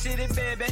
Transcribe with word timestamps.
city, 0.00 0.26
baby. 0.34 0.64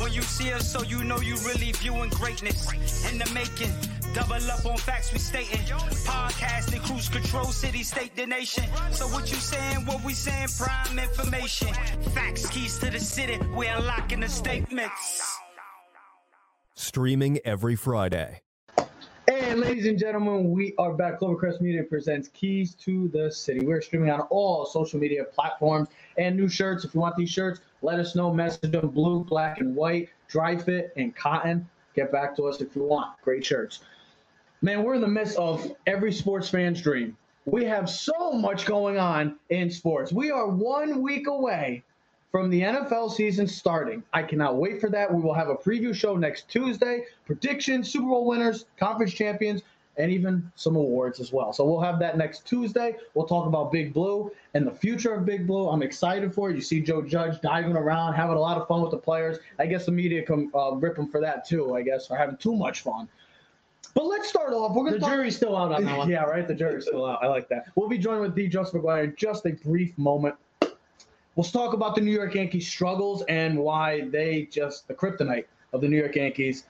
When 0.00 0.12
you 0.12 0.22
see 0.22 0.52
us, 0.52 0.70
so 0.70 0.82
you 0.84 1.02
know 1.02 1.18
you 1.18 1.34
really 1.38 1.72
viewing 1.72 2.10
greatness 2.10 2.70
in 3.10 3.18
the 3.18 3.28
making. 3.34 3.72
Double 4.14 4.34
up 4.50 4.64
on 4.64 4.78
facts 4.78 5.12
we 5.12 5.18
stating. 5.18 5.60
Podcasting, 6.06 6.82
cruise 6.84 7.08
control, 7.08 7.46
city, 7.46 7.82
state, 7.82 8.14
the 8.14 8.24
nation. 8.24 8.64
So 8.92 9.08
what 9.08 9.30
you 9.30 9.36
saying, 9.36 9.84
what 9.84 10.04
we 10.04 10.14
saying, 10.14 10.48
prime 10.56 10.98
information. 10.98 11.74
Facts, 12.14 12.48
keys 12.50 12.78
to 12.78 12.90
the 12.90 13.00
city, 13.00 13.38
we 13.56 13.66
unlocking 13.66 14.20
the 14.20 14.28
statements. 14.28 15.36
Streaming 16.74 17.40
every 17.44 17.74
Friday. 17.74 18.42
And 19.26 19.60
ladies 19.60 19.86
and 19.86 19.98
gentlemen, 19.98 20.52
we 20.52 20.74
are 20.78 20.94
back. 20.94 21.18
Clovercrest 21.18 21.60
Media 21.60 21.82
presents 21.82 22.28
Keys 22.28 22.74
to 22.76 23.08
the 23.08 23.30
City. 23.30 23.66
We're 23.66 23.82
streaming 23.82 24.10
on 24.10 24.20
all 24.30 24.64
social 24.64 25.00
media 25.00 25.24
platforms 25.24 25.88
and 26.16 26.36
new 26.36 26.48
shirts. 26.48 26.84
If 26.84 26.94
you 26.94 27.00
want 27.00 27.16
these 27.16 27.28
shirts, 27.28 27.60
let 27.82 27.98
us 27.98 28.14
know. 28.14 28.32
Message 28.32 28.70
them 28.70 28.88
blue, 28.88 29.24
black, 29.24 29.60
and 29.60 29.74
white, 29.74 30.08
dry 30.28 30.56
fit, 30.56 30.92
and 30.96 31.14
cotton. 31.14 31.68
Get 31.94 32.12
back 32.12 32.36
to 32.36 32.44
us 32.44 32.60
if 32.60 32.74
you 32.76 32.82
want. 32.82 33.20
Great 33.22 33.44
shirts. 33.44 33.80
Man, 34.62 34.82
we're 34.82 34.94
in 34.94 35.00
the 35.00 35.08
midst 35.08 35.36
of 35.38 35.72
every 35.86 36.12
sports 36.12 36.48
fan's 36.48 36.82
dream. 36.82 37.16
We 37.44 37.64
have 37.64 37.88
so 37.88 38.32
much 38.32 38.66
going 38.66 38.98
on 38.98 39.38
in 39.50 39.70
sports. 39.70 40.12
We 40.12 40.30
are 40.30 40.48
one 40.48 41.00
week 41.00 41.28
away 41.28 41.84
from 42.30 42.50
the 42.50 42.60
NFL 42.60 43.12
season 43.12 43.46
starting. 43.46 44.02
I 44.12 44.22
cannot 44.22 44.56
wait 44.56 44.80
for 44.80 44.90
that. 44.90 45.12
We 45.12 45.22
will 45.22 45.32
have 45.32 45.48
a 45.48 45.54
preview 45.54 45.94
show 45.94 46.16
next 46.16 46.48
Tuesday, 46.48 47.04
predictions, 47.24 47.90
Super 47.90 48.06
Bowl 48.06 48.26
winners, 48.26 48.66
conference 48.78 49.14
champions, 49.14 49.62
and 49.98 50.10
even 50.10 50.50
some 50.54 50.76
awards 50.76 51.20
as 51.20 51.32
well. 51.32 51.52
So 51.52 51.64
we'll 51.64 51.80
have 51.80 51.98
that 51.98 52.16
next 52.16 52.46
Tuesday. 52.46 52.96
We'll 53.14 53.26
talk 53.26 53.46
about 53.46 53.72
Big 53.72 53.92
Blue 53.92 54.30
and 54.54 54.66
the 54.66 54.70
future 54.72 55.14
of 55.14 55.24
Big 55.24 55.46
Blue. 55.46 55.68
I'm 55.68 55.82
excited 55.82 56.32
for 56.32 56.50
it. 56.50 56.54
You 56.56 56.62
see 56.62 56.80
Joe 56.80 57.02
Judge 57.02 57.40
diving 57.40 57.76
around, 57.76 58.14
having 58.14 58.36
a 58.36 58.40
lot 58.40 58.56
of 58.56 58.66
fun 58.68 58.80
with 58.80 58.90
the 58.92 58.98
players. 58.98 59.38
I 59.58 59.66
guess 59.66 59.86
the 59.86 59.92
media 59.92 60.22
come 60.22 60.50
uh, 60.54 60.72
rip 60.74 60.96
him 60.96 61.08
for 61.08 61.20
that 61.20 61.46
too. 61.46 61.74
I 61.76 61.82
guess, 61.82 62.10
or 62.10 62.16
having 62.16 62.36
too 62.36 62.54
much 62.54 62.80
fun. 62.80 63.08
But 63.94 64.04
let's 64.04 64.28
start 64.28 64.52
off. 64.52 64.76
We're 64.76 64.84
gonna 64.84 64.98
The 64.98 65.06
jury's 65.06 65.36
still 65.36 65.56
out 65.56 65.72
on 65.72 65.84
that 65.84 65.98
one. 65.98 66.08
yeah, 66.08 66.22
right. 66.22 66.46
The 66.46 66.54
jury's 66.54 66.86
still 66.86 67.04
out. 67.04 67.22
I 67.22 67.26
like 67.26 67.48
that. 67.48 67.66
We'll 67.74 67.88
be 67.88 67.98
joined 67.98 68.20
with 68.20 68.34
D. 68.34 68.46
Joseph 68.46 68.80
McGuire 68.80 69.04
in 69.04 69.14
just 69.16 69.44
a 69.46 69.52
brief 69.52 69.96
moment. 69.98 70.36
We'll 71.34 71.44
talk 71.44 71.72
about 71.72 71.94
the 71.94 72.00
New 72.00 72.12
York 72.12 72.34
Yankees' 72.34 72.66
struggles 72.68 73.22
and 73.28 73.58
why 73.58 74.08
they 74.10 74.48
just 74.50 74.88
the 74.88 74.94
kryptonite 74.94 75.44
of 75.72 75.80
the 75.80 75.88
New 75.88 75.96
York 75.96 76.16
Yankees 76.16 76.64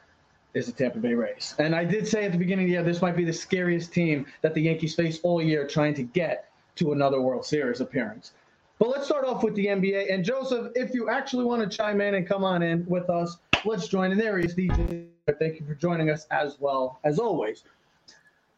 is 0.54 0.66
the 0.66 0.72
Tampa 0.72 0.98
Bay 0.98 1.14
Rays. 1.14 1.54
And 1.58 1.74
I 1.74 1.84
did 1.84 2.06
say 2.06 2.24
at 2.24 2.32
the 2.32 2.38
beginning 2.38 2.64
of 2.64 2.68
the 2.68 2.72
year 2.72 2.82
this 2.82 3.02
might 3.02 3.16
be 3.16 3.24
the 3.24 3.32
scariest 3.32 3.92
team 3.92 4.26
that 4.42 4.54
the 4.54 4.62
Yankees 4.62 4.94
face 4.94 5.20
all 5.22 5.42
year 5.42 5.66
trying 5.66 5.94
to 5.94 6.02
get 6.02 6.50
to 6.76 6.92
another 6.92 7.20
World 7.20 7.44
Series 7.44 7.80
appearance. 7.80 8.32
But 8.78 8.88
let's 8.90 9.06
start 9.06 9.24
off 9.24 9.42
with 9.42 9.54
the 9.54 9.66
NBA. 9.66 10.12
And 10.12 10.24
Joseph, 10.24 10.72
if 10.74 10.94
you 10.94 11.08
actually 11.08 11.44
want 11.44 11.68
to 11.68 11.76
chime 11.76 12.00
in 12.00 12.14
and 12.14 12.26
come 12.26 12.44
on 12.44 12.62
in 12.62 12.86
with 12.86 13.10
us, 13.10 13.38
let's 13.64 13.88
join. 13.88 14.12
And 14.12 14.20
there 14.20 14.38
he 14.38 14.46
is, 14.46 14.54
DJ. 14.54 15.08
Thank 15.38 15.60
you 15.60 15.66
for 15.66 15.74
joining 15.74 16.10
us 16.10 16.26
as 16.30 16.58
well 16.60 17.00
as 17.04 17.18
always. 17.18 17.64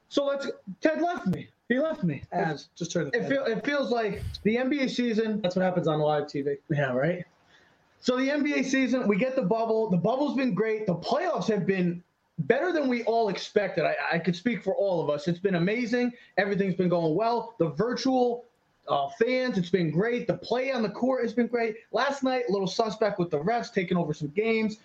So 0.09 0.27
let's. 0.27 0.49
Ted 0.81 1.01
left 1.01 1.27
me. 1.27 1.49
He 1.69 1.79
left 1.79 2.05
me. 2.05 2.23
As 2.33 2.69
just 2.77 2.93
turn 2.93 3.11
the 3.11 3.19
It, 3.19 3.29
feel, 3.29 3.45
it 3.45 3.65
feels 3.65 3.91
like 3.91 4.23
the 4.43 4.57
NBA 4.57 4.91
season. 4.91 5.41
That's 5.41 5.57
what 5.57 5.65
happens 5.65 5.89
on 5.89 6.01
live 6.01 6.25
TV. 6.25 6.59
Yeah, 6.69 6.93
right. 6.93 7.25
So 8.01 8.17
the 8.17 8.29
NBA 8.29 8.65
season, 8.65 9.07
we 9.07 9.17
get 9.17 9.37
the 9.37 9.43
bubble. 9.43 9.91
The 9.91 9.97
bubble's 9.97 10.35
been 10.35 10.55
great. 10.55 10.87
The 10.87 10.95
playoffs 10.95 11.49
have 11.49 11.67
been 11.67 12.03
better 12.39 12.73
than 12.73 12.89
we 12.89 13.03
all 13.05 13.29
expected. 13.29 13.85
I, 13.85 13.95
I 14.13 14.19
could 14.19 14.35
speak 14.35 14.65
for 14.65 14.75
all 14.75 15.03
of 15.03 15.11
us. 15.11 15.29
It's 15.29 15.39
been 15.39 15.57
amazing. 15.57 16.13
Everything's 16.39 16.75
been 16.75 16.89
going 16.89 17.15
well. 17.15 17.55
The 17.59 17.69
virtual 17.69 18.47
uh, 18.89 19.09
fans, 19.21 19.59
it's 19.59 19.69
been 19.69 19.91
great. 19.91 20.27
The 20.27 20.39
play 20.39 20.73
on 20.73 20.83
the 20.83 20.89
court 20.89 21.23
has 21.23 21.35
been 21.35 21.47
great. 21.47 21.77
Last 21.93 22.23
night, 22.23 22.45
a 22.49 22.53
little 22.53 22.67
suspect 22.67 23.19
with 23.19 23.31
the 23.31 23.39
refs 23.39 23.73
taking 23.73 23.99
over 23.99 24.15
some 24.15 24.29
games. 24.29 24.79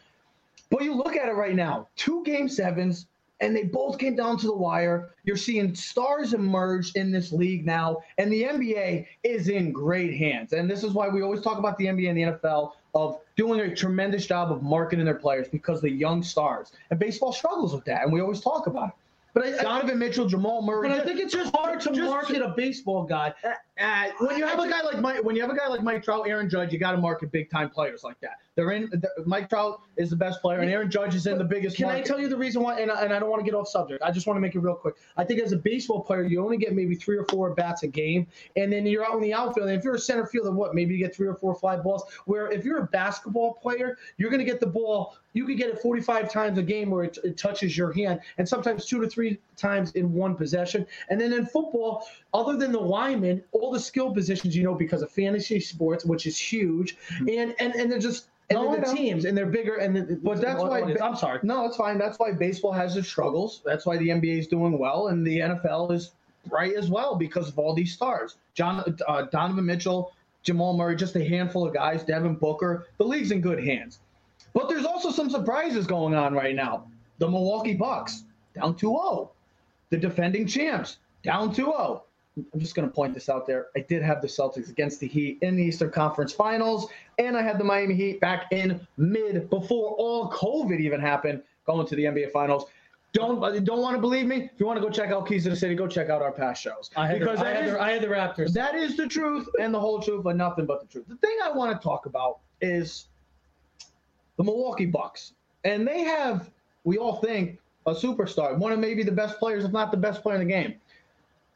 But 0.70 0.84
you 0.84 0.94
look 0.94 1.16
at 1.16 1.30
it 1.30 1.34
right 1.34 1.56
now, 1.56 1.88
two 1.96 2.22
game 2.26 2.50
sevens, 2.50 3.08
and 3.42 3.56
they 3.56 3.64
both 3.64 3.98
came 3.98 4.16
down 4.16 4.38
to 4.38 4.48
the 4.48 4.56
wire. 4.56 5.10
You're 5.24 5.38
seeing 5.38 5.76
stars 5.76 6.34
emerge 6.34 6.94
in 6.94 7.12
this 7.12 7.32
league 7.32 7.66
now, 7.66 7.98
and 8.18 8.32
the 8.32 8.44
NBA 8.44 9.08
is 9.24 9.50
in 9.50 9.72
great 9.72 10.16
hands. 10.16 10.54
And 10.54 10.70
this 10.70 10.84
is 10.84 10.94
why 10.94 11.10
we 11.10 11.22
always 11.22 11.42
talk 11.42 11.58
about 11.58 11.78
the 11.78 11.86
NBA 11.86 12.10
and 12.10 12.18
the 12.18 12.40
NFL 12.40 12.72
of 12.94 13.20
doing 13.36 13.60
a 13.60 13.76
tremendous 13.76 14.26
job 14.26 14.52
of 14.52 14.64
marketing 14.64 15.06
their 15.06 15.16
players 15.16 15.48
because 15.50 15.82
the 15.82 15.92
young 15.92 16.24
stars. 16.24 16.72
And 16.90 17.00
baseball 17.00 17.34
struggles 17.34 17.74
with 17.74 17.86
that, 17.86 18.04
and 18.04 18.14
we 18.14 18.22
always 18.22 18.42
talk 18.42 18.68
about 18.68 18.90
it. 18.90 18.96
But 19.36 19.46
I, 19.46 19.60
I, 19.60 19.64
Donovan 19.64 20.00
Mitchell, 20.00 20.26
Jamal 20.28 20.62
Murray. 20.62 20.88
but 20.90 20.98
I 21.00 21.04
think 21.04 21.20
it's 21.20 21.34
just 21.34 21.54
hard 21.54 21.82
to 21.82 21.90
just- 21.90 22.10
market 22.10 22.42
a 22.42 22.54
baseball 22.56 23.04
guy. 23.04 23.34
Uh, 23.78 24.06
when 24.20 24.38
you 24.38 24.46
have 24.48 24.58
a 24.58 24.70
guy 24.70 24.82
like 24.82 25.02
Mike, 25.02 25.22
when 25.26 25.36
you 25.36 25.42
have 25.42 25.52
a 25.52 25.56
guy 25.58 25.68
like 25.68 25.84
Mike 25.84 26.02
Trout, 26.02 26.26
Aaron 26.30 26.50
Judge, 26.50 26.72
you 26.72 26.80
got 26.80 26.92
to 26.94 26.98
market 26.98 27.30
big 27.34 27.50
time 27.50 27.70
players 27.70 28.06
like 28.06 28.18
that. 28.22 28.38
They're 28.56 28.72
in. 28.72 28.90
The, 28.90 29.10
Mike 29.26 29.50
Trout 29.50 29.82
is 29.98 30.10
the 30.10 30.16
best 30.16 30.42
player, 30.42 30.60
and 30.60 30.72
Aaron 30.72 30.90
Judge 30.90 31.14
is 31.14 31.28
in 31.28 31.38
the 31.38 31.44
biggest. 31.44 31.76
Can 31.76 31.90
I 31.90 32.00
tell 32.00 32.18
you 32.18 32.30
the 32.30 32.38
reason 32.38 32.62
why? 32.64 32.80
And, 32.80 32.90
I- 32.90 33.02
and 33.04 33.12
I 33.14 33.20
don't 33.20 33.30
want 33.30 33.44
to 33.44 33.52
get 33.52 33.54
off 33.58 33.68
subject. 33.68 34.02
I 34.02 34.12
just 34.12 34.26
want 34.26 34.38
to 34.38 34.42
make 34.42 34.56
it 34.56 34.60
real 34.60 34.76
quick. 34.76 34.96
I 35.18 35.26
think 35.26 35.42
as 35.42 35.52
a 35.52 35.58
baseball 35.58 36.02
player, 36.02 36.24
you 36.24 36.42
only 36.42 36.56
get 36.56 36.74
maybe 36.74 36.96
three 36.96 37.18
or 37.18 37.26
four 37.26 37.50
bats 37.54 37.84
a 37.84 37.88
game, 37.88 38.28
and 38.56 38.72
then 38.72 38.86
you're 38.86 39.06
out 39.06 39.16
in 39.16 39.22
the 39.22 39.34
outfield. 39.34 39.68
And 39.68 39.78
if 39.78 39.84
you're 39.84 39.96
a 39.96 40.00
center 40.00 40.26
fielder, 40.26 40.52
what? 40.52 40.74
Maybe 40.74 40.94
you 40.96 41.04
get 41.04 41.14
three 41.14 41.28
or 41.28 41.36
four 41.36 41.54
fly 41.54 41.76
balls. 41.76 42.06
Where 42.24 42.50
if 42.50 42.64
you're 42.64 42.78
a 42.80 42.88
basketball 42.88 43.56
player, 43.56 43.98
you're 44.16 44.30
going 44.30 44.40
to 44.40 44.50
get 44.50 44.62
the 44.62 44.68
ball. 44.68 45.18
You 45.36 45.46
could 45.46 45.58
get 45.58 45.70
it 45.70 45.80
45 45.82 46.32
times 46.32 46.58
a 46.58 46.64
game 46.64 46.90
where 46.90 47.04
it, 47.04 47.18
it 47.24 47.38
touches 47.38 47.78
your 47.78 47.92
hand, 47.92 48.22
and 48.38 48.48
sometimes 48.48 48.86
two 48.86 49.02
to 49.02 49.08
three 49.08 49.38
times 49.58 49.92
in 49.92 50.14
one 50.14 50.34
possession. 50.34 50.88
And 51.10 51.20
then 51.20 51.34
in 51.34 51.46
football, 51.46 52.08
other 52.34 52.56
than 52.58 52.72
the 52.72 52.80
linemen, 52.80 53.44
all 53.52 53.70
the 53.70 53.80
skill 53.80 54.14
positions 54.14 54.56
you 54.56 54.64
know 54.64 54.74
because 54.74 55.02
of 55.02 55.12
fantasy 55.12 55.60
sports, 55.60 56.06
which 56.06 56.26
is 56.26 56.38
huge, 56.40 56.98
and 57.20 57.54
and 57.60 57.76
and 57.76 57.92
they're 57.92 58.00
just. 58.00 58.28
And 58.52 58.60
No, 58.62 58.72
then 58.72 58.82
the 58.82 58.94
teams, 58.96 59.26
and 59.26 59.36
they're 59.36 59.48
bigger, 59.48 59.78
and 59.78 59.96
the, 59.96 60.20
But 60.22 60.40
that's 60.40 60.62
why- 60.62 60.96
I'm 61.02 61.16
sorry. 61.16 61.40
No, 61.42 61.66
it's 61.66 61.78
fine. 61.78 61.98
That's 61.98 62.20
why 62.20 62.32
baseball 62.32 62.74
has 62.74 62.96
its 62.96 63.08
struggles. 63.08 63.64
That's 63.66 63.88
why 63.88 63.98
the 63.98 64.10
NBA 64.10 64.38
is 64.38 64.48
doing 64.48 64.78
well, 64.78 65.08
and 65.08 65.26
the 65.26 65.40
NFL 65.40 65.92
is 65.92 66.12
right 66.52 66.74
as 66.76 66.90
well 66.92 67.16
because 67.16 67.50
of 67.50 67.58
all 67.58 67.74
these 67.74 67.92
stars. 67.92 68.36
John, 68.54 68.84
uh, 69.08 69.24
Donovan 69.24 69.66
Mitchell, 69.66 70.14
Jamal 70.44 70.78
Murray, 70.78 70.96
just 70.96 71.16
a 71.16 71.28
handful 71.28 71.66
of 71.68 71.74
guys. 71.74 72.04
Devin 72.04 72.36
Booker. 72.36 72.86
The 73.00 73.04
league's 73.04 73.32
in 73.32 73.42
good 73.42 73.64
hands. 73.64 73.98
But 74.56 74.70
there's 74.70 74.86
also 74.86 75.12
some 75.12 75.30
surprises 75.30 75.86
going 75.86 76.16
on 76.16 76.34
right 76.34 76.56
now. 76.56 76.88
The 77.20 77.30
Milwaukee 77.30 77.76
Bucks 77.76 78.24
down 78.56 78.74
2-0. 78.74 79.30
The 79.92 79.98
defending 79.98 80.48
champs 80.48 80.98
down 81.24 81.54
2-0. 81.54 82.02
I'm 82.54 82.60
just 82.60 82.74
going 82.74 82.88
to 82.88 82.94
point 82.94 83.14
this 83.14 83.30
out 83.30 83.46
there. 83.46 83.68
I 83.76 83.82
did 83.82 84.02
have 84.02 84.22
the 84.22 84.28
Celtics 84.28 84.70
against 84.70 85.00
the 85.00 85.08
Heat 85.08 85.38
in 85.42 85.56
the 85.56 85.64
Eastern 85.64 85.92
Conference 85.92 86.34
Finals, 86.34 86.90
and 87.18 87.38
I 87.38 87.42
had 87.42 87.58
the 87.58 87.64
Miami 87.64 87.96
Heat 87.96 88.20
back 88.20 88.48
in 88.52 88.86
mid 88.98 89.50
before 89.50 89.92
all 89.92 90.30
COVID 90.32 90.80
even 90.80 91.00
happened, 91.00 91.44
going 91.66 91.88
to 91.88 91.96
the 91.96 92.06
NBA 92.06 92.32
Finals. 92.32 92.66
Don't 93.14 93.40
don't 93.64 93.82
want 93.82 93.96
to 93.96 94.02
believe 94.02 94.26
me? 94.26 94.50
If 94.54 94.60
you 94.60 94.66
want 94.66 94.78
to 94.78 94.86
go 94.86 94.90
check 94.90 95.12
out 95.12 95.26
Keys 95.26 95.46
to 95.46 95.52
the 95.52 95.56
City, 95.56 95.76
go 95.76 95.88
check 95.88 96.10
out 96.10 96.22
our 96.22 96.34
past 96.34 96.62
shows. 96.62 96.92
I 96.98 97.08
had, 97.08 97.20
because 97.20 97.40
the, 97.40 97.46
I, 97.46 97.50
had 97.52 97.66
is- 97.66 97.72
the, 97.72 97.82
I 97.82 97.92
had 97.92 98.02
the 98.02 98.08
Raptors. 98.08 98.52
that 98.54 98.76
is 98.76 98.98
the 98.98 99.08
truth 99.08 99.48
and 99.62 99.74
the 99.74 99.80
whole 99.80 100.02
truth, 100.02 100.26
but 100.26 100.36
nothing 100.36 100.66
but 100.66 100.82
the 100.82 100.88
truth. 100.88 101.06
The 101.08 101.16
thing 101.16 101.38
I 101.42 101.52
want 101.54 101.72
to 101.80 101.82
talk 101.82 102.06
about 102.06 102.40
is 102.60 103.08
the 104.38 104.44
Milwaukee 104.44 104.86
Bucks. 104.86 105.34
And 105.64 105.88
they 105.88 106.02
have, 106.02 106.50
we 106.84 106.98
all 106.98 107.18
think, 107.18 107.60
a 107.86 107.94
superstar, 107.94 108.58
one 108.58 108.72
of 108.72 108.80
maybe 108.80 109.04
the 109.04 109.12
best 109.12 109.40
players, 109.40 109.64
if 109.64 109.72
not 109.72 109.92
the 109.92 109.98
best 109.98 110.22
player 110.22 110.40
in 110.40 110.48
the 110.48 110.52
game. 110.52 110.76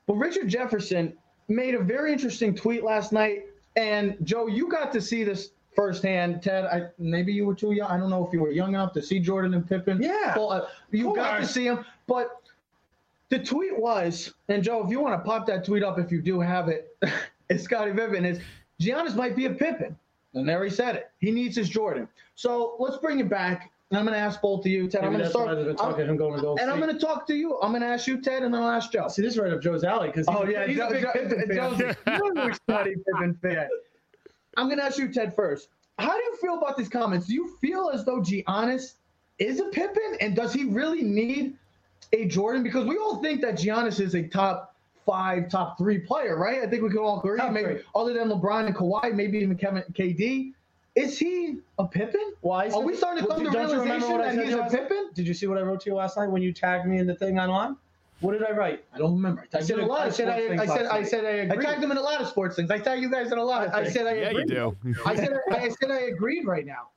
But 0.07 0.15
Richard 0.15 0.47
Jefferson 0.47 1.13
made 1.47 1.75
a 1.75 1.79
very 1.79 2.11
interesting 2.11 2.55
tweet 2.55 2.83
last 2.83 3.11
night. 3.11 3.45
And 3.75 4.17
Joe, 4.23 4.47
you 4.47 4.69
got 4.69 4.91
to 4.93 5.01
see 5.01 5.23
this 5.23 5.51
firsthand. 5.75 6.41
Ted, 6.41 6.65
I, 6.65 6.87
maybe 6.97 7.33
you 7.33 7.45
were 7.45 7.55
too 7.55 7.71
young. 7.71 7.89
I 7.89 7.97
don't 7.97 8.09
know 8.09 8.25
if 8.25 8.33
you 8.33 8.41
were 8.41 8.51
young 8.51 8.69
enough 8.69 8.93
to 8.93 9.01
see 9.01 9.19
Jordan 9.19 9.53
and 9.53 9.67
Pippen. 9.67 10.01
Yeah. 10.01 10.33
Well, 10.35 10.51
uh, 10.51 10.61
you 10.91 11.15
got 11.15 11.39
to 11.39 11.47
see 11.47 11.65
him. 11.65 11.85
But 12.07 12.41
the 13.29 13.39
tweet 13.39 13.77
was, 13.77 14.33
and 14.47 14.63
Joe, 14.63 14.83
if 14.83 14.89
you 14.89 14.99
want 14.99 15.19
to 15.19 15.27
pop 15.27 15.45
that 15.47 15.63
tweet 15.65 15.83
up, 15.83 15.99
if 15.99 16.11
you 16.11 16.21
do 16.21 16.39
have 16.39 16.67
it, 16.67 16.95
it's 17.49 17.63
Scottie 17.63 17.93
Pippen, 17.93 18.25
is 18.25 18.39
Giannis 18.81 19.15
might 19.15 19.35
be 19.35 19.45
a 19.45 19.51
Pippen. 19.51 19.97
And 20.33 20.47
there 20.47 20.63
he 20.63 20.69
said 20.69 20.95
it. 20.95 21.09
He 21.19 21.31
needs 21.31 21.55
his 21.55 21.69
Jordan. 21.69 22.07
So 22.35 22.75
let's 22.79 22.97
bring 22.97 23.19
it 23.19 23.29
back. 23.29 23.71
And 23.91 23.97
I'm 23.97 24.05
going 24.05 24.13
to 24.13 24.19
ask 24.23 24.39
both 24.39 24.59
of 24.61 24.67
you, 24.67 24.87
Ted. 24.87 25.03
I'm 25.03 25.11
going 25.11 25.23
to 25.23 25.29
start. 25.29 25.47
been 25.57 25.75
talking 25.75 26.01
I'm- 26.01 26.09
him 26.11 26.17
going 26.17 26.35
to 26.35 26.41
go. 26.41 26.55
and 26.61 26.69
I'm 26.69 26.79
going 26.79 26.93
to 26.93 26.99
talk 26.99 27.25
to 27.27 27.33
you. 27.33 27.59
I'm 27.61 27.71
going 27.71 27.81
to 27.81 27.87
ask 27.87 28.05
you, 28.05 28.21
Ted, 28.21 28.43
and 28.43 28.53
then 28.53 28.61
I'll 28.61 28.69
ask 28.69 28.91
Joe. 28.91 29.07
see 29.07 29.23
this 29.23 29.33
is 29.33 29.39
right 29.39 29.51
up 29.51 29.61
Joe's 29.61 29.83
alley 29.83 30.09
because 30.09 30.27
Oh 30.29 30.45
yeah, 30.45 30.67
he's 30.67 30.77
Joe, 30.77 30.87
a 30.89 30.91
big 30.91 31.01
Joe, 31.01 31.11
Pippen 31.13 31.47
fan. 31.47 31.55
Joe's 31.55 31.79
a 31.81 32.41
huge 32.43 32.55
Scottie 32.55 32.95
Pippen 33.05 33.33
fan. 33.41 33.67
I'm 34.57 34.69
gonna 34.69 34.83
ask 34.83 34.97
you, 34.99 35.11
Ted, 35.11 35.35
first. 35.35 35.69
How 35.97 36.11
do 36.15 36.23
you 36.23 36.37
feel 36.39 36.57
about 36.59 36.77
these 36.77 36.89
comments? 36.89 37.25
Do 37.27 37.33
you 37.33 37.55
feel 37.61 37.89
as 37.91 38.05
though 38.05 38.21
Giannis 38.21 38.93
is 39.39 39.59
a 39.59 39.65
Pippen, 39.65 40.17
and 40.21 40.35
does 40.35 40.53
he 40.53 40.65
really 40.65 41.01
need 41.01 41.55
a 42.13 42.25
Jordan? 42.25 42.61
Because 42.61 42.85
we 42.85 42.97
all 42.97 43.21
think 43.23 43.41
that 43.41 43.55
Giannis 43.55 43.99
is 43.99 44.13
a 44.15 44.21
top 44.27 44.68
five, 45.09 45.49
top 45.49 45.77
three 45.77 45.99
player, 45.99 46.37
right? 46.37 46.61
I 46.61 46.67
think 46.67 46.83
we 46.83 46.89
can 46.89 46.99
all 46.99 47.19
agree. 47.19 47.37
Top 47.37 47.51
maybe 47.51 47.65
three. 47.73 47.81
other 47.95 48.13
than 48.13 48.29
LeBron 48.29 48.67
and 48.67 48.75
Kawhi, 48.75 49.13
maybe 49.13 49.39
even 49.39 49.57
Kevin 49.57 49.83
KD. 49.93 50.53
Is 50.95 51.17
he 51.17 51.57
a 51.77 51.85
Pippen? 51.87 52.33
Why? 52.41 52.65
is 52.65 52.73
Are 52.73 52.81
we 52.81 52.95
starting 52.95 53.23
to 53.23 53.29
Well, 53.29 53.37
come 53.37 53.45
to 53.45 53.51
don't 53.51 53.69
remember 53.71 53.83
realization 53.85 54.11
what 54.11 54.21
that 54.23 54.35
said 54.35 54.45
he's 54.45 54.53
a 54.53 54.57
last- 54.57 54.75
Pippen? 54.75 55.09
Did 55.13 55.27
you 55.27 55.33
see 55.33 55.47
what 55.47 55.57
I 55.57 55.61
wrote 55.61 55.81
to 55.81 55.89
you 55.89 55.95
last 55.95 56.17
night 56.17 56.27
when 56.29 56.41
you 56.41 56.51
tagged 56.51 56.85
me 56.87 56.97
in 56.97 57.07
the 57.07 57.15
thing 57.15 57.39
online? 57.39 57.75
What 58.21 58.33
did 58.33 58.43
I 58.43 58.51
write? 58.51 58.83
I 58.93 58.97
don't 58.97 59.13
remember. 59.13 59.45
I, 59.53 59.57
I 59.57 59.61
said 59.61 59.77
did 59.77 59.85
a 59.85 59.87
lot 59.87 60.01
I 60.01 60.05
of 60.07 60.13
said 60.15 60.27
sports 60.27 60.43
I, 60.43 60.47
things 60.57 60.61
I 60.61 60.75
said 60.75 60.85
I 60.87 61.03
said 61.03 61.25
I 61.25 61.53
I 61.53 61.55
tagged 61.57 61.81
him 61.83 61.91
in 61.91 61.97
a 61.97 62.01
lot 62.01 62.19
of 62.21 62.27
sports 62.27 62.55
things. 62.57 62.69
I 62.69 62.79
tag 62.79 63.01
you 63.01 63.09
guys 63.09 63.31
in 63.31 63.37
a 63.37 63.43
lot 63.43 63.65
of 63.67 63.73
I 63.73 63.83
things. 63.83 63.93
said 63.93 64.07
I 64.07 64.13
Yeah, 64.15 64.31
you 64.31 64.45
do. 64.45 64.75
I 65.05 65.15
said 65.15 65.37
I 65.51 65.69
said 65.69 65.89
I 65.91 65.99
agreed 66.01 66.45
right 66.45 66.65
now. 66.65 66.89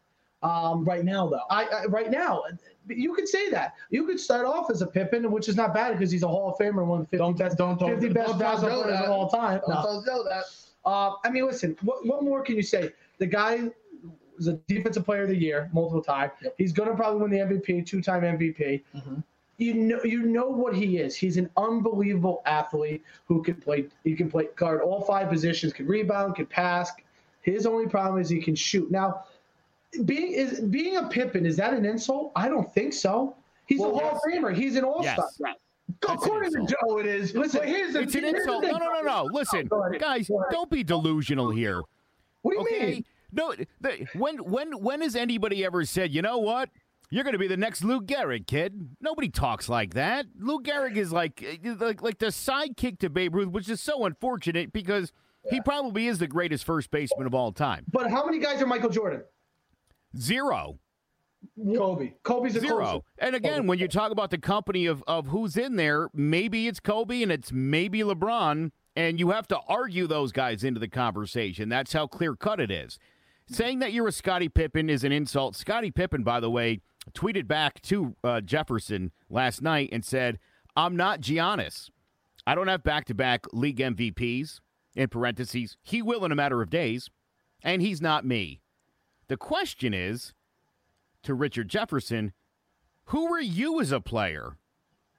Um, 0.43 0.85
Right 0.85 1.05
now, 1.05 1.29
though. 1.29 1.41
I, 1.50 1.65
I 1.67 1.85
right 1.87 2.11
now, 2.11 2.43
you 2.89 3.15
could 3.15 3.29
say 3.29 3.49
that. 3.50 3.75
You 3.91 4.06
could 4.06 4.19
start 4.19 4.44
off 4.47 4.71
as 4.71 4.83
a 4.83 4.87
Pippen, 4.87 5.31
which 5.31 5.49
is 5.49 5.56
not 5.56 5.73
bad 5.73 5.93
because 5.93 6.11
he's 6.11 6.23
a 6.25 6.29
Hall 6.29 6.50
of 6.50 6.59
Famer, 6.59 6.85
one 6.85 7.00
of 7.03 7.06
the 7.11 7.17
50 7.17 7.19
Don't- 7.19 7.39
best, 7.39 7.56
don't- 7.59 7.79
don't- 7.79 7.91
50 8.00 8.09
best 8.12 8.29
don't 8.31 8.39
basketball 8.39 8.71
tell 8.71 8.83
players 8.83 9.00
of 9.05 9.11
all 9.11 9.29
time. 9.29 9.61
Don't 9.67 10.06
No. 10.06 10.25
that. 10.25 10.44
Uh, 10.85 11.12
I 11.25 11.31
mean, 11.31 11.47
listen, 11.47 11.77
what, 11.83 12.05
what 12.06 12.25
more 12.25 12.43
can 12.43 12.56
you 12.56 12.62
say? 12.62 12.91
The 13.19 13.27
guy 13.27 13.71
was 14.37 14.49
a 14.49 14.55
defensive 14.67 15.05
player 15.05 15.23
of 15.23 15.29
the 15.29 15.37
year 15.37 15.71
multiple 15.73 16.03
times. 16.03 16.33
Yep. 16.43 16.55
He's 16.59 16.73
going 16.73 16.88
to 16.88 16.97
probably 16.97 17.21
win 17.23 17.31
the 17.31 17.38
MVP, 17.38 17.87
two-time 17.87 18.23
MVP. 18.25 18.83
Mhm. 18.97 19.23
You 19.59 19.75
know, 19.75 20.03
you 20.03 20.23
know 20.25 20.49
what 20.49 20.75
he 20.75 20.97
is. 20.99 21.15
He's 21.15 21.37
an 21.37 21.49
unbelievable 21.56 22.43
athlete 22.47 23.05
who 23.27 23.43
can 23.45 23.55
play. 23.55 23.85
He 24.03 24.17
can 24.17 24.29
play 24.29 24.49
guard 24.56 24.81
all 24.81 25.03
five 25.03 25.29
positions. 25.29 25.73
Can 25.73 25.87
rebound. 25.87 26.35
Can 26.35 26.47
pass. 26.47 26.91
His 27.43 27.65
only 27.67 27.87
problem 27.87 28.21
is 28.21 28.29
he 28.29 28.41
can 28.41 28.56
shoot. 28.56 28.91
Now, 28.91 29.25
being 30.05 30.33
is 30.33 30.61
being 30.61 30.97
a 30.97 31.09
Pippen 31.09 31.44
is 31.47 31.56
that 31.56 31.75
an 31.75 31.85
insult? 31.85 32.33
I 32.37 32.49
don't 32.49 32.73
think 32.73 32.93
so. 32.93 33.37
He's 33.67 33.81
Well, 33.81 33.94
a 33.97 33.99
Hall 33.99 34.17
of 34.17 34.21
Famer. 34.23 34.55
He's 34.55 34.77
an 34.77 34.85
All-Star. 34.85 35.17
Yes. 35.41 35.56
Go 36.00 36.09
That's 36.09 36.25
according 36.25 36.53
to. 36.53 36.67
Joe, 36.67 36.99
it 36.99 37.06
is. 37.06 37.35
Listen, 37.35 37.61
but 37.61 37.69
here's 37.69 37.93
the 37.93 38.00
It's 38.00 38.15
an 38.15 38.25
here's 38.25 38.41
insult. 38.41 38.62
thing. 38.65 38.73
No, 38.73 38.79
no, 38.79 38.93
no, 38.93 39.03
no. 39.03 39.25
Listen, 39.33 39.69
guys, 39.99 40.31
don't 40.50 40.71
be 40.71 40.83
delusional 40.83 41.50
here. 41.50 41.83
What 42.43 42.53
do 42.53 42.59
you 42.59 42.67
Okay? 42.67 42.93
mean? 42.94 43.05
No, 43.33 43.55
the, 43.81 44.06
when 44.15 44.39
when 44.39 44.73
when 44.83 45.00
has 45.03 45.15
anybody 45.17 45.65
ever 45.65 45.85
said, 45.85 46.12
you 46.12 46.23
know 46.23 46.38
what? 46.38 46.71
You're 47.11 47.25
going 47.25 47.35
to 47.35 47.38
be 47.38 47.47
the 47.47 47.59
next 47.59 47.85
Lou 47.85 48.00
Gehrig, 48.00 48.47
kid. 48.47 48.88
Nobody 49.00 49.29
talks 49.29 49.69
like 49.69 49.93
that. 49.95 50.25
Lou 50.38 50.61
Gehrig 50.62 50.97
is 50.97 51.12
like, 51.12 51.43
eh, 51.43 51.56
eh, 51.62 51.75
like 51.79 52.03
like 52.03 52.19
the 52.19 52.27
sidekick 52.27 52.99
to 53.00 53.11
Babe 53.11 53.35
Ruth, 53.35 53.49
which 53.49 53.69
is 53.69 53.81
so 53.83 54.06
unfortunate 54.06 54.73
because 54.73 55.12
he 55.50 55.61
probably 55.61 56.06
is 56.06 56.19
the 56.19 56.27
greatest 56.27 56.65
first 56.65 56.91
baseman 56.91 57.27
of 57.27 57.35
all 57.35 57.53
time. 57.53 57.85
But 57.93 58.11
how 58.11 58.25
many 58.25 58.38
guys 58.38 58.62
are 58.62 58.67
Michael 58.67 58.88
Jordan? 58.91 59.23
Zero. 60.17 60.79
Kobe. 61.75 62.12
Kobe's 62.23 62.56
a 62.56 62.61
Zero. 62.61 63.05
And 63.19 63.35
again, 63.35 63.67
when 63.67 63.79
you 63.79 63.88
talk 63.88 64.12
about 64.12 64.31
the 64.31 64.38
company 64.38 64.87
of, 64.87 65.03
of 65.06 65.26
who's 65.26 65.56
in 65.56 65.76
there, 65.76 66.09
maybe 66.14 66.69
it's 66.69 66.81
Kobe 66.81 67.23
and 67.23 67.32
it's 67.32 67.50
maybe 67.53 68.00
LeBron, 68.00 68.70
and 68.94 69.19
you 69.19 69.31
have 69.31 69.49
to 69.49 69.59
argue 69.69 70.06
those 70.06 70.32
guys 70.32 70.62
into 70.62 70.79
the 70.79 70.88
conversation. 70.88 71.69
That's 71.69 71.93
how 71.93 72.06
clear 72.06 72.37
cut 72.37 72.61
it 72.61 72.70
is. 72.70 72.99
Saying 73.47 73.81
that 73.81 73.93
you're 73.93 74.09
a 74.09 74.12
Scottie 74.12 74.49
Pippen 74.49 74.88
is 74.88 75.05
an 75.05 75.12
insult. 75.12 75.56
Scottie 75.56 75.91
Pippen, 75.91 76.23
by 76.23 76.38
the 76.38 76.50
way, 76.50 76.81
tweeted 77.12 77.49
back 77.49 77.82
to 77.82 78.14
uh, 78.23 78.41
Jefferson 78.41 79.11
last 79.29 79.62
night 79.62 79.88
and 79.93 80.05
said, 80.05 80.38
I'm 80.76 80.97
not 80.97 81.20
Giannis. 81.20 81.91
I 82.47 82.55
don't 82.55 82.69
have 82.69 82.85
back 82.85 83.05
to 83.06 83.14
back 83.14 83.47
league 83.53 83.79
MVPs, 83.79 84.61
in 84.94 85.09
parentheses. 85.09 85.76
He 85.82 86.03
will 86.03 86.25
in 86.25 86.32
a 86.32 86.37
matter 86.37 86.62
of 86.62 86.70
days, 86.70 87.09
and 87.62 87.82
he's 87.82 88.00
not 88.00 88.25
me. 88.25 88.61
The 89.32 89.38
question 89.38 89.94
is 89.94 90.34
to 91.23 91.32
Richard 91.32 91.69
Jefferson, 91.69 92.34
who 93.06 93.31
were 93.31 93.40
you 93.40 93.81
as 93.81 93.90
a 93.90 93.99
player? 93.99 94.58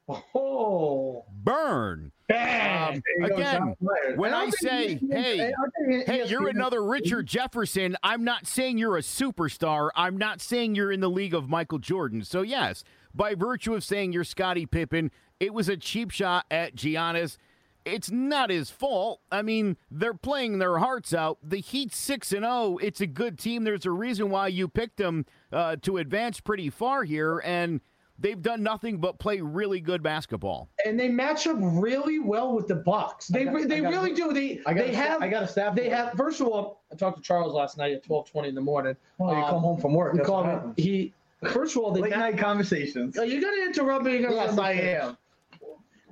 Oh, 0.08 1.26
Burn. 1.32 2.12
Um, 2.30 2.30
There 2.30 3.02
you 3.18 3.28
go, 3.28 3.36
again, 3.36 3.76
when 4.16 4.32
I 4.32 4.52
say, 4.52 5.00
ESPN 5.02 5.12
hey, 5.12 5.52
I 5.52 6.04
Hey, 6.06 6.28
you're 6.28 6.48
another 6.48 6.86
Richard 6.86 7.26
Jefferson. 7.26 7.98
I'm 8.04 8.24
not 8.24 8.46
saying 8.46 8.78
you're 8.78 8.98
a 8.98 9.02
superstar. 9.02 9.90
I'm 9.96 10.20
not 10.20 10.42
saying 10.42 10.76
you're 10.76 10.92
in 10.92 11.00
the 11.00 11.10
league 11.10 11.34
of 11.34 11.50
Michael 11.50 11.80
Jordan. 11.80 12.24
So, 12.24 12.44
yes, 12.44 12.84
by 13.16 13.34
virtue 13.34 13.74
of 13.74 13.84
saying 13.84 14.14
you're 14.14 14.24
Scottie 14.24 14.68
Pippen, 14.68 15.10
it 15.40 15.56
was 15.56 15.70
a 15.70 15.76
cheap 15.76 16.12
shot 16.12 16.46
at 16.52 16.76
Giannis. 16.76 17.38
It's 17.86 18.10
not 18.12 18.50
his 18.50 18.70
fault. 18.70 19.22
I 19.32 19.42
mean, 19.42 19.78
they're 19.92 20.14
playing 20.14 20.60
their 20.60 20.78
hearts 20.78 21.14
out. 21.14 21.38
The 21.44 21.58
Heat 21.58 21.94
6 21.94 22.32
and 22.32 22.44
0. 22.44 22.78
It's 22.82 23.02
a 23.02 23.08
good 23.08 23.38
team. 23.38 23.64
There's 23.64 23.86
a 23.86 23.92
reason 23.92 24.30
why 24.30 24.48
you 24.48 24.68
picked 24.68 24.98
them 24.98 25.26
uh, 25.52 25.76
to 25.82 25.98
advance 25.98 26.40
pretty 26.40 26.70
far 26.70 27.04
here, 27.04 27.40
and 27.44 27.82
they've 28.18 28.42
done 28.42 28.64
nothing 28.64 29.00
but 29.00 29.20
play 29.20 29.42
really 29.42 29.82
good 29.82 30.02
basketball. 30.02 30.70
and 30.86 30.98
they 31.00 31.10
match 31.10 31.46
up 31.48 31.58
really 31.60 32.20
well 32.20 32.54
with 32.56 32.68
the 32.68 32.76
Bucks. 32.76 33.28
They 33.28 33.46
got- 33.46 33.68
they 33.68 33.78
I 33.78 33.82
got- 33.82 33.90
really 33.92 34.14
do. 34.14 34.32
They 34.34 34.62
I 34.66 34.74
got 34.74 34.86
they 34.86 34.94
a- 34.94 34.96
have 34.96 35.22
I 35.22 35.28
got 35.28 35.44
a 35.44 35.48
staff. 35.48 35.76
they 35.76 35.90
have. 35.90 36.14
First 36.14 36.40
of 36.40 36.48
all, 36.48 36.82
I 36.92 36.96
talked 36.96 37.18
to 37.18 37.24
Charles 37.24 37.54
last 37.54 37.78
night 37.78 37.92
at 37.94 38.04
twelve 38.04 38.30
twenty 38.32 38.50
in 38.50 38.56
the 38.56 38.62
morning. 38.62 38.96
Oh, 39.20 39.30
you 39.32 39.38
Um, 39.44 39.50
come 39.50 39.60
home 39.62 39.82
from 39.82 39.94
work. 39.94 40.14
We 40.14 40.20
called 40.20 40.46
him. 40.46 40.74
He 40.78 41.12
first 41.50 41.76
of 41.76 41.82
all 41.84 41.92
they 41.92 42.02
Late 42.02 42.12
ma- 42.12 42.18
night 42.18 42.38
conversations. 42.38 43.18
Oh, 43.20 43.24
you're 43.24 43.42
gonna 43.42 43.66
interrupt 43.66 44.06
me. 44.06 44.14
You're 44.20 44.30
gonna 44.30 44.36
Yes, 44.52 44.58
I 44.58 44.72
am. 44.74 45.18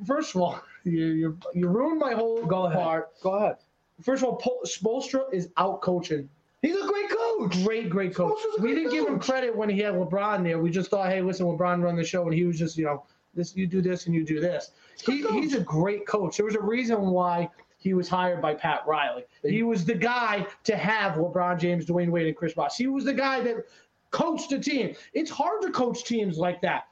First 0.05 0.35
of 0.35 0.41
all, 0.41 0.59
you 0.83 1.05
you, 1.07 1.37
you 1.53 1.67
ruined 1.67 1.99
my 1.99 2.13
whole 2.13 2.43
Go 2.45 2.65
ahead. 2.65 2.77
part. 2.79 3.09
Go 3.21 3.31
ahead. 3.33 3.57
First 4.01 4.23
of 4.23 4.29
all, 4.29 4.35
Pol- 4.37 4.61
Spoelstra 4.65 5.31
is 5.33 5.49
out 5.57 5.81
coaching. 5.81 6.27
He's 6.61 6.75
a 6.75 6.85
great 6.87 7.09
coach. 7.09 7.63
Great, 7.63 7.89
great 7.89 8.15
coach. 8.15 8.37
A 8.57 8.61
We 8.61 8.69
great 8.69 8.75
didn't 8.75 8.91
give 8.91 9.07
him 9.07 9.15
coach. 9.19 9.25
credit 9.27 9.55
when 9.55 9.69
he 9.69 9.79
had 9.79 9.93
LeBron 9.95 10.43
there. 10.43 10.59
We 10.59 10.69
just 10.69 10.89
thought, 10.91 11.09
hey, 11.09 11.21
listen, 11.21 11.45
LeBron 11.47 11.83
run 11.83 11.95
the 11.95 12.03
show, 12.03 12.23
and 12.25 12.33
he 12.33 12.43
was 12.45 12.57
just, 12.57 12.77
you 12.77 12.85
know, 12.85 13.03
this 13.33 13.55
you 13.55 13.65
do 13.67 13.81
this 13.81 14.05
and 14.07 14.13
you 14.15 14.23
do 14.25 14.39
this. 14.39 14.71
He, 15.03 15.23
coach. 15.23 15.33
he's 15.33 15.53
a 15.55 15.59
great 15.61 16.05
coach. 16.07 16.37
There 16.37 16.45
was 16.45 16.55
a 16.55 16.61
reason 16.61 16.99
why 17.11 17.49
he 17.77 17.93
was 17.95 18.07
hired 18.09 18.41
by 18.41 18.53
Pat 18.53 18.83
Riley. 18.85 19.23
He 19.43 19.63
was 19.63 19.85
the 19.85 19.95
guy 19.95 20.45
to 20.65 20.75
have 20.77 21.13
LeBron 21.13 21.59
James, 21.59 21.85
Dwyane 21.85 22.09
Wade, 22.09 22.27
and 22.27 22.35
Chris 22.35 22.53
Bosh. 22.53 22.75
He 22.77 22.87
was 22.87 23.05
the 23.05 23.13
guy 23.13 23.41
that 23.41 23.65
coached 24.11 24.51
a 24.51 24.59
team. 24.59 24.93
It's 25.13 25.31
hard 25.31 25.61
to 25.63 25.71
coach 25.71 26.03
teams 26.03 26.37
like 26.37 26.61
that. 26.61 26.87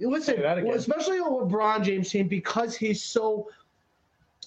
Listen, 0.00 0.42
especially 0.44 1.18
a 1.18 1.22
LeBron 1.22 1.82
James 1.82 2.10
team 2.10 2.26
because 2.28 2.76
he's 2.76 3.02
so 3.02 3.48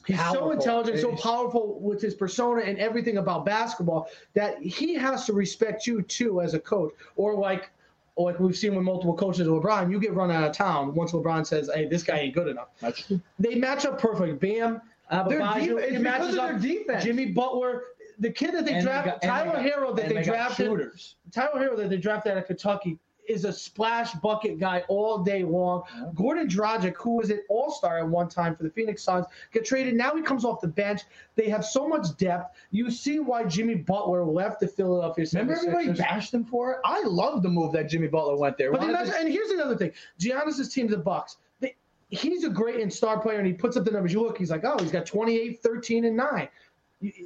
he's 0.05 0.19
so 0.31 0.51
intelligent, 0.51 0.99
so 0.99 1.15
powerful 1.15 1.79
with 1.79 2.01
his 2.01 2.15
persona 2.15 2.61
and 2.61 2.77
everything 2.77 3.17
about 3.17 3.45
basketball 3.45 4.09
that 4.33 4.61
he 4.61 4.93
has 4.95 5.25
to 5.25 5.33
respect 5.33 5.87
you 5.87 6.01
too 6.01 6.41
as 6.41 6.53
a 6.53 6.59
coach. 6.59 6.91
Or 7.15 7.33
like 7.35 7.69
or 8.15 8.31
like 8.31 8.39
we've 8.39 8.57
seen 8.57 8.75
with 8.75 8.83
multiple 8.83 9.15
coaches 9.15 9.47
LeBron, 9.47 9.91
you 9.91 9.99
get 9.99 10.13
run 10.13 10.31
out 10.31 10.43
of 10.43 10.55
town 10.55 10.93
once 10.95 11.11
LeBron 11.11 11.45
says, 11.45 11.69
"Hey, 11.73 11.87
this 11.87 12.03
guy 12.03 12.17
ain't 12.19 12.33
good 12.33 12.47
enough." 12.47 12.69
That's 12.81 13.11
They 13.39 13.55
match 13.55 13.85
up 13.85 13.99
perfect. 14.01 14.39
Bam, 14.41 14.81
Their 15.09 15.39
Adebayo, 15.39 15.59
def- 15.59 15.69
it 15.69 15.71
it's 15.77 15.87
because 15.87 16.01
matches 16.03 16.27
of 16.29 16.35
their 16.35 16.55
up. 16.55 16.61
defense. 16.61 17.03
Jimmy 17.03 17.25
Butler, 17.27 17.83
the 18.19 18.31
kid 18.31 18.53
that 18.53 18.65
they 18.65 18.81
drafted, 18.81 19.13
they 19.21 19.27
Tyler 19.27 19.57
Herro 19.61 19.95
that 19.95 20.09
they 20.09 20.15
got 20.15 20.25
drafted. 20.25 20.65
shooters. 20.65 21.15
Tyler 21.31 21.59
Herro 21.61 21.77
that 21.77 21.89
they 21.89 21.97
drafted 21.97 22.31
out 22.33 22.39
of 22.39 22.47
Kentucky 22.47 22.97
is 23.27 23.45
a 23.45 23.53
splash 23.53 24.13
bucket 24.15 24.59
guy 24.59 24.83
all 24.87 25.19
day 25.19 25.43
long. 25.43 25.83
Goran 26.13 26.49
Dragic, 26.49 26.95
who 26.97 27.17
was 27.17 27.29
an 27.29 27.41
all-star 27.49 27.99
at 27.99 28.07
one 28.07 28.29
time 28.29 28.55
for 28.55 28.63
the 28.63 28.69
Phoenix 28.69 29.03
Suns, 29.03 29.25
get 29.51 29.65
traded. 29.65 29.95
Now 29.95 30.15
he 30.15 30.21
comes 30.21 30.45
off 30.45 30.61
the 30.61 30.67
bench. 30.67 31.01
They 31.35 31.49
have 31.49 31.65
so 31.65 31.87
much 31.87 32.15
depth. 32.17 32.55
You 32.71 32.89
see 32.91 33.19
why 33.19 33.43
Jimmy 33.43 33.75
Butler 33.75 34.23
left 34.23 34.59
the 34.59 34.67
Philadelphia 34.67 35.25
76ers. 35.25 35.33
Remember 35.33 35.53
everybody 35.53 35.99
bashed 35.99 36.33
him 36.33 36.45
for 36.45 36.73
it? 36.73 36.77
I 36.85 37.03
love 37.03 37.43
the 37.43 37.49
move 37.49 37.71
that 37.73 37.89
Jimmy 37.89 38.07
Butler 38.07 38.37
went 38.37 38.57
there. 38.57 38.71
But 38.71 38.83
imagine, 38.83 39.13
and 39.17 39.29
here's 39.29 39.51
another 39.51 39.75
thing: 39.75 39.91
Giannis's 40.19 40.73
team's 40.73 40.91
the 40.91 40.97
Bucks. 40.97 41.37
They, 41.59 41.75
he's 42.09 42.43
a 42.43 42.49
great 42.49 42.79
and 42.81 42.91
star 42.91 43.19
player, 43.19 43.37
and 43.37 43.47
he 43.47 43.53
puts 43.53 43.77
up 43.77 43.85
the 43.85 43.91
numbers. 43.91 44.13
You 44.13 44.21
look, 44.21 44.37
he's 44.37 44.51
like, 44.51 44.63
oh, 44.63 44.77
he's 44.79 44.91
got 44.91 45.05
28, 45.05 45.61
13, 45.61 46.05
and 46.05 46.17
nine. 46.17 46.49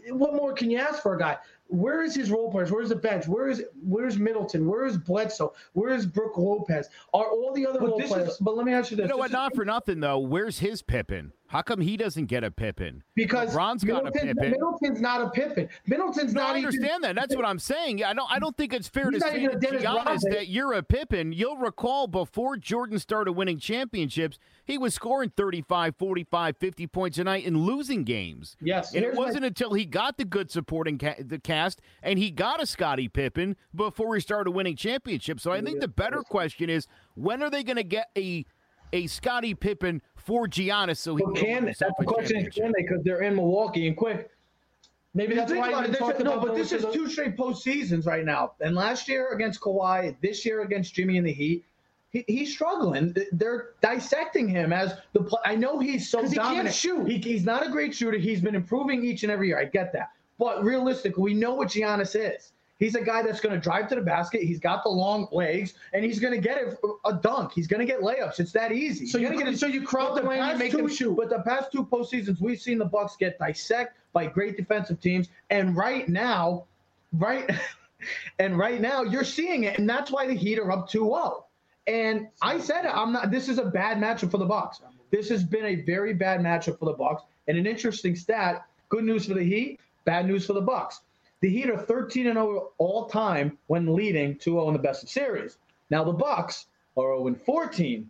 What 0.09 0.33
more 0.33 0.53
can 0.53 0.69
you 0.69 0.79
ask 0.79 1.01
for 1.01 1.15
a 1.15 1.19
guy? 1.19 1.37
Where 1.71 2.03
is 2.03 2.13
his 2.13 2.29
role 2.29 2.51
players? 2.51 2.69
Where's 2.69 2.89
the 2.89 2.95
bench? 2.97 3.27
Where 3.27 3.47
is 3.47 3.63
where's 3.81 4.17
Middleton? 4.17 4.67
Where 4.67 4.85
is 4.85 4.97
Bledsoe? 4.97 5.53
Where 5.71 5.93
is 5.93 6.05
Brook 6.05 6.37
Lopez? 6.37 6.89
Are 7.13 7.25
all 7.25 7.53
the 7.53 7.65
other 7.65 7.79
but 7.79 7.87
role 7.89 8.01
players? 8.01 8.29
is, 8.33 8.37
but 8.39 8.57
let 8.57 8.65
me 8.65 8.73
ask 8.73 8.91
you 8.91 8.97
this. 8.97 9.05
You 9.05 9.09
know 9.09 9.17
what? 9.17 9.27
This 9.27 9.31
is- 9.31 9.33
Not 9.35 9.55
for 9.55 9.63
nothing, 9.63 10.01
though. 10.01 10.19
Where's 10.19 10.59
his 10.59 10.81
Pippen? 10.81 11.31
How 11.51 11.61
come 11.61 11.81
he 11.81 11.97
doesn't 11.97 12.27
get 12.27 12.45
a 12.45 12.49
Pippen? 12.49 13.03
because 13.13 13.53
LeBron's 13.53 13.83
got 13.83 14.07
a 14.07 14.11
Pippen. 14.11 14.37
Middleton's 14.51 15.01
not 15.01 15.21
a 15.21 15.29
Pippen. 15.31 15.67
Middleton's 15.85 16.33
No, 16.33 16.41
not 16.43 16.55
I 16.55 16.59
even- 16.59 16.67
understand 16.69 17.03
that. 17.03 17.15
That's 17.15 17.35
what 17.35 17.45
I'm 17.45 17.59
saying. 17.59 18.01
I 18.05 18.13
don't. 18.13 18.31
I 18.31 18.39
don't 18.39 18.55
think 18.55 18.73
it's 18.73 18.87
fair 18.87 19.11
to 19.11 19.19
say 19.19 19.43
even 19.43 19.59
to 19.59 19.85
honest 19.85 20.25
that 20.31 20.47
you're 20.47 20.71
a 20.71 20.81
Pippen. 20.81 21.33
You'll 21.33 21.57
recall 21.57 22.07
before 22.07 22.55
Jordan 22.55 22.99
started 22.99 23.33
winning 23.33 23.59
championships, 23.59 24.39
he 24.63 24.77
was 24.77 24.93
scoring 24.93 25.31
35, 25.35 25.97
45, 25.97 26.55
50 26.57 26.87
points 26.87 27.17
a 27.17 27.25
night 27.25 27.45
and 27.45 27.57
losing 27.57 28.05
games. 28.05 28.55
Yes, 28.61 28.95
And 28.95 29.03
it 29.03 29.13
wasn't 29.13 29.43
until 29.43 29.73
he 29.73 29.83
got 29.83 30.17
the 30.17 30.23
good 30.23 30.49
supporting 30.49 30.97
ca- 30.97 31.15
the 31.19 31.37
cast 31.37 31.81
and 32.01 32.17
he 32.17 32.31
got 32.31 32.61
a 32.63 32.65
Scottie 32.65 33.09
Pippen 33.09 33.57
before 33.75 34.15
he 34.15 34.21
started 34.21 34.51
winning 34.51 34.77
championships. 34.77 35.43
So 35.43 35.51
I 35.51 35.59
think 35.61 35.81
the 35.81 35.89
better 35.89 36.21
question 36.21 36.69
is 36.69 36.87
when 37.15 37.43
are 37.43 37.49
they 37.49 37.63
going 37.63 37.75
to 37.75 37.83
get 37.83 38.09
a 38.17 38.45
a 38.93 39.07
Scottie 39.07 39.53
Pippen 39.55 40.01
for 40.21 40.47
Giannis 40.47 40.97
so 40.97 41.15
he 41.15 41.23
But 41.23 41.35
can 41.35 41.45
can 41.45 41.55
win 41.65 41.65
that's 41.65 41.79
the 41.79 42.03
a 42.03 42.05
question 42.05 42.37
is 42.45 42.53
can 42.53 42.71
they? 42.75 42.83
Because 42.83 43.03
they're 43.03 43.21
in 43.21 43.35
Milwaukee 43.35 43.87
and 43.87 43.97
quick. 43.97 44.29
maybe 45.13 45.33
You 45.33 45.39
that's 45.39 45.51
think 45.51 45.61
why 45.63 45.69
about 45.69 45.83
we 45.83 45.89
it, 45.89 45.99
this 45.99 46.17
is- 46.17 46.23
no, 46.23 46.39
but 46.39 46.55
this 46.55 46.71
is 46.71 46.85
two 46.93 47.09
straight 47.09 47.35
postseasons 47.37 48.05
right 48.05 48.23
now. 48.25 48.53
And 48.61 48.75
last 48.75 49.07
year 49.09 49.29
against 49.33 49.59
Kawhi, 49.61 50.15
this 50.21 50.45
year 50.45 50.61
against 50.61 50.93
Jimmy 50.93 51.17
and 51.17 51.25
the 51.27 51.33
Heat, 51.33 51.65
he, 52.11 52.23
he's 52.27 52.53
struggling. 52.53 53.15
They're 53.31 53.69
dissecting 53.81 54.47
him 54.49 54.73
as 54.73 54.93
the. 55.13 55.21
Play. 55.23 55.39
I 55.45 55.55
know 55.55 55.79
he's 55.79 56.09
so 56.09 56.19
he 56.19 56.23
can't 56.25 56.35
dominant. 56.35 56.75
shoot. 56.75 57.07
He, 57.07 57.17
he's 57.19 57.45
not 57.45 57.65
a 57.65 57.69
great 57.69 57.95
shooter. 57.95 58.17
He's 58.17 58.41
been 58.41 58.55
improving 58.55 59.03
each 59.05 59.23
and 59.23 59.31
every 59.31 59.47
year. 59.47 59.57
I 59.59 59.65
get 59.65 59.93
that. 59.93 60.09
But 60.37 60.63
realistically, 60.63 61.23
we 61.23 61.33
know 61.33 61.53
what 61.53 61.69
Giannis 61.69 62.15
is. 62.19 62.51
He's 62.81 62.95
a 62.95 63.01
guy 63.01 63.21
that's 63.21 63.39
going 63.39 63.55
to 63.55 63.61
drive 63.61 63.87
to 63.89 63.95
the 63.95 64.01
basket. 64.01 64.41
He's 64.41 64.59
got 64.59 64.83
the 64.83 64.89
long 64.89 65.29
legs, 65.31 65.75
and 65.93 66.03
he's 66.03 66.19
going 66.19 66.33
to 66.33 66.39
get 66.41 66.57
a 67.05 67.13
dunk. 67.13 67.53
He's 67.53 67.67
going 67.67 67.79
to 67.79 67.85
get 67.85 68.01
layups. 68.01 68.39
It's 68.41 68.51
that 68.51 68.73
easy. 68.73 69.05
So 69.05 69.17
He's 69.19 69.29
you 69.29 69.33
gonna 69.33 69.45
get 69.45 69.53
it- 69.53 69.59
so 69.59 69.67
you 69.67 69.83
crowd 69.83 70.17
the 70.17 70.23
lane 70.23 70.41
and 70.41 70.59
make 70.59 70.71
two- 70.71 70.77
them 70.77 70.89
shoot. 70.89 71.15
But 71.15 71.29
the 71.29 71.39
past 71.39 71.71
two 71.71 71.85
postseasons, 71.85 72.41
we've 72.41 72.59
seen 72.59 72.77
the 72.79 72.85
Bucks 72.85 73.15
get 73.15 73.37
dissected 73.39 74.01
by 74.11 74.25
great 74.25 74.57
defensive 74.57 74.99
teams, 74.99 75.29
and 75.51 75.77
right 75.77 76.09
now, 76.09 76.65
right, 77.13 77.49
And 78.39 78.57
right 78.57 78.81
now 78.81 79.03
you're 79.03 79.23
seeing 79.23 79.63
it, 79.65 79.77
and 79.77 79.87
that's 79.87 80.09
why 80.11 80.25
the 80.25 80.33
Heat 80.33 80.57
are 80.57 80.71
up 80.71 80.89
2-0. 80.89 81.43
And 81.87 82.27
I 82.41 82.59
said 82.59 82.85
I'm 82.87 83.13
not 83.13 83.31
this 83.31 83.47
is 83.49 83.57
a 83.59 83.65
bad 83.65 83.97
matchup 83.97 84.31
for 84.31 84.37
the 84.39 84.45
Bucks. 84.45 84.81
This 85.11 85.29
has 85.29 85.43
been 85.43 85.65
a 85.65 85.75
very 85.75 86.13
bad 86.13 86.39
matchup 86.41 86.79
for 86.79 86.85
the 86.85 86.93
Bucks. 86.93 87.23
And 87.47 87.57
an 87.57 87.65
interesting 87.67 88.15
stat, 88.15 88.65
good 88.89 89.03
news 89.03 89.27
for 89.27 89.33
the 89.33 89.43
Heat, 89.43 89.79
bad 90.05 90.25
news 90.27 90.45
for 90.47 90.53
the 90.53 90.61
Bucks. 90.61 91.01
The 91.41 91.49
Heat 91.49 91.69
are 91.69 91.77
13 91.77 92.27
and 92.27 92.35
0 92.35 92.71
all 92.77 93.07
time 93.07 93.57
when 93.67 93.93
leading 93.95 94.35
2-0 94.35 94.67
in 94.67 94.73
the 94.73 94.79
best 94.79 95.03
of 95.03 95.09
series. 95.09 95.57
Now 95.89 96.03
the 96.03 96.13
Bucks 96.13 96.67
are 96.95 97.17
0 97.17 97.35
14 97.35 98.09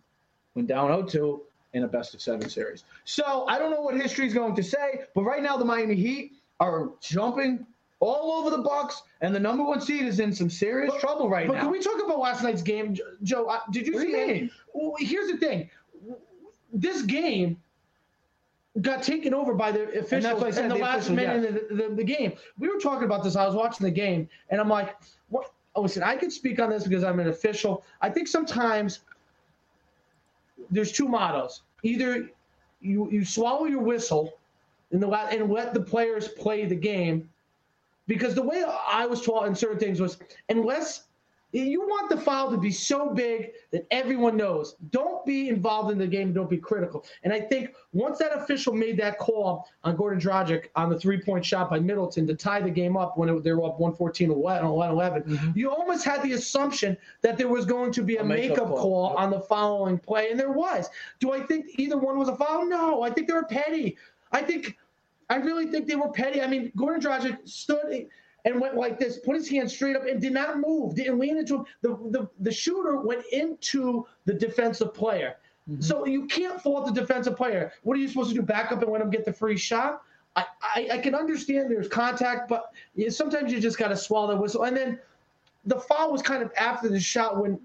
when 0.54 0.66
down 0.66 0.90
0-2 0.90 1.40
in 1.74 1.84
a 1.84 1.88
best 1.88 2.14
of 2.14 2.22
7 2.22 2.50
series. 2.50 2.84
So, 3.06 3.46
I 3.48 3.58
don't 3.58 3.72
know 3.72 3.82
what 3.82 3.96
history 3.96 4.28
is 4.28 4.34
going 4.34 4.56
to 4.56 4.64
say, 4.64 5.02
but 5.16 5.24
right 5.24 5.42
now 5.42 5.56
the 5.56 5.64
Miami 5.64 5.96
Heat 5.96 6.34
are 6.60 6.90
jumping 7.00 7.66
all 8.02 8.34
over 8.34 8.50
the 8.50 8.62
Bucks, 8.62 9.04
and 9.22 9.34
the 9.34 9.40
number 9.40 9.64
one 9.64 9.80
seed 9.80 10.04
is 10.06 10.20
in 10.20 10.34
some 10.34 10.50
serious 10.50 10.94
trouble 11.00 11.30
right 11.30 11.48
But 11.48 11.54
now. 11.54 11.60
But 11.60 11.64
can 11.66 11.72
we 11.72 11.80
talk 11.80 12.04
about 12.04 12.20
last 12.20 12.44
night's 12.44 12.64
game, 12.64 12.98
Joe? 13.24 13.58
Did 13.72 13.88
you 13.88 13.94
What 13.94 14.02
see 14.02 14.12
you 14.12 14.18
it? 14.18 14.50
Well, 14.74 14.96
here's 15.00 15.32
the 15.32 15.38
thing. 15.38 15.70
This 16.74 17.04
game 17.04 17.62
got 18.80 19.04
taken 19.04 19.34
over 19.34 19.54
by 19.54 19.72
the 19.72 20.00
officials 20.00 20.58
in 20.58 20.70
the, 20.70 20.75
the 20.75 20.82
last 20.82 21.10
minute 21.10 21.44
yes. 21.44 21.62
of 21.62 21.78
the, 21.78 21.84
the, 21.90 21.96
the 21.96 22.04
game. 22.04 22.34
We 22.58 22.70
were 22.70 22.80
talking 22.80 23.04
about 23.04 23.24
this. 23.24 23.36
I 23.36 23.46
was 23.46 23.56
watching 23.56 23.84
the 23.86 23.92
game, 23.92 24.30
and 24.50 24.62
I'm 24.62 24.70
like, 24.70 24.96
"What?" 25.30 25.51
Oh, 25.75 25.82
listen, 25.82 26.04
I 26.04 26.16
can 26.16 26.32
speak 26.32 26.60
on 26.60 26.70
this 26.70 26.84
because 26.84 27.04
I'm 27.04 27.20
an 27.20 27.28
official. 27.28 27.84
I 28.01 28.10
think 28.10 28.28
sometimes 28.28 29.00
there's 30.70 30.92
two 30.92 31.08
mottos. 31.08 31.62
Either 31.84 32.30
you 32.80 33.10
you 33.12 33.25
swallow 33.25 33.66
your 33.66 33.82
whistle 33.82 34.34
in 34.92 35.00
the 35.00 35.10
and 35.10 35.50
let 35.50 35.74
the 35.74 35.82
players 35.82 36.30
play 36.30 36.66
the 36.66 36.75
game, 36.75 37.30
because 38.08 38.36
the 38.36 38.42
way 38.42 38.63
I 38.88 39.06
was 39.06 39.22
taught 39.22 39.48
in 39.48 39.56
certain 39.56 39.80
things 39.80 40.00
was 40.00 40.18
unless 40.50 41.04
you 41.51 41.81
want 41.81 42.10
the 42.10 42.17
foul 42.17 42.50
to 42.51 42.58
be 42.58 42.72
so 42.72 43.10
big 43.10 43.51
that 43.72 43.86
everyone 43.91 44.38
knows. 44.38 44.75
Don't 44.91 45.25
be 45.25 45.50
involved 45.50 45.91
in 45.91 45.98
the 45.98 46.08
game. 46.08 46.34
Don't 46.34 46.50
be 46.50 46.58
critical. 46.58 47.05
And 47.24 47.34
I 47.34 47.41
think 47.41 47.74
once 47.93 48.20
that 48.20 48.31
official 48.34 48.74
made 48.74 48.98
that 49.00 49.20
call 49.20 49.67
on 49.84 49.98
Goran 49.98 50.22
Dragic 50.22 50.67
on 50.75 50.89
the 50.89 50.98
three-point 50.98 51.46
shot 51.46 51.70
by 51.70 51.79
Middleton 51.79 52.25
to 52.27 52.36
tie 52.36 52.62
the 52.62 52.70
game 52.70 52.96
up 52.96 53.17
when 53.17 53.29
it, 53.29 53.43
they 53.43 53.51
were 53.51 53.65
up 53.65 53.79
114 53.79 54.31
11, 54.31 54.65
11 54.65 55.24
mm-hmm. 55.24 55.51
you 55.58 55.70
almost 55.70 56.05
had 56.05 56.24
the 56.24 56.34
assumption 56.34 56.96
that 57.22 57.38
there 57.38 57.50
was 57.50 57.65
going 57.65 57.91
to 57.91 58.01
be 58.01 58.15
a, 58.15 58.22
A 58.22 58.24
makeup 58.24 58.50
makeup 58.51 58.67
call. 58.67 58.77
call 58.77 59.17
on 59.17 59.29
the 59.29 59.41
following 59.41 59.98
play, 59.98 60.31
and 60.31 60.39
there 60.39 60.51
was. 60.51 60.89
Do 61.20 61.31
I 61.31 61.41
think 61.41 61.67
either 61.77 61.98
one 61.98 62.17
was 62.17 62.29
a 62.29 62.36
foul? 62.36 62.65
No. 62.65 63.03
I 63.03 63.10
think 63.10 63.27
they 63.27 63.34
were 63.34 63.43
petty. 63.43 63.98
I 64.31 64.41
think, 64.41 64.77
I 65.29 65.36
really 65.36 65.67
think 65.67 65.88
they 65.88 65.96
were 65.96 66.10
petty. 66.12 66.41
I 66.41 66.48
mean, 66.48 66.72
Goran 66.77 67.01
Dragic 67.01 67.38
stood 67.48 68.08
and 68.45 68.60
went 68.60 68.75
like 68.75 69.00
this, 69.00 69.17
put 69.19 69.36
his 69.36 69.50
hand 69.50 69.69
straight 69.69 69.95
up, 69.95 70.05
and 70.05 70.21
did 70.21 70.33
not 70.33 70.60
move, 70.60 70.95
didn't 70.95 71.19
lean 71.19 71.38
into 71.38 71.57
him. 71.57 71.65
The 71.81 71.89
the, 72.10 72.29
the 72.39 72.51
shooter 72.51 72.98
went 72.98 73.24
into 73.31 74.05
the 74.25 74.33
defensive 74.33 74.93
player. 74.93 75.38
Mm-hmm. 75.69 75.81
So 75.81 76.05
you 76.05 76.25
can't 76.25 76.62
fault 76.62 76.88
the 76.88 76.91
defensive 76.91 77.38
player. 77.38 77.71
What 77.83 77.95
are 77.98 78.00
you 78.00 78.07
supposed 78.07 78.29
to 78.29 78.36
do? 78.36 78.41
Back 78.41 78.71
up 78.71 78.81
and 78.81 78.91
let 78.91 79.01
him 79.01 79.10
get 79.10 79.25
the 79.25 79.33
free 79.33 79.57
shot? 79.57 80.01
I, 80.36 80.45
I, 80.62 80.89
I 80.93 80.98
can 80.98 81.13
understand 81.13 81.69
there's 81.69 81.88
contact, 81.88 82.50
but 82.50 82.71
sometimes 83.10 83.51
you 83.51 83.60
just 83.60 83.77
got 83.77 83.89
to 83.89 83.98
swallow 83.98 84.33
the 84.33 84.41
whistle. 84.41 84.63
And 84.63 84.75
then 84.75 85.00
the 85.65 85.79
foul 85.79 86.12
was 86.12 86.21
kind 86.21 86.41
of 86.41 86.51
after 86.57 86.89
the 86.89 87.00
shot 87.00 87.41
when 87.41 87.60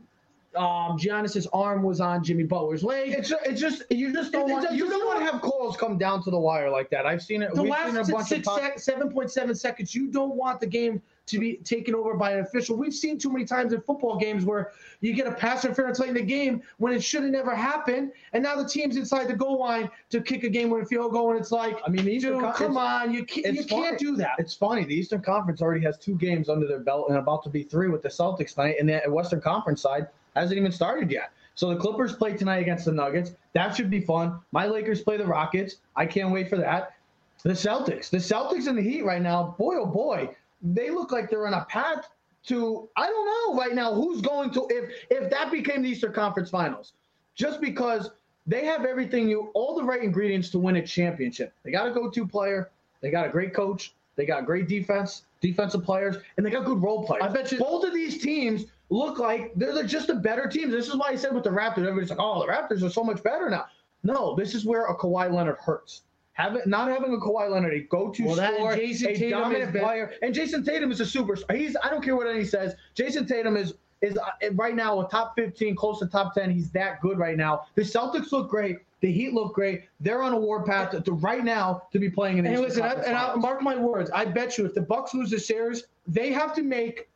um, 0.57 0.99
Giannis's 0.99 1.47
arm 1.53 1.83
was 1.83 2.01
on 2.01 2.23
Jimmy 2.25 2.45
Butler's 2.45 2.83
leg. 2.85 3.11
It's 3.13 3.33
it's 3.45 3.61
just 3.61 3.83
you 3.91 4.13
just 4.13 4.33
don't 4.33 4.49
It- 4.49 4.53
want 4.53 4.73
you 4.73 4.89
don't 4.89 5.07
want 5.07 5.19
to 5.21 5.25
have 5.33 5.41
calls 5.43 5.77
come 5.77 5.99
down 5.99 6.23
to 6.25 6.31
the 6.31 6.39
wire 6.39 6.71
like 6.71 6.91
that. 6.91 7.07
I've 7.07 7.23
seen 7.23 7.43
it. 7.43 7.55
the 7.55 7.63
We've 7.63 7.73
seen 7.75 7.89
it 7.89 7.95
a 7.95 7.99
last 7.99 8.11
bunch 8.11 8.29
six, 8.29 8.49
of 8.49 8.59
times. 8.59 8.73
sec- 8.75 8.79
seven 8.95 9.11
point 9.11 9.31
seven 9.31 9.55
seconds. 9.55 9.95
You 9.95 10.09
don't 10.09 10.35
want 10.35 10.61
the 10.61 10.67
game 10.67 11.03
to 11.27 11.41
be 11.41 11.57
taken 11.57 11.93
over 11.93 12.15
by 12.15 12.31
an 12.35 12.39
official. 12.39 12.77
We've 12.77 12.95
seen 12.95 13.19
too 13.19 13.33
many 13.33 13.45
times 13.45 13.73
in 13.73 13.81
football 13.81 14.17
games 14.17 14.45
where 14.45 14.71
you 15.01 15.13
get 15.13 15.27
a 15.27 15.33
pass 15.33 15.65
interference 15.65 15.99
late 15.99 16.11
in 16.11 16.15
the 16.15 16.23
game 16.23 16.63
when 16.79 16.93
it 16.93 17.03
should 17.03 17.25
have 17.25 17.33
never 17.33 17.53
happened, 17.53 18.13
and 18.33 18.45
now 18.45 18.55
the 18.55 18.69
team's 18.69 18.97
inside 18.97 19.27
the 19.27 19.35
goal 19.35 19.59
line 19.59 19.91
to 20.11 20.21
kick 20.21 20.45
a 20.45 20.49
game-winning 20.49 20.87
field 20.87 21.11
goal, 21.11 21.33
and 21.33 21.41
it's 21.41 21.51
like, 21.51 21.79
I 21.85 21.91
mean, 21.91 22.05
the 22.05 22.13
Eastern 22.13 22.35
dude, 22.35 22.43
Con- 22.43 22.53
come 22.55 22.77
on, 22.77 23.13
you 23.13 23.25
can't, 23.25 23.57
you 23.57 23.65
can't 23.65 23.99
do 23.99 24.15
that. 24.19 24.37
It's 24.39 24.55
funny. 24.55 24.85
The 24.85 24.95
Eastern 24.95 25.21
Conference 25.21 25.61
already 25.61 25.85
has 25.85 25.99
two 25.99 26.15
games 26.15 26.49
under 26.49 26.69
their 26.69 26.79
belt 26.79 27.07
and 27.09 27.19
about 27.19 27.43
to 27.43 27.49
be 27.51 27.65
three 27.65 27.89
with 27.89 28.03
the 28.03 28.09
Celtics 28.09 28.55
tonight, 28.55 28.77
and 28.79 28.89
the 28.89 29.03
Western 29.09 29.41
Conference 29.41 29.83
side 29.83 30.07
hasn't 30.37 30.59
even 30.59 30.73
started 30.73 31.11
yet. 31.11 31.33
So 31.55 31.71
the 31.71 31.77
Clippers 31.77 32.15
play 32.15 32.37
tonight 32.37 32.59
against 32.59 32.85
the 32.85 32.93
Nuggets. 32.93 33.33
That 33.55 33.75
should 33.75 33.91
be 33.91 34.01
fun. 34.01 34.39
My 34.53 34.67
Lakers 34.67 35.03
play 35.03 35.17
the 35.17 35.27
Rockets. 35.27 35.77
I 35.97 36.05
can't 36.05 36.31
wait 36.31 36.51
for 36.51 36.59
that. 36.59 36.95
The 37.43 37.53
Celtics. 37.53 38.11
The 38.11 38.19
Celtics 38.19 38.67
and 38.67 38.77
the 38.77 38.83
Heat 38.83 39.05
right 39.05 39.23
now, 39.23 39.55
boy 39.59 39.77
oh 39.77 39.87
boy, 39.87 40.29
they 40.63 40.91
look 40.91 41.13
like 41.13 41.31
they're 41.31 41.47
on 41.47 41.55
a 41.55 41.65
path 41.67 42.09
to 42.47 42.89
I 42.97 43.07
don't 43.07 43.27
know 43.27 43.61
right 43.61 43.75
now 43.75 43.95
who's 43.95 44.21
going 44.21 44.51
to 44.51 44.67
if 44.71 44.93
if 45.11 45.31
that 45.31 45.51
became 45.51 45.83
the 45.83 45.91
Eastern 45.91 46.13
Conference 46.13 46.51
Finals. 46.51 46.93
Just 47.35 47.61
because 47.61 48.11
they 48.47 48.65
have 48.65 48.85
everything 48.85 49.29
you 49.29 49.51
all 49.55 49.77
the 49.77 49.83
right 49.83 50.03
ingredients 50.03 50.51
to 50.51 50.59
win 50.59 50.77
a 50.77 50.87
championship. 50.87 51.53
They 51.65 51.71
got 51.71 51.89
a 51.89 51.91
go-to 51.93 52.27
player, 52.27 52.71
they 53.01 53.11
got 53.11 53.27
a 53.27 53.31
great 53.31 53.55
coach, 53.55 53.95
they 54.17 54.27
got 54.27 54.47
great 54.47 54.69
defense, 54.69 55.23
defensive 55.41 55.85
players, 55.85 56.17
and 56.37 56.47
they 56.47 56.51
got 56.51 56.65
good 56.65 56.83
role 56.83 57.07
players. 57.07 57.25
I 57.25 57.29
bet 57.29 57.51
you- 57.53 57.59
both 57.59 57.85
of 57.85 57.93
these 57.93 58.23
teams 58.23 58.67
look 58.91 59.19
like 59.19 59.53
they're 59.57 59.73
the- 59.75 59.85
just 59.85 60.09
a 60.11 60.15
better 60.15 60.47
team. 60.47 60.71
This 60.71 60.89
is 60.89 60.97
why 60.97 61.09
I 61.09 61.17
said 61.17 61.35
with 61.35 61.45
the 61.45 61.51
Raptors, 61.51 61.79
everybody's 61.79 62.11
like, 62.11 62.19
"Oh, 62.21 62.41
the 62.41 62.47
Raptors 62.53 62.83
are 62.83 62.91
so 62.91 63.03
much 63.05 63.23
better 63.23 63.51
now." 63.51 63.67
No, 64.03 64.35
this 64.37 64.55
is 64.55 64.65
where 64.65 64.87
a 64.87 64.97
Kawhi 64.97 65.33
Leonard 65.33 65.57
hurts. 65.59 66.03
Having 66.35 66.63
not 66.67 66.89
having 66.91 67.13
a 67.15 67.17
Kawhi 67.17 67.51
Leonard, 67.51 67.73
a 67.75 67.81
go-to 67.81 68.25
Well, 68.27 68.37
scorer, 68.37 68.77
Jason 68.77 69.09
a 69.09 69.15
Tatum 69.17 69.41
dominant 69.41 69.73
been- 69.73 69.83
player, 69.83 70.13
and 70.23 70.35
Jason 70.35 70.63
Tatum 70.65 70.93
is 70.93 71.01
a 71.01 71.05
superstar. 71.05 71.57
He's 71.57 71.77
I 71.83 71.89
don't 71.91 72.03
care 72.05 72.15
what 72.15 72.27
any 72.27 72.45
says. 72.45 72.75
Jason 72.95 73.27
Tatum 73.27 73.57
is 73.57 73.75
is 74.03 74.19
uh, 74.19 74.51
right 74.53 74.75
now 74.77 75.01
a 75.01 75.09
top 75.09 75.35
15, 75.37 75.75
close 75.75 75.99
to 76.01 76.07
top 76.07 76.35
10. 76.35 76.51
He's 76.51 76.71
that 76.73 77.01
good 77.01 77.19
right 77.19 77.37
now. 77.37 77.63
The 77.77 77.83
Celtics 77.83 78.31
look 78.31 78.51
great. 78.51 78.77
The 79.01 79.11
Heat 79.11 79.33
look 79.33 79.55
great. 79.55 79.85
They're 80.01 80.23
on 80.23 80.35
a 80.35 80.39
warpath 80.39 80.91
to, 80.91 81.01
to 81.01 81.13
right 81.13 81.43
now 81.43 81.83
to 81.93 81.99
be 81.99 82.11
playing 82.11 82.37
in 82.37 82.45
the 82.45 82.51
And 82.51 82.61
listen, 82.61 82.83
I, 82.83 82.93
and 82.93 83.17
I'll 83.17 83.39
mark 83.39 83.63
my 83.63 83.75
words. 83.75 84.11
I 84.11 84.27
bet 84.27 84.59
you 84.59 84.67
if 84.67 84.75
the 84.75 84.83
Bucks 84.83 85.15
lose 85.15 85.31
the 85.31 85.41
series, 85.41 85.85
they 86.07 86.31
have 86.31 86.55
to 86.57 86.63
make 86.63 87.09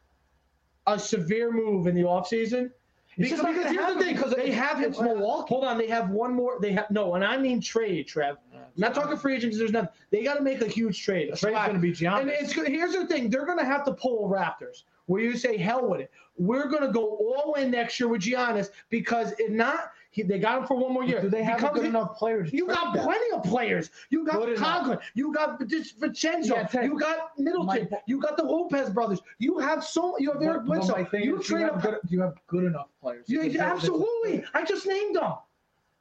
a 0.95 0.99
severe 0.99 1.53
move 1.53 1.87
in 1.87 1.95
the 1.95 2.03
offseason. 2.03 2.71
Not 3.17 3.43
gonna 3.43 3.71
here's 3.71 3.95
the 3.95 4.01
thing, 4.01 4.15
because 4.15 4.35
they 4.35 4.51
have 4.51 4.81
it's 4.81 5.01
Milwaukee. 5.01 5.49
Hold 5.49 5.65
on, 5.65 5.77
they 5.77 5.89
have 5.89 6.11
one 6.11 6.33
more. 6.33 6.59
They 6.61 6.73
have 6.73 6.91
no, 6.91 7.15
and 7.15 7.25
I 7.25 7.37
mean 7.37 7.61
trade, 7.61 8.07
Trev. 8.07 8.37
I'm 8.55 8.61
not 8.77 8.95
talking 8.95 9.17
free 9.19 9.37
agents. 9.37 9.59
There's 9.59 9.73
nothing. 9.73 9.91
They 10.11 10.23
got 10.23 10.37
to 10.37 10.43
make 10.43 10.63
a 10.63 10.67
huge 10.67 11.03
trade. 11.03 11.33
The 11.33 11.37
trade's 11.37 11.59
gonna 11.59 11.79
be 11.79 11.93
Giannis. 11.93 12.21
And 12.21 12.31
it's. 12.31 12.53
Here's 12.53 12.93
the 12.93 13.07
thing: 13.07 13.29
they're 13.29 13.47
going 13.47 13.59
to 13.59 13.65
have 13.65 13.85
to 13.87 13.93
pull 13.93 14.29
Raptors, 14.29 14.85
where 15.07 15.21
you 15.21 15.37
say, 15.37 15.57
"Hell 15.57 15.89
with 15.89 16.01
it." 16.01 16.11
We're 16.39 16.69
going 16.69 16.83
to 16.83 16.93
go 16.93 17.17
all 17.17 17.55
in 17.55 17.71
next 17.71 18.01
year 18.01 18.09
with 18.09 18.23
Giannis 18.23 18.71
because 18.89 19.35
if 19.39 19.51
not, 19.51 19.93
he, 20.13 20.23
they 20.23 20.39
got 20.39 20.59
him 20.61 20.67
for 20.67 20.77
one 20.77 20.93
more 20.93 21.05
year. 21.05 21.21
Do 21.23 21.29
they 21.29 21.43
have 21.45 21.59
Becomes- 21.59 21.79
good 21.79 21.87
enough 21.87 22.17
players? 22.19 22.53
You 22.53 22.67
got 22.67 22.95
them? 22.95 23.05
plenty 23.05 23.31
of 23.35 23.43
players. 23.45 23.91
You 24.11 24.25
got 24.25 24.37
Good 24.37 24.49
enough. 24.51 24.63
Conklin. 24.63 24.99
You 25.15 25.33
got 25.33 25.59
Vincenzo. 25.61 26.55
Yeah, 26.73 26.83
you 26.83 26.99
got 26.99 27.39
Middleton. 27.39 27.89
my- 27.91 28.01
you 28.07 28.19
got 28.21 28.37
the 28.37 28.43
Lopez 28.43 28.91
brothers. 28.91 29.21
You 29.39 29.59
have 29.59 29.85
so. 29.85 30.17
You 30.19 30.33
have 30.33 30.43
Eric 30.43 30.65
Bledsoe. 30.65 31.07
You 31.13 31.39
is, 31.41 31.49
have 31.49 31.77
up. 31.77 31.83
good, 31.83 31.99
you 32.09 32.21
have 32.21 32.35
good 32.49 32.65
enough 32.65 32.89
players? 33.01 33.25
You, 33.29 33.49
that- 33.53 33.61
absolutely. 33.61 34.45
I 34.55 34.65
just 34.65 34.87
named 34.87 35.17
them. 35.17 35.33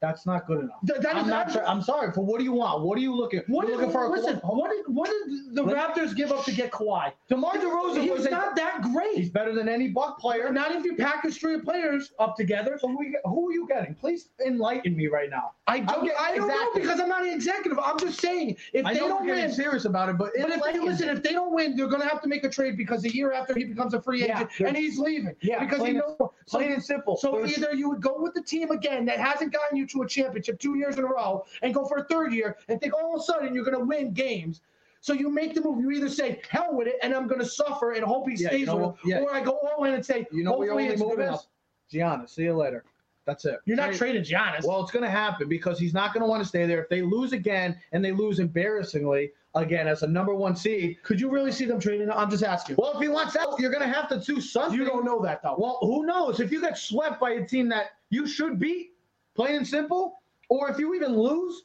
That's 0.01 0.25
not 0.25 0.47
good 0.47 0.59
enough. 0.61 0.77
Th- 0.87 0.99
that 1.01 1.15
I'm 1.17 1.25
is 1.25 1.27
not. 1.29 1.67
I'm 1.67 1.81
sorry. 1.81 2.13
For 2.13 2.21
what 2.21 2.37
do 2.37 2.45
you 2.45 2.53
want? 2.53 2.83
What 2.83 2.97
are 2.97 3.01
you 3.01 3.13
looking? 3.13 3.41
What 3.47 3.67
You're 3.67 3.75
did, 3.77 3.87
looking 3.87 3.91
for? 3.91 4.05
a- 4.05 4.09
listen, 4.09 4.37
what 4.45 4.71
did 4.71 4.85
what 4.87 5.09
did 5.09 5.55
the 5.55 5.63
Raptors 5.63 6.15
give 6.15 6.31
up 6.31 6.45
to 6.45 6.53
get 6.53 6.71
Kawhi? 6.71 7.11
DeMar 7.27 7.55
DeRozan 7.55 8.01
He's 8.03 8.11
was 8.11 8.25
a- 8.25 8.29
not 8.29 8.55
that 8.55 8.81
great. 8.81 9.17
He's 9.17 9.29
better 9.29 9.53
than 9.53 9.67
any 9.67 9.89
Buck 9.89 10.17
player. 10.17 10.51
Not 10.53 10.71
if 10.73 10.85
you 10.85 10.95
pack 10.95 11.15
a 11.15 11.17
package 11.17 11.39
three 11.41 11.59
players 11.59 12.13
up 12.17 12.37
together. 12.37 12.77
So 12.79 12.87
who, 12.87 13.03
you, 13.03 13.17
who 13.25 13.49
are 13.49 13.53
you 13.53 13.67
getting? 13.67 13.93
Please 13.93 14.29
enlighten 14.45 14.95
me 14.95 15.07
right 15.07 15.29
now. 15.29 15.51
I 15.67 15.81
don't, 15.81 16.05
get- 16.05 16.15
I 16.17 16.35
don't 16.37 16.47
know 16.47 16.69
because 16.73 16.99
I'm 17.01 17.09
not 17.09 17.23
an 17.25 17.33
executive. 17.33 17.77
I'm 17.77 17.99
just 17.99 18.21
saying 18.21 18.55
if 18.73 18.85
I 18.85 18.93
they 18.93 18.99
don't 18.99 19.25
win, 19.25 19.51
serious 19.51 19.83
about 19.83 20.07
it, 20.07 20.17
but, 20.17 20.31
But 20.39 20.49
if 20.51 20.63
they 20.63 20.79
listen, 20.79 21.09
if 21.09 21.21
they 21.23 21.33
don't 21.33 21.53
win, 21.53 21.75
they're 21.75 21.87
going 21.87 22.01
to 22.01 22.07
have 22.07 22.21
to 22.21 22.29
make 22.29 22.43
a 22.45 22.49
trade 22.49 22.77
because 22.77 23.03
a 23.03 23.13
year 23.13 23.33
after 23.33 23.53
he 23.53 23.65
becomes 23.65 23.93
a 23.93 24.01
free 24.01 24.23
agent 24.23 24.49
they're- 24.57 24.67
and 24.67 24.77
he's 24.77 24.97
leaving. 24.97 25.35
Yeah, 25.41 25.59
because 25.59 25.79
he 25.79 25.93
plain 25.93 25.97
knows. 26.19 26.29
Plain 26.47 26.71
and 26.71 26.83
simple. 26.83 27.17
so 27.17 27.31
There's- 27.33 27.57
either 27.57 27.73
you 27.73 27.89
would 27.89 28.01
go 28.01 28.15
with 28.17 28.33
the 28.33 28.41
team 28.41 28.71
again 28.71 29.05
that 29.05 29.19
hasn't 29.19 29.51
gotten 29.51 29.77
you 29.77 29.85
to 29.89 30.01
a 30.03 30.07
championship 30.07 30.59
two 30.59 30.75
years 30.77 30.97
in 30.97 31.03
a 31.03 31.07
row 31.07 31.45
and 31.61 31.73
go 31.73 31.85
for 31.85 31.97
a 31.97 32.03
third 32.05 32.33
year 32.33 32.57
and 32.67 32.79
think 32.79 32.93
all 32.93 33.15
of 33.15 33.21
a 33.21 33.23
sudden 33.23 33.53
you're 33.53 33.65
going 33.65 33.77
to 33.77 33.83
win 33.85 34.13
games. 34.13 34.61
So 35.01 35.13
you 35.13 35.29
make 35.29 35.55
the 35.55 35.61
move. 35.61 35.79
You 35.79 35.91
either 35.91 36.09
say 36.09 36.41
hell 36.49 36.69
with 36.75 36.87
it 36.87 36.95
and 37.03 37.13
I'm 37.13 37.27
going 37.27 37.39
to 37.39 37.45
suffer 37.45 37.91
and 37.93 38.03
hope 38.03 38.27
he 38.29 38.35
Yeah, 38.35 38.49
stays 38.49 38.59
you 38.61 38.65
know 38.65 38.75
with 38.77 38.95
it, 39.05 39.07
Yeah. 39.09 39.19
or 39.19 39.33
I 39.33 39.41
go 39.41 39.57
all 39.57 39.85
in 39.85 39.93
and 39.93 40.05
say 40.05 40.27
you 40.31 40.43
know 40.43 40.61
your 40.63 40.73
only 40.73 40.87
good 40.87 41.19
is? 41.19 41.47
Giannis. 41.91 42.29
See 42.29 42.43
you 42.43 42.53
later. 42.53 42.83
That's 43.25 43.45
it. 43.45 43.59
You're 43.65 43.77
not 43.77 43.93
trading 43.93 44.23
Giannis. 44.23 44.65
Well, 44.65 44.81
it's 44.81 44.91
going 44.91 45.03
to 45.05 45.09
happen 45.09 45.47
because 45.47 45.77
he's 45.79 45.93
not 45.93 46.13
going 46.13 46.21
to 46.23 46.27
want 46.27 46.41
to 46.41 46.47
stay 46.49 46.65
there. 46.65 46.81
If 46.81 46.89
they 46.89 47.01
lose 47.03 47.31
again 47.31 47.77
and 47.91 48.03
they 48.03 48.11
lose 48.11 48.39
embarrassingly 48.39 49.31
again 49.55 49.87
as 49.87 50.03
a 50.03 50.07
number 50.07 50.33
one 50.33 50.55
seed, 50.55 50.97
Could 51.03 51.21
you 51.21 51.29
really 51.29 51.51
see 51.51 51.65
them 51.65 51.79
trading? 51.79 52.09
I'm 52.11 52.29
just 52.29 52.43
asking. 52.43 52.75
well, 52.77 52.93
if 52.95 52.99
he 53.01 53.07
wants 53.07 53.35
out, 53.35 53.59
you're 53.59 53.71
going 53.71 53.87
to 53.87 53.93
have 53.93 54.09
to 54.09 54.19
do 54.19 54.41
something. 54.41 54.77
you 54.79 54.85
don't 54.85 55.05
know 55.05 55.21
that 55.21 55.41
though. 55.43 55.55
Well, 55.57 55.77
who 55.81 56.05
knows? 56.05 56.39
If 56.39 56.51
you 56.51 56.59
get 56.59 56.77
swept 56.77 57.19
by 57.19 57.31
a 57.31 57.45
team 57.45 57.69
that 57.69 57.91
you 58.09 58.27
should 58.27 58.59
beat, 58.59 58.93
plain 59.39 59.55
and 59.55 59.65
simple, 59.67 60.19
or 60.49 60.69
if 60.69 60.77
you 60.79 60.93
even 60.95 61.15
lose, 61.17 61.63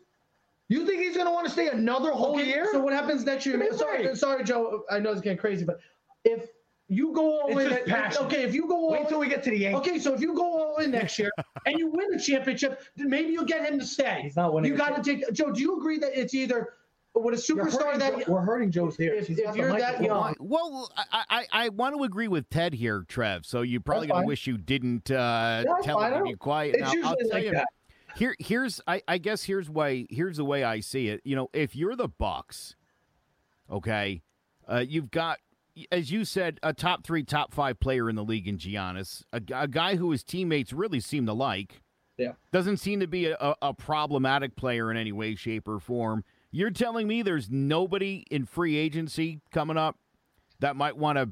you 0.68 0.86
think 0.86 1.02
he's 1.02 1.14
going 1.16 1.26
to 1.26 1.32
want 1.32 1.44
to 1.44 1.52
stay 1.52 1.68
another 1.68 2.12
whole 2.12 2.36
Okay, 2.36 2.46
year? 2.46 2.68
So 2.70 2.78
what 2.78 2.92
happens 2.92 3.24
next 3.24 3.44
year? 3.46 3.60
Sorry, 3.76 4.14
sorry, 4.14 4.44
Joe. 4.44 4.84
I 4.88 5.00
know 5.00 5.10
it's 5.10 5.20
getting 5.20 5.38
crazy, 5.38 5.64
but 5.64 5.80
if 6.24 6.50
you 6.88 7.12
go 7.12 7.40
all 7.40 7.48
It's 7.58 7.60
in. 7.62 7.68
just 7.70 7.80
at- 7.80 7.86
passion. 7.88 8.22
okay, 8.26 8.42
if 8.44 8.54
you 8.54 8.68
go 8.68 8.76
all 8.76 8.92
Wait 8.92 9.08
till 9.08 9.18
we 9.18 9.28
get 9.28 9.42
to 9.42 9.50
the 9.50 9.56
Yankees. 9.58 9.80
Okay, 9.80 9.98
so 9.98 10.14
if 10.14 10.20
you 10.20 10.34
go 10.36 10.44
all 10.44 10.76
in 10.76 10.92
next 10.92 11.18
year 11.18 11.32
and 11.66 11.76
you 11.78 11.88
win 11.90 12.10
the 12.12 12.20
championship, 12.22 12.80
then 12.96 13.10
maybe 13.10 13.32
you'll 13.32 13.44
get 13.44 13.68
him 13.68 13.76
to 13.80 13.84
stay. 13.84 14.20
He's 14.22 14.36
not 14.36 14.54
winning 14.54 14.70
You 14.70 14.76
got 14.78 14.94
to 14.94 15.02
take 15.02 15.32
Joe. 15.32 15.50
Do 15.50 15.60
you 15.60 15.76
agree 15.78 15.98
that 15.98 16.16
it's 16.18 16.32
either 16.34 16.74
with 17.14 17.34
a 17.34 17.36
superstar 17.36 17.98
that 17.98 18.18
Jo- 18.26 18.32
we're 18.32 18.40
hurting 18.40 18.70
Joe's 18.70 18.96
here. 18.96 19.14
If- 19.14 19.28
He's 19.28 19.38
if 19.38 19.54
you're 19.56 19.68
that 19.78 20.00
microphone. 20.00 20.04
young- 20.06 20.34
Well, 20.40 20.90
I, 20.96 21.24
I, 21.30 21.46
I 21.52 21.68
want 21.70 21.96
to 21.96 22.02
agree 22.04 22.28
with 22.28 22.48
Ted 22.50 22.74
here, 22.74 23.04
Trev. 23.08 23.46
So 23.46 23.62
you're 23.62 23.80
probably 23.80 24.08
going 24.08 24.22
to 24.22 24.26
wish 24.26 24.46
you 24.46 24.58
didn't 24.58 25.10
uh, 25.10 25.64
That's 25.66 25.86
tell 25.86 25.98
fine. 25.98 26.12
Him 26.12 26.18
to 26.20 26.24
be 26.24 26.34
quiet. 26.36 26.74
It's 26.74 26.80
Now, 26.82 26.92
usually 26.92 27.04
I'll 27.08 27.16
tell 27.16 27.28
like 27.30 27.44
you, 27.44 27.50
that. 27.52 27.68
Here, 28.16 28.36
here's 28.38 28.80
I, 28.86 29.02
I 29.08 29.18
guess 29.18 29.42
here's 29.42 29.68
way 29.68 30.06
here's 30.08 30.36
the 30.36 30.44
way 30.44 30.62
I 30.64 30.80
see 30.80 31.08
it. 31.08 31.20
You 31.24 31.34
know, 31.36 31.50
if 31.52 31.74
you're 31.74 31.96
the 31.96 32.08
Bucks, 32.08 32.76
okay, 33.70 34.22
uh, 34.68 34.84
you've 34.86 35.10
got 35.10 35.38
as 35.90 36.12
you 36.12 36.24
said 36.24 36.60
a 36.62 36.72
top 36.72 37.04
three, 37.04 37.24
top 37.24 37.52
five 37.52 37.80
player 37.80 38.08
in 38.08 38.14
the 38.14 38.22
league 38.22 38.46
in 38.46 38.58
Giannis, 38.58 39.24
a, 39.32 39.40
a 39.52 39.66
guy 39.66 39.96
who 39.96 40.12
his 40.12 40.22
teammates 40.22 40.72
really 40.72 41.00
seem 41.00 41.26
to 41.26 41.32
like. 41.32 41.80
Yeah. 42.16 42.34
doesn't 42.52 42.76
seem 42.76 43.00
to 43.00 43.08
be 43.08 43.26
a, 43.26 43.36
a, 43.40 43.56
a 43.60 43.74
problematic 43.74 44.54
player 44.54 44.88
in 44.92 44.96
any 44.96 45.10
way, 45.10 45.34
shape, 45.34 45.66
or 45.66 45.80
form. 45.80 46.22
You're 46.54 46.70
telling 46.70 47.08
me 47.08 47.22
there's 47.22 47.50
nobody 47.50 48.24
in 48.30 48.46
free 48.46 48.76
agency 48.76 49.40
coming 49.50 49.76
up 49.76 49.98
that 50.60 50.76
might 50.76 50.96
want 50.96 51.18
to 51.18 51.30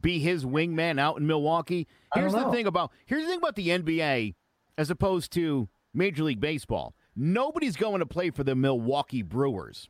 be 0.00 0.20
his 0.20 0.44
wingman 0.44 1.00
out 1.00 1.18
in 1.18 1.26
Milwaukee. 1.26 1.88
Here's 2.14 2.32
the 2.32 2.48
thing 2.52 2.68
about 2.68 2.92
here's 3.04 3.24
the 3.24 3.30
thing 3.30 3.38
about 3.38 3.56
the 3.56 3.70
NBA 3.70 4.36
as 4.78 4.88
opposed 4.88 5.32
to 5.32 5.68
Major 5.92 6.22
League 6.22 6.38
Baseball. 6.38 6.94
Nobody's 7.16 7.74
going 7.74 7.98
to 7.98 8.06
play 8.06 8.30
for 8.30 8.44
the 8.44 8.54
Milwaukee 8.54 9.22
Brewers. 9.22 9.88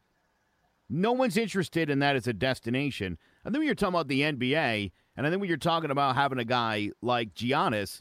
No 0.88 1.12
one's 1.12 1.36
interested 1.36 1.90
in 1.90 1.98
that 1.98 2.16
as 2.16 2.26
a 2.26 2.32
destination. 2.32 3.18
I 3.44 3.50
think 3.50 3.58
when 3.58 3.66
you're 3.66 3.74
talking 3.74 3.94
about 3.94 4.08
the 4.08 4.22
NBA, 4.22 4.92
and 5.14 5.26
I 5.26 5.28
think 5.28 5.40
when 5.40 5.48
you're 5.50 5.58
talking 5.58 5.90
about 5.90 6.14
having 6.14 6.38
a 6.38 6.44
guy 6.46 6.88
like 7.02 7.34
Giannis 7.34 8.00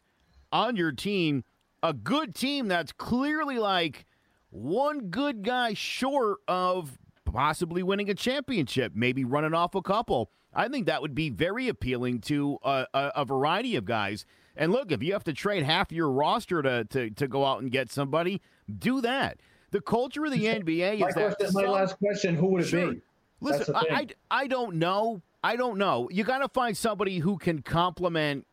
on 0.54 0.78
your 0.78 0.94
team, 0.94 1.44
a 1.84 1.92
good 1.92 2.34
team 2.34 2.70
that's 2.70 2.94
clearly 2.94 3.60
like 3.60 4.06
one 4.50 5.10
good 5.10 5.44
guy 5.44 5.74
short 5.74 6.40
of 6.48 6.98
possibly 7.26 7.84
winning 7.84 8.10
a 8.10 8.16
championship, 8.16 8.94
maybe 8.96 9.24
running 9.24 9.54
off 9.54 9.76
a 9.76 9.82
couple. 9.82 10.32
I 10.54 10.68
think 10.68 10.88
that 10.88 11.02
would 11.02 11.14
be 11.14 11.30
very 11.30 11.68
appealing 11.68 12.22
to 12.22 12.58
a, 12.64 12.88
a, 12.94 13.12
a 13.18 13.26
variety 13.26 13.76
of 13.76 13.86
guys. 13.86 14.26
And 14.56 14.72
look, 14.72 14.92
if 14.92 15.04
you 15.04 15.14
have 15.14 15.24
to 15.26 15.34
trade 15.34 15.64
half 15.64 15.92
your 15.92 16.10
roster 16.10 16.62
to, 16.62 16.84
to, 16.86 17.10
to 17.12 17.28
go 17.28 17.46
out 17.46 17.62
and 17.62 17.72
get 17.72 17.92
somebody, 17.92 18.42
do 18.78 19.00
that. 19.02 19.40
The 19.72 19.82
culture 19.82 20.26
of 20.26 20.32
the 20.32 20.46
NBA 20.46 21.00
My, 21.00 21.08
is 21.08 21.16
that 21.16 21.36
my 21.54 21.64
some- 21.64 21.72
last 21.72 21.98
question: 22.00 22.36
Who 22.36 22.48
would 22.48 22.64
it 22.64 22.68
Sure. 22.68 22.94
be? 22.94 23.02
Listen, 23.42 23.76
I. 23.76 23.86
I, 23.92 24.08
I 24.32 24.48
don't 24.48 24.76
know. 24.76 25.22
I 25.44 25.56
don't 25.56 25.78
know. 25.78 26.10
You 26.12 26.26
got 26.26 26.40
to 26.40 26.50
find 26.50 26.76
somebody 26.76 27.20
who 27.20 27.38
can 27.38 27.62
complement 27.62 28.46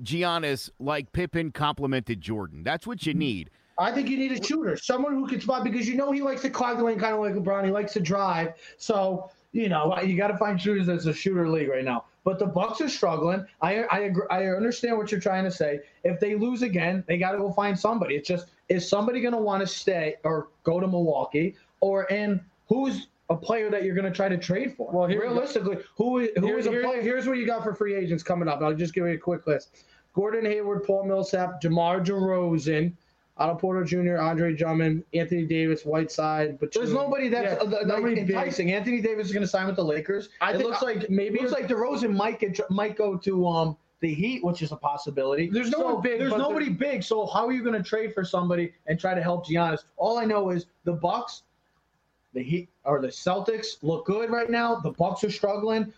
Giannis 0.00 0.70
like 0.78 1.12
Pippen 1.12 1.50
complimented 1.50 2.20
Jordan. 2.20 2.62
That's 2.62 2.86
what 2.86 3.04
you 3.04 3.12
hmm. 3.12 3.18
need. 3.18 3.50
I 3.78 3.92
think 3.92 4.08
you 4.08 4.18
need 4.18 4.32
a 4.32 4.42
shooter, 4.44 4.76
someone 4.76 5.14
who 5.14 5.26
can 5.26 5.40
spot 5.40 5.62
because 5.64 5.88
you 5.88 5.94
know 5.96 6.10
he 6.10 6.20
likes 6.20 6.42
to 6.42 6.50
clog 6.50 6.78
the 6.78 6.84
lane, 6.84 6.98
kind 6.98 7.14
of 7.14 7.20
like 7.20 7.34
LeBron. 7.34 7.64
He 7.64 7.70
likes 7.70 7.92
to 7.92 8.00
drive, 8.00 8.54
so 8.76 9.30
you 9.52 9.68
know. 9.68 9.96
You 10.00 10.16
got 10.16 10.28
to 10.28 10.36
find 10.36 10.60
shooters 10.60 10.86
that's 10.86 11.06
a 11.06 11.12
shooter 11.14 11.48
league 11.48 11.68
right 11.68 11.84
now. 11.84 12.04
But 12.24 12.38
the 12.38 12.46
Bucks 12.46 12.80
are 12.80 12.88
struggling. 12.88 13.46
I 13.62 13.84
I 13.84 13.98
agree, 14.00 14.26
I 14.30 14.46
understand 14.48 14.98
what 14.98 15.10
you're 15.12 15.20
trying 15.20 15.44
to 15.44 15.50
say. 15.50 15.80
If 16.04 16.18
they 16.20 16.34
lose 16.34 16.62
again, 16.62 17.04
they 17.06 17.18
got 17.18 17.32
to 17.32 17.38
go 17.38 17.52
find 17.52 17.78
somebody. 17.78 18.16
It's 18.16 18.28
just 18.28 18.48
is 18.68 18.86
somebody 18.88 19.20
going 19.20 19.32
to 19.32 19.40
want 19.40 19.60
to 19.60 19.66
stay 19.66 20.16
or 20.24 20.48
go 20.64 20.80
to 20.80 20.86
Milwaukee 20.86 21.54
or 21.80 22.10
and 22.12 22.40
who's 22.68 23.06
a 23.30 23.36
player 23.36 23.70
that 23.70 23.84
you're 23.84 23.94
going 23.94 24.10
to 24.10 24.14
try 24.14 24.28
to 24.28 24.36
trade 24.38 24.74
for? 24.76 24.90
Well, 24.90 25.06
here- 25.06 25.20
realistically, 25.20 25.78
who 25.96 26.18
is 26.18 26.30
who 26.36 26.46
here's, 26.46 26.66
a 26.66 26.70
here- 26.70 26.82
player? 26.82 27.00
here's 27.02 27.26
what 27.26 27.38
you 27.38 27.46
got 27.46 27.62
for 27.62 27.74
free 27.74 27.94
agents 27.94 28.22
coming 28.22 28.48
up. 28.48 28.60
I'll 28.60 28.74
just 28.74 28.92
give 28.92 29.06
you 29.06 29.12
a 29.12 29.18
quick 29.18 29.46
list: 29.46 29.84
Gordon 30.14 30.44
Hayward, 30.44 30.84
Paul 30.84 31.04
Millsap, 31.04 31.60
DeMar 31.60 32.00
DeRozan, 32.00 32.92
Otto 33.38 33.54
Porter 33.54 33.84
Jr., 33.84 34.18
Andre 34.18 34.52
Drummond, 34.54 35.04
Anthony 35.14 35.44
Davis, 35.46 35.84
Whiteside. 35.84 36.58
But 36.58 36.72
There's 36.72 36.92
nobody 36.92 37.28
that's 37.28 37.62
Yeah, 37.62 37.78
uh, 37.78 37.86
like 37.86 38.02
big. 38.04 38.18
enticing. 38.18 38.72
Anthony 38.72 39.00
Davis 39.00 39.28
is 39.28 39.32
going 39.32 39.42
to 39.44 39.48
sign 39.48 39.66
with 39.66 39.76
the 39.76 39.84
Lakers. 39.84 40.28
I 40.40 40.52
it 40.54 40.58
looks 40.58 40.82
like 40.82 41.08
maybe- 41.08 41.38
it 41.38 41.42
looks 41.42 41.52
like 41.52 41.68
DeRozan 41.68 42.14
might 42.14 42.40
get 42.40 42.58
might 42.70 42.96
go 42.96 43.16
to 43.16 43.46
um 43.46 43.76
the 44.00 44.12
Heat, 44.12 44.44
which 44.44 44.62
is 44.62 44.70
a 44.72 44.76
possibility. 44.76 45.48
There's 45.50 45.70
no 45.70 45.78
So, 45.78 45.94
one 45.94 46.02
big, 46.02 46.20
There's 46.20 46.32
nobody 46.32 46.68
big. 46.68 47.02
So 47.02 47.26
how 47.26 47.46
are 47.46 47.52
you 47.52 47.62
going 47.64 47.80
to 47.80 47.82
trade 47.88 48.14
for 48.14 48.24
somebody 48.24 48.72
and 48.86 48.98
try 48.98 49.12
to 49.14 49.22
help 49.22 49.46
Giannis? 49.46 49.84
All 49.96 50.18
I 50.18 50.24
know 50.24 50.50
is 50.50 50.66
the 50.84 50.92
Bucks, 50.92 51.42
the 52.32 52.42
Heat 52.42 52.68
or 52.84 53.00
the 53.00 53.08
Celtics 53.08 53.82
look 53.82 54.06
good 54.06 54.30
right 54.30 54.50
now. 54.50 54.76
The 54.76 54.92
Bucks 54.92 55.24
are 55.24 55.30
struggling. 55.30 55.92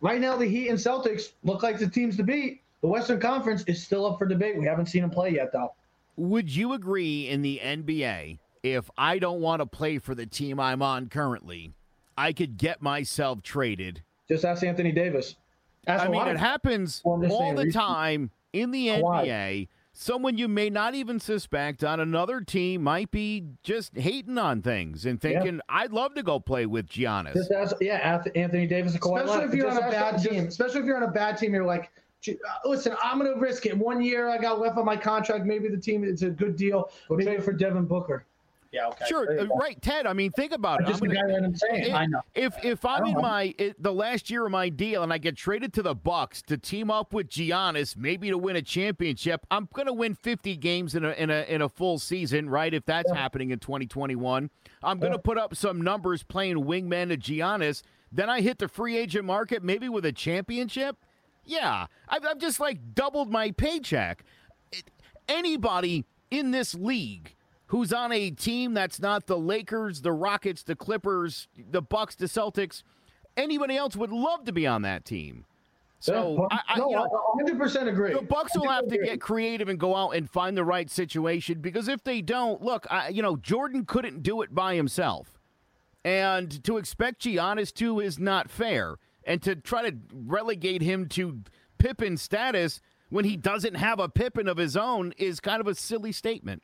Right 0.00 0.20
now, 0.20 0.36
the 0.36 0.46
Heat 0.46 0.68
and 0.68 0.78
Celtics 0.78 1.32
look 1.42 1.62
like 1.64 1.78
the 1.78 1.88
teams 1.88 2.16
to 2.18 2.22
beat. 2.22 2.62
The 2.82 2.88
Western 2.88 3.18
Conference 3.18 3.64
is 3.66 3.82
still 3.82 4.06
up 4.06 4.18
for 4.18 4.26
debate. 4.26 4.56
We 4.56 4.64
haven't 4.66 4.86
seen 4.86 5.02
them 5.02 5.10
play 5.10 5.30
yet, 5.30 5.52
though. 5.52 5.74
Would 6.16 6.54
you 6.54 6.72
agree 6.72 7.28
in 7.28 7.42
the 7.42 7.60
NBA 7.62 8.38
if 8.62 8.90
I 8.96 9.18
don't 9.18 9.40
want 9.40 9.60
to 9.60 9.66
play 9.66 9.98
for 9.98 10.14
the 10.14 10.26
team 10.26 10.58
I'm 10.58 10.82
on 10.82 11.08
currently, 11.08 11.74
I 12.16 12.32
could 12.32 12.56
get 12.56 12.80
myself 12.80 13.42
traded? 13.42 14.02
Just 14.28 14.44
ask 14.44 14.62
Anthony 14.64 14.92
Davis. 14.92 15.36
Ask 15.86 16.04
I 16.04 16.06
a 16.06 16.10
mean, 16.10 16.26
it 16.26 16.38
happens 16.38 17.02
Well, 17.04 17.22
all 17.32 17.50
the 17.54 17.64
recent- 17.64 17.74
time 17.74 18.30
in 18.52 18.70
the 18.70 18.90
Why? 19.00 19.24
NBA. 19.26 19.68
Someone 19.92 20.36
you 20.36 20.46
may 20.48 20.68
not 20.68 20.94
even 20.94 21.18
suspect 21.20 21.82
on 21.84 22.00
another 22.00 22.40
team 22.42 22.82
might 22.82 23.10
be 23.10 23.44
just 23.62 23.96
hating 23.96 24.36
on 24.36 24.60
things 24.60 25.06
and 25.06 25.18
Yeah. 25.22 25.30
thinking, 25.40 25.60
I'd 25.70 25.92
love 25.92 26.14
to 26.16 26.22
go 26.22 26.38
play 26.40 26.66
with 26.66 26.86
Giannis. 26.88 27.32
Just 27.34 27.50
ask, 27.50 27.76
yeah, 27.80 28.20
Anthony 28.34 28.66
Davis 28.66 28.92
and 28.92 29.00
Kawhi 29.00 29.20
especially 29.20 29.36
Leonard. 29.36 29.50
if 29.50 29.56
you're 29.56 29.66
Just 29.68 29.82
on 29.82 29.88
a 29.88 29.92
bad 29.92 30.14
them- 30.14 30.22
just- 30.22 30.34
team. 30.34 30.44
Especially 30.46 30.80
if 30.80 30.86
you're 30.86 30.96
on 30.96 31.02
a 31.04 31.10
bad 31.12 31.38
team, 31.38 31.54
you're 31.54 31.64
like, 31.64 31.84
"Gee, 31.84 31.90
listen, 32.64 32.94
I'm 33.02 33.18
gonna 33.18 33.36
risk 33.36 33.66
it. 33.66 33.76
One 33.76 34.02
year 34.02 34.28
I 34.28 34.38
got 34.38 34.58
left 34.60 34.76
on 34.78 34.84
my 34.84 34.96
contract. 34.96 35.44
Maybe 35.46 35.68
the 35.68 35.76
team 35.78 36.04
it's 36.04 36.22
a 36.22 36.30
good 36.30 36.56
deal. 36.56 36.90
Go 37.08 37.16
Maybe 37.16 37.24
trade 37.30 37.44
for 37.44 37.52
Devin 37.52 37.84
Booker. 37.86 38.24
yeah, 38.72 38.88
okay. 38.88 39.04
Sure, 39.08 39.24
there 39.26 39.36
you 39.36 39.42
uh, 39.42 39.46
go. 39.46 39.56
right, 39.56 39.80
Ted. 39.80 40.06
I 40.06 40.12
mean, 40.12 40.32
think 40.32 40.52
about 40.52 40.80
it. 40.80 40.86
Just 40.86 41.02
I'm 41.02 41.08
the 41.08 41.14
gonna- 41.14 41.28
guy 41.28 41.34
that 41.40 41.44
I'm 41.44 41.56
saying. 41.56 41.84
If- 41.84 41.94
I 41.94 42.06
know. 42.06 42.20
If 42.34 42.64
if 42.64 42.84
I'm 42.84 43.06
in 43.06 43.14
know. 43.14 43.20
my 43.20 43.54
it, 43.58 43.80
the 43.82 43.92
last 43.92 44.28
year 44.30 44.44
of 44.44 44.50
my 44.52 44.68
deal 44.68 45.02
and 45.02 45.12
I 45.12 45.18
get 45.18 45.36
traded 45.36 45.72
to 45.74 45.82
the 45.82 45.94
Bucks 45.94 46.42
to 46.42 46.56
team 46.58 46.90
up 46.90 47.12
with 47.14 47.28
Giannis, 47.28 47.96
maybe 47.96 48.28
to 48.30 48.38
win 48.38 48.56
a 48.56 48.62
championship, 48.62 49.46
I'm 49.50 49.68
gonna 49.72 49.92
win 49.94 50.14
50 50.14 50.56
games 50.56 50.94
in 50.94 51.04
a 51.04 51.10
in 51.12 51.30
a 51.30 51.42
in 51.48 51.62
a 51.62 51.68
full 51.68 51.98
season, 51.98 52.50
right? 52.50 52.72
If 52.74 52.84
that's 52.86 53.10
happening 53.12 53.50
in 53.50 53.58
2021, 53.60 54.50
I'm 54.82 54.98
gonna 54.98 55.14
Yeah. 55.14 55.20
put 55.22 55.38
up 55.38 55.54
some 55.54 55.80
numbers 55.80 56.22
playing 56.22 56.56
wingman 56.64 57.08
to 57.08 57.16
Giannis. 57.16 57.82
Then 58.12 58.30
I 58.30 58.40
hit 58.40 58.58
the 58.58 58.68
free 58.68 58.96
agent 58.96 59.24
market, 59.24 59.62
maybe 59.64 59.88
with 59.88 60.04
a 60.06 60.12
championship. 60.12 60.96
Yeah, 61.46 61.86
I've, 62.08 62.24
I've 62.24 62.38
just 62.38 62.60
like 62.60 62.94
doubled 62.94 63.30
my 63.30 63.50
paycheck. 63.52 64.24
It, 64.72 64.90
anybody 65.28 66.04
in 66.30 66.50
this 66.50 66.74
league 66.74 67.34
who's 67.66 67.92
on 67.92 68.12
a 68.12 68.30
team 68.30 68.74
that's 68.74 69.00
not 69.00 69.26
the 69.26 69.38
Lakers, 69.38 70.02
the 70.02 70.12
Rockets, 70.12 70.62
the 70.62 70.76
Clippers, 70.76 71.48
the 71.70 71.82
Bucks, 71.82 72.14
the 72.14 72.26
Celtics, 72.26 72.82
anybody 73.36 73.76
else 73.76 73.96
would 73.96 74.12
love 74.12 74.44
to 74.44 74.52
be 74.52 74.66
on 74.66 74.82
that 74.82 75.04
team. 75.04 75.44
So 75.98 76.46
Yeah, 76.50 76.58
I, 76.58 76.74
I, 76.74 76.76
you 76.76 76.90
know, 76.92 77.34
100% 77.40 77.88
agree. 77.88 78.12
the 78.12 78.22
Bucks 78.22 78.56
will 78.56 78.68
have 78.68 78.86
to 78.88 78.98
get 78.98 79.20
creative 79.20 79.68
and 79.68 79.78
go 79.78 79.96
out 79.96 80.10
and 80.10 80.28
find 80.28 80.56
the 80.56 80.64
right 80.64 80.90
situation 80.90 81.60
because 81.60 81.88
if 81.88 82.04
they 82.04 82.20
don't, 82.20 82.62
look, 82.62 82.86
I, 82.90 83.08
you 83.08 83.22
know, 83.22 83.36
Jordan 83.36 83.84
couldn't 83.86 84.22
do 84.22 84.42
it 84.42 84.54
by 84.54 84.74
himself, 84.74 85.38
and 86.04 86.62
to 86.64 86.76
expect 86.76 87.22
Giannis 87.22 87.72
to 87.74 87.98
is 87.98 88.18
not 88.18 88.50
fair, 88.50 88.96
and 89.26 89.42
to 89.42 89.56
try 89.56 89.88
to 89.88 89.96
relegate 90.12 90.80
him 90.80 91.08
to 91.10 91.42
Pippen 91.78 92.16
status 92.16 92.80
when 93.10 93.24
he 93.24 93.36
doesn't 93.36 93.74
have 93.74 94.00
a 94.00 94.08
Pippen 94.08 94.48
of 94.48 94.56
his 94.56 94.76
own 94.76 95.12
is 95.18 95.40
kind 95.40 95.60
of 95.60 95.66
a 95.66 95.74
silly 95.74 96.12
statement. 96.12 96.62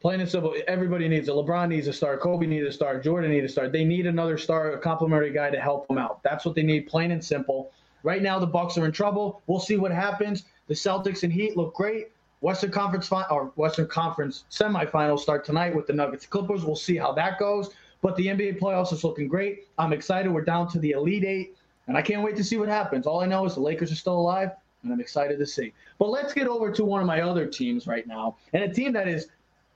Plain 0.00 0.20
and 0.20 0.30
simple. 0.30 0.54
Everybody 0.68 1.08
needs 1.08 1.28
a 1.28 1.32
LeBron 1.32 1.68
needs 1.68 1.88
a 1.88 1.92
star. 1.92 2.16
Kobe 2.18 2.46
needs 2.46 2.68
a 2.68 2.70
star. 2.70 3.00
Jordan 3.00 3.32
needs 3.32 3.46
a 3.46 3.48
star. 3.48 3.68
They 3.68 3.84
need 3.84 4.06
another 4.06 4.38
star, 4.38 4.70
a 4.72 4.78
complimentary 4.78 5.32
guy 5.32 5.50
to 5.50 5.60
help 5.60 5.88
them 5.88 5.98
out. 5.98 6.22
That's 6.22 6.44
what 6.44 6.54
they 6.54 6.62
need, 6.62 6.86
plain 6.86 7.10
and 7.10 7.24
simple. 7.24 7.72
Right 8.04 8.22
now, 8.22 8.38
the 8.38 8.46
Bucks 8.46 8.78
are 8.78 8.86
in 8.86 8.92
trouble. 8.92 9.42
We'll 9.48 9.58
see 9.58 9.76
what 9.76 9.90
happens. 9.90 10.44
The 10.68 10.74
Celtics 10.74 11.24
and 11.24 11.32
Heat 11.32 11.56
look 11.56 11.74
great. 11.74 12.12
Western 12.40 12.70
Conference 12.70 13.08
fi- 13.08 13.26
or 13.28 13.46
Western 13.56 13.88
Conference 13.88 14.44
semifinals 14.50 15.18
start 15.18 15.44
tonight 15.44 15.74
with 15.74 15.88
the 15.88 15.92
Nuggets 15.92 16.26
Clippers. 16.26 16.64
We'll 16.64 16.76
see 16.76 16.96
how 16.96 17.12
that 17.14 17.40
goes. 17.40 17.70
But 18.00 18.14
the 18.14 18.26
NBA 18.28 18.60
playoffs 18.60 18.92
is 18.92 19.02
looking 19.02 19.26
great. 19.26 19.66
I'm 19.76 19.92
excited. 19.92 20.30
We're 20.30 20.44
down 20.44 20.68
to 20.68 20.78
the 20.78 20.92
Elite 20.92 21.24
Eight, 21.24 21.56
and 21.88 21.96
I 21.96 22.02
can't 22.02 22.22
wait 22.22 22.36
to 22.36 22.44
see 22.44 22.56
what 22.58 22.68
happens. 22.68 23.06
All 23.06 23.20
I 23.20 23.26
know 23.26 23.44
is 23.44 23.54
the 23.54 23.60
Lakers 23.60 23.90
are 23.90 23.96
still 23.96 24.18
alive, 24.18 24.52
and 24.82 24.92
I'm 24.92 25.00
excited 25.00 25.38
to 25.38 25.46
see. 25.46 25.72
But 25.98 26.10
let's 26.10 26.32
get 26.32 26.46
over 26.46 26.70
to 26.70 26.84
one 26.84 27.00
of 27.00 27.06
my 27.06 27.22
other 27.22 27.46
teams 27.46 27.86
right 27.86 28.06
now, 28.06 28.36
and 28.52 28.62
a 28.62 28.72
team 28.72 28.92
that 28.92 29.08
is 29.08 29.28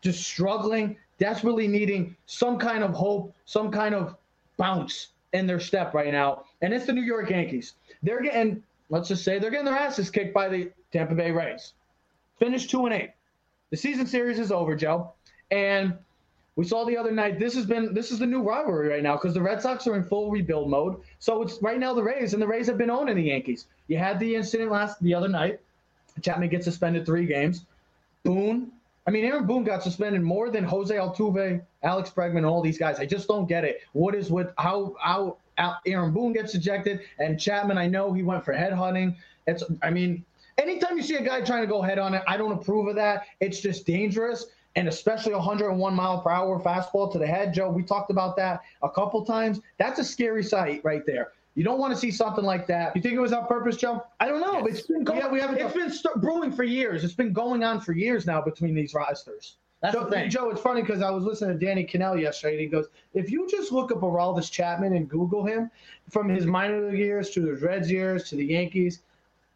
just 0.02 0.22
struggling, 0.22 0.96
desperately 1.18 1.66
needing 1.66 2.16
some 2.26 2.58
kind 2.58 2.84
of 2.84 2.92
hope, 2.92 3.34
some 3.46 3.70
kind 3.70 3.94
of 3.94 4.16
bounce 4.56 5.08
in 5.32 5.46
their 5.46 5.60
step 5.60 5.94
right 5.94 6.12
now. 6.12 6.44
And 6.60 6.74
it's 6.74 6.86
the 6.86 6.92
New 6.92 7.02
York 7.02 7.30
Yankees. 7.30 7.74
They're 8.02 8.20
getting, 8.22 8.62
let's 8.90 9.08
just 9.08 9.24
say, 9.24 9.38
they're 9.38 9.50
getting 9.50 9.64
their 9.64 9.74
asses 9.76 10.10
kicked 10.10 10.34
by 10.34 10.48
the 10.48 10.70
Tampa 10.92 11.14
Bay 11.14 11.30
Rays. 11.30 11.72
Finished 12.38 12.70
two 12.70 12.84
and 12.86 12.94
eight. 12.94 13.10
The 13.70 13.76
season 13.76 14.06
series 14.06 14.38
is 14.38 14.52
over, 14.52 14.76
Joe. 14.76 15.12
And 15.50 15.94
We 16.56 16.64
saw 16.64 16.84
the 16.84 16.96
other 16.96 17.12
night. 17.12 17.38
This 17.38 17.54
has 17.54 17.64
been 17.64 17.94
this 17.94 18.10
is 18.10 18.18
the 18.18 18.26
new 18.26 18.42
rivalry 18.42 18.88
right 18.88 19.02
now 19.02 19.14
because 19.14 19.32
the 19.32 19.40
Red 19.40 19.62
Sox 19.62 19.86
are 19.86 19.96
in 19.96 20.04
full 20.04 20.30
rebuild 20.30 20.68
mode. 20.68 21.00
So 21.18 21.40
it's 21.42 21.62
right 21.62 21.78
now 21.78 21.94
the 21.94 22.02
Rays 22.02 22.34
and 22.34 22.42
the 22.42 22.46
Rays 22.46 22.66
have 22.66 22.76
been 22.76 22.90
owning 22.90 23.16
the 23.16 23.22
Yankees. 23.22 23.66
You 23.88 23.96
had 23.96 24.20
the 24.20 24.34
incident 24.34 24.70
last 24.70 25.02
the 25.02 25.14
other 25.14 25.28
night. 25.28 25.60
Chapman 26.20 26.50
gets 26.50 26.66
suspended 26.66 27.06
three 27.06 27.24
games. 27.26 27.64
Boone. 28.22 28.70
I 29.06 29.10
mean, 29.10 29.24
Aaron 29.24 29.46
Boone 29.46 29.64
got 29.64 29.82
suspended 29.82 30.22
more 30.22 30.50
than 30.50 30.62
Jose 30.62 30.94
Altuve, 30.94 31.62
Alex 31.82 32.10
Bregman, 32.10 32.48
all 32.48 32.62
these 32.62 32.78
guys. 32.78 33.00
I 33.00 33.06
just 33.06 33.26
don't 33.26 33.48
get 33.48 33.64
it. 33.64 33.80
What 33.92 34.14
is 34.14 34.30
with 34.30 34.52
how 34.58 34.94
how 35.00 35.38
Aaron 35.86 36.12
Boone 36.12 36.34
gets 36.34 36.54
ejected 36.54 37.00
and 37.18 37.40
Chapman? 37.40 37.78
I 37.78 37.86
know 37.86 38.12
he 38.12 38.22
went 38.22 38.44
for 38.44 38.52
head 38.52 38.74
hunting. 38.74 39.16
It's 39.46 39.64
I 39.82 39.88
mean, 39.88 40.22
anytime 40.58 40.98
you 40.98 41.02
see 41.02 41.14
a 41.14 41.22
guy 41.22 41.40
trying 41.40 41.62
to 41.62 41.66
go 41.66 41.80
head 41.80 41.98
on 41.98 42.12
it, 42.12 42.22
I 42.28 42.36
don't 42.36 42.52
approve 42.52 42.88
of 42.88 42.96
that. 42.96 43.24
It's 43.40 43.60
just 43.60 43.86
dangerous 43.86 44.46
and 44.76 44.88
especially 44.88 45.34
101 45.34 45.94
mile 45.94 46.20
per 46.20 46.30
hour 46.30 46.60
fastball 46.60 47.10
to 47.12 47.18
the 47.18 47.26
head, 47.26 47.52
Joe. 47.52 47.70
We 47.70 47.82
talked 47.82 48.10
about 48.10 48.36
that 48.36 48.60
a 48.82 48.88
couple 48.90 49.24
times. 49.24 49.60
That's 49.78 49.98
a 49.98 50.04
scary 50.04 50.42
sight 50.42 50.80
right 50.84 51.04
there. 51.06 51.32
You 51.54 51.64
don't 51.64 51.78
want 51.78 51.92
to 51.92 52.00
see 52.00 52.10
something 52.10 52.44
like 52.44 52.66
that. 52.68 52.96
You 52.96 53.02
think 53.02 53.14
it 53.14 53.20
was 53.20 53.32
on 53.34 53.46
purpose, 53.46 53.76
Joe? 53.76 54.02
I 54.20 54.26
don't 54.26 54.40
know. 54.40 54.66
Yes. 54.66 54.78
It's 54.78 54.86
been 54.86 55.04
going. 55.04 55.18
Yeah, 55.18 55.28
we 55.28 55.40
haven't. 55.40 55.58
It's 55.58 55.74
been 55.74 55.90
st- 55.90 56.20
brewing 56.22 56.50
for 56.50 56.64
years. 56.64 57.04
It's 57.04 57.12
been 57.12 57.32
going 57.32 57.62
on 57.62 57.80
for 57.80 57.92
years 57.92 58.24
now 58.24 58.40
between 58.40 58.74
these 58.74 58.94
rosters. 58.94 59.56
That's 59.82 59.94
Joe, 59.94 60.04
the 60.04 60.10
thing. 60.10 60.30
Joe, 60.30 60.48
it's 60.48 60.62
funny 60.62 60.80
because 60.80 61.02
I 61.02 61.10
was 61.10 61.24
listening 61.24 61.58
to 61.58 61.66
Danny 61.66 61.84
Kanell 61.84 62.18
yesterday, 62.18 62.54
and 62.54 62.60
he 62.62 62.68
goes, 62.68 62.86
"If 63.12 63.30
you 63.30 63.46
just 63.50 63.70
look 63.70 63.92
up 63.92 63.98
Aroldis 63.98 64.50
Chapman 64.50 64.94
and 64.94 65.08
Google 65.08 65.44
him, 65.44 65.70
from 66.08 66.28
his 66.30 66.46
minor 66.46 66.88
league 66.88 66.98
years 66.98 67.30
to 67.30 67.40
the 67.40 67.54
Reds 67.54 67.90
years 67.90 68.28
to 68.30 68.36
the 68.36 68.44
Yankees, 68.44 69.02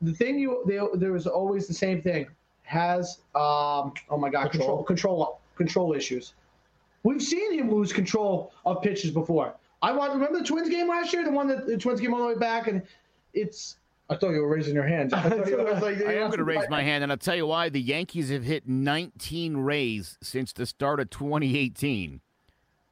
the 0.02 0.12
thing 0.12 0.38
you 0.38 0.62
they, 0.66 0.80
there 0.98 1.12
was 1.12 1.26
always 1.26 1.66
the 1.66 1.74
same 1.74 2.02
thing. 2.02 2.26
Has 2.66 3.20
um, 3.34 3.94
oh 4.10 4.18
my 4.18 4.28
God, 4.28 4.50
control 4.50 4.82
control 4.82 5.40
control 5.56 5.94
issues. 5.94 6.34
We've 7.04 7.22
seen 7.22 7.54
him 7.54 7.70
lose 7.72 7.92
control 7.92 8.52
of 8.64 8.82
pitches 8.82 9.12
before. 9.12 9.54
I 9.82 9.92
want 9.92 10.12
remember 10.12 10.38
the 10.38 10.44
Twins 10.44 10.68
game 10.68 10.88
last 10.88 11.12
year, 11.12 11.24
the 11.24 11.30
one 11.30 11.46
that 11.48 11.66
the 11.66 11.76
Twins 11.76 12.00
came 12.00 12.12
all 12.12 12.20
the 12.20 12.34
way 12.34 12.34
back, 12.34 12.66
and 12.66 12.82
it's. 13.34 13.76
I 14.08 14.16
thought 14.16 14.30
you 14.30 14.40
were 14.40 14.48
raising 14.48 14.74
your 14.74 14.86
hand. 14.86 15.12
I, 15.14 15.34
you, 15.46 15.60
I, 15.60 15.78
like, 15.80 16.00
I 16.02 16.14
am 16.14 16.28
going 16.28 16.38
to 16.38 16.44
raise 16.44 16.68
my 16.68 16.82
hand, 16.84 17.02
and 17.02 17.10
I'll 17.10 17.18
tell 17.18 17.34
you 17.34 17.46
why. 17.46 17.68
The 17.68 17.80
Yankees 17.80 18.30
have 18.30 18.44
hit 18.44 18.68
19 18.68 19.56
Rays 19.56 20.16
since 20.22 20.52
the 20.52 20.64
start 20.64 21.00
of 21.00 21.10
2018. 21.10 22.20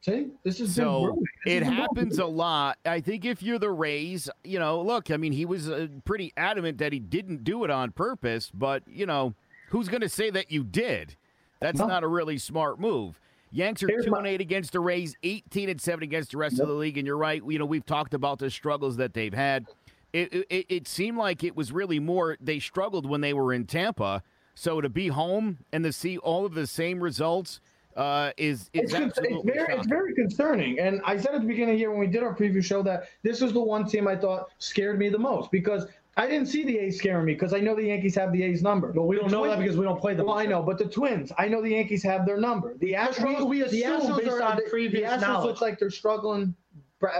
See, 0.00 0.26
this 0.42 0.60
is 0.60 0.74
so 0.74 1.22
it 1.46 1.62
happens 1.62 2.18
a 2.18 2.26
lot. 2.26 2.78
I 2.84 3.00
think 3.00 3.24
if 3.24 3.42
you're 3.42 3.58
the 3.58 3.70
Rays, 3.70 4.28
you 4.42 4.58
know, 4.58 4.82
look, 4.82 5.10
I 5.10 5.16
mean, 5.16 5.32
he 5.32 5.46
was 5.46 5.70
uh, 5.70 5.86
pretty 6.04 6.32
adamant 6.36 6.78
that 6.78 6.92
he 6.92 6.98
didn't 6.98 7.42
do 7.42 7.64
it 7.64 7.70
on 7.70 7.90
purpose, 7.90 8.50
but 8.52 8.82
you 8.86 9.06
know, 9.06 9.34
who's 9.74 9.88
going 9.88 10.02
to 10.02 10.08
say 10.08 10.30
that 10.30 10.52
you 10.52 10.62
did? 10.62 11.16
That's 11.58 11.80
no. 11.80 11.86
not 11.86 12.04
a 12.04 12.06
really 12.06 12.38
smart 12.38 12.78
move. 12.78 13.20
Yanks 13.50 13.82
are 13.82 13.88
Here's 13.88 14.04
two 14.04 14.12
my- 14.12 14.18
and 14.18 14.26
eight 14.28 14.40
against 14.40 14.70
the 14.72 14.78
Rays, 14.78 15.16
eighteen 15.24 15.68
and 15.68 15.80
seven 15.80 16.04
against 16.04 16.30
the 16.30 16.38
rest 16.38 16.54
yep. 16.54 16.62
of 16.62 16.68
the 16.68 16.74
league. 16.74 16.96
And 16.96 17.06
you're 17.06 17.16
right. 17.16 17.42
You 17.44 17.58
know 17.58 17.64
we've 17.64 17.84
talked 17.84 18.14
about 18.14 18.38
the 18.38 18.50
struggles 18.50 18.96
that 18.98 19.14
they've 19.14 19.34
had. 19.34 19.66
It, 20.12 20.46
it, 20.48 20.66
it 20.68 20.88
seemed 20.88 21.18
like 21.18 21.42
it 21.42 21.56
was 21.56 21.72
really 21.72 21.98
more 21.98 22.36
they 22.40 22.60
struggled 22.60 23.04
when 23.04 23.20
they 23.20 23.34
were 23.34 23.52
in 23.52 23.66
Tampa. 23.66 24.22
So 24.54 24.80
to 24.80 24.88
be 24.88 25.08
home 25.08 25.58
and 25.72 25.82
to 25.82 25.92
see 25.92 26.18
all 26.18 26.46
of 26.46 26.54
the 26.54 26.68
same 26.68 27.00
results 27.00 27.60
uh, 27.96 28.30
is 28.36 28.70
is 28.72 28.92
it's, 28.92 28.94
absolutely 28.94 29.38
it's 29.38 29.56
very 29.56 29.74
it's 29.74 29.86
very 29.88 30.14
concerning. 30.14 30.78
And 30.78 31.00
I 31.04 31.16
said 31.16 31.34
at 31.34 31.40
the 31.40 31.48
beginning 31.48 31.78
here 31.78 31.90
when 31.90 31.98
we 31.98 32.06
did 32.06 32.22
our 32.22 32.34
preview 32.34 32.62
show 32.64 32.80
that 32.84 33.08
this 33.22 33.40
was 33.40 33.52
the 33.52 33.62
one 33.62 33.86
team 33.86 34.06
I 34.06 34.14
thought 34.14 34.50
scared 34.58 35.00
me 35.00 35.08
the 35.08 35.18
most 35.18 35.50
because 35.50 35.86
I 36.16 36.26
didn't 36.28 36.46
see 36.46 36.64
the 36.64 36.78
A's 36.78 36.98
scaring 36.98 37.26
me 37.26 37.34
because 37.34 37.52
I 37.52 37.60
know 37.60 37.74
the 37.74 37.84
Yankees 37.84 38.14
have 38.14 38.32
the 38.32 38.42
A's 38.44 38.62
number. 38.62 38.92
Well, 38.92 39.06
we 39.06 39.16
don't 39.16 39.28
the 39.28 39.36
know 39.36 39.48
that 39.48 39.58
because 39.58 39.76
we 39.76 39.84
don't 39.84 40.00
play 40.00 40.14
them. 40.14 40.26
Well, 40.26 40.38
I 40.38 40.46
know, 40.46 40.62
but 40.62 40.78
the 40.78 40.84
Twins, 40.84 41.32
I 41.38 41.48
know 41.48 41.60
the 41.60 41.70
Yankees 41.70 42.02
have 42.04 42.24
their 42.24 42.36
number. 42.36 42.74
The 42.78 42.92
Astros, 42.92 43.40
we, 43.40 43.62
we 43.62 43.68
the 43.68 43.82
Astros 43.82 44.18
based 44.18 44.30
are, 44.30 44.42
on 44.42 44.56
the, 44.56 44.62
previous 44.70 45.10
the 45.10 45.16
Astros 45.16 45.20
knowledge. 45.20 45.46
looks 45.46 45.60
like 45.60 45.78
they're 45.78 45.90
struggling 45.90 46.54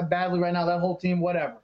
badly 0.09 0.39
right 0.39 0.53
now. 0.53 0.65
That 0.65 0.79
whole 0.79 0.97
team, 0.97 1.21
whatever. 1.21 1.57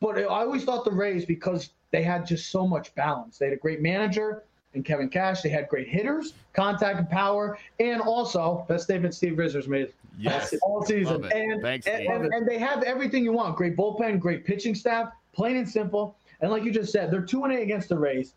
But 0.00 0.18
I 0.18 0.24
always 0.24 0.64
thought 0.64 0.84
the 0.84 0.92
Rays 0.92 1.24
because 1.24 1.70
they 1.90 2.02
had 2.02 2.26
just 2.26 2.50
so 2.50 2.66
much 2.66 2.94
balance. 2.94 3.38
They 3.38 3.46
had 3.46 3.54
a 3.54 3.58
great 3.58 3.82
manager 3.82 4.44
and 4.74 4.84
Kevin 4.84 5.08
Cash. 5.08 5.42
They 5.42 5.48
had 5.48 5.68
great 5.68 5.88
hitters, 5.88 6.34
contact 6.52 6.98
and 6.98 7.10
power, 7.10 7.58
and 7.80 8.00
also 8.00 8.64
best 8.68 8.84
statement 8.84 9.14
Steve 9.14 9.36
Rizzo's 9.36 9.68
made. 9.68 9.92
Yes, 10.18 10.54
all 10.62 10.84
season. 10.84 11.24
And, 11.32 11.62
Thanks, 11.62 11.86
and, 11.86 12.06
and, 12.06 12.32
and 12.32 12.48
they 12.48 12.58
have 12.58 12.82
everything 12.82 13.24
you 13.24 13.32
want: 13.32 13.56
great 13.56 13.76
bullpen, 13.76 14.20
great 14.20 14.44
pitching 14.44 14.74
staff, 14.74 15.12
plain 15.32 15.56
and 15.56 15.68
simple. 15.68 16.16
And 16.40 16.50
like 16.50 16.64
you 16.64 16.70
just 16.70 16.92
said, 16.92 17.10
they're 17.10 17.22
2 17.22 17.44
and 17.44 17.52
8 17.52 17.62
against 17.62 17.88
the 17.88 17.98
Rays, 17.98 18.34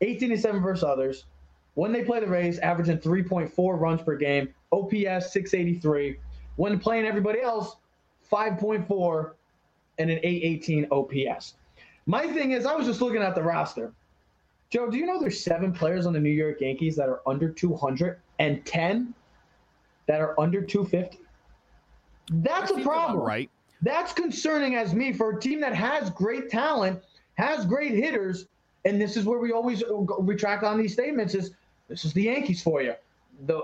18 0.00 0.32
and 0.32 0.40
7 0.40 0.62
versus 0.62 0.84
others. 0.84 1.24
When 1.74 1.92
they 1.92 2.04
play 2.04 2.20
the 2.20 2.26
Rays, 2.26 2.58
averaging 2.60 2.98
3.4 2.98 3.78
runs 3.78 4.02
per 4.02 4.16
game, 4.16 4.48
OPS 4.72 5.32
683. 5.32 6.16
When 6.56 6.78
playing 6.78 7.06
everybody 7.06 7.42
else, 7.42 7.76
5.4 8.30 9.32
and 9.98 10.10
an 10.10 10.18
818 10.22 10.88
OPS. 10.90 11.54
My 12.06 12.26
thing 12.26 12.52
is, 12.52 12.66
I 12.66 12.74
was 12.74 12.86
just 12.86 13.00
looking 13.00 13.22
at 13.22 13.34
the 13.34 13.42
roster. 13.42 13.92
Joe, 14.70 14.90
do 14.90 14.96
you 14.96 15.06
know 15.06 15.20
there's 15.20 15.40
seven 15.40 15.72
players 15.72 16.06
on 16.06 16.12
the 16.12 16.20
New 16.20 16.30
York 16.30 16.60
Yankees 16.60 16.96
that 16.96 17.08
are 17.08 17.20
under 17.26 17.48
200 17.48 18.18
and 18.38 18.64
10 18.64 19.14
that 20.06 20.20
are 20.20 20.38
under 20.40 20.60
250? 20.60 21.18
That's 22.30 22.70
a 22.70 22.80
problem. 22.80 23.24
Right. 23.24 23.50
That's 23.82 24.12
concerning 24.12 24.74
as 24.74 24.94
me 24.94 25.12
for 25.12 25.36
a 25.36 25.40
team 25.40 25.60
that 25.60 25.74
has 25.74 26.10
great 26.10 26.50
talent, 26.50 27.02
has 27.36 27.64
great 27.64 27.92
hitters, 27.92 28.46
and 28.84 29.00
this 29.00 29.16
is 29.16 29.24
where 29.24 29.38
we 29.38 29.52
always 29.52 29.82
retract 30.18 30.64
on 30.64 30.78
these 30.78 30.92
statements: 30.92 31.34
is 31.34 31.52
this 31.88 32.04
is 32.04 32.12
the 32.12 32.22
Yankees 32.22 32.62
for 32.62 32.82
you, 32.82 32.94
the 33.46 33.62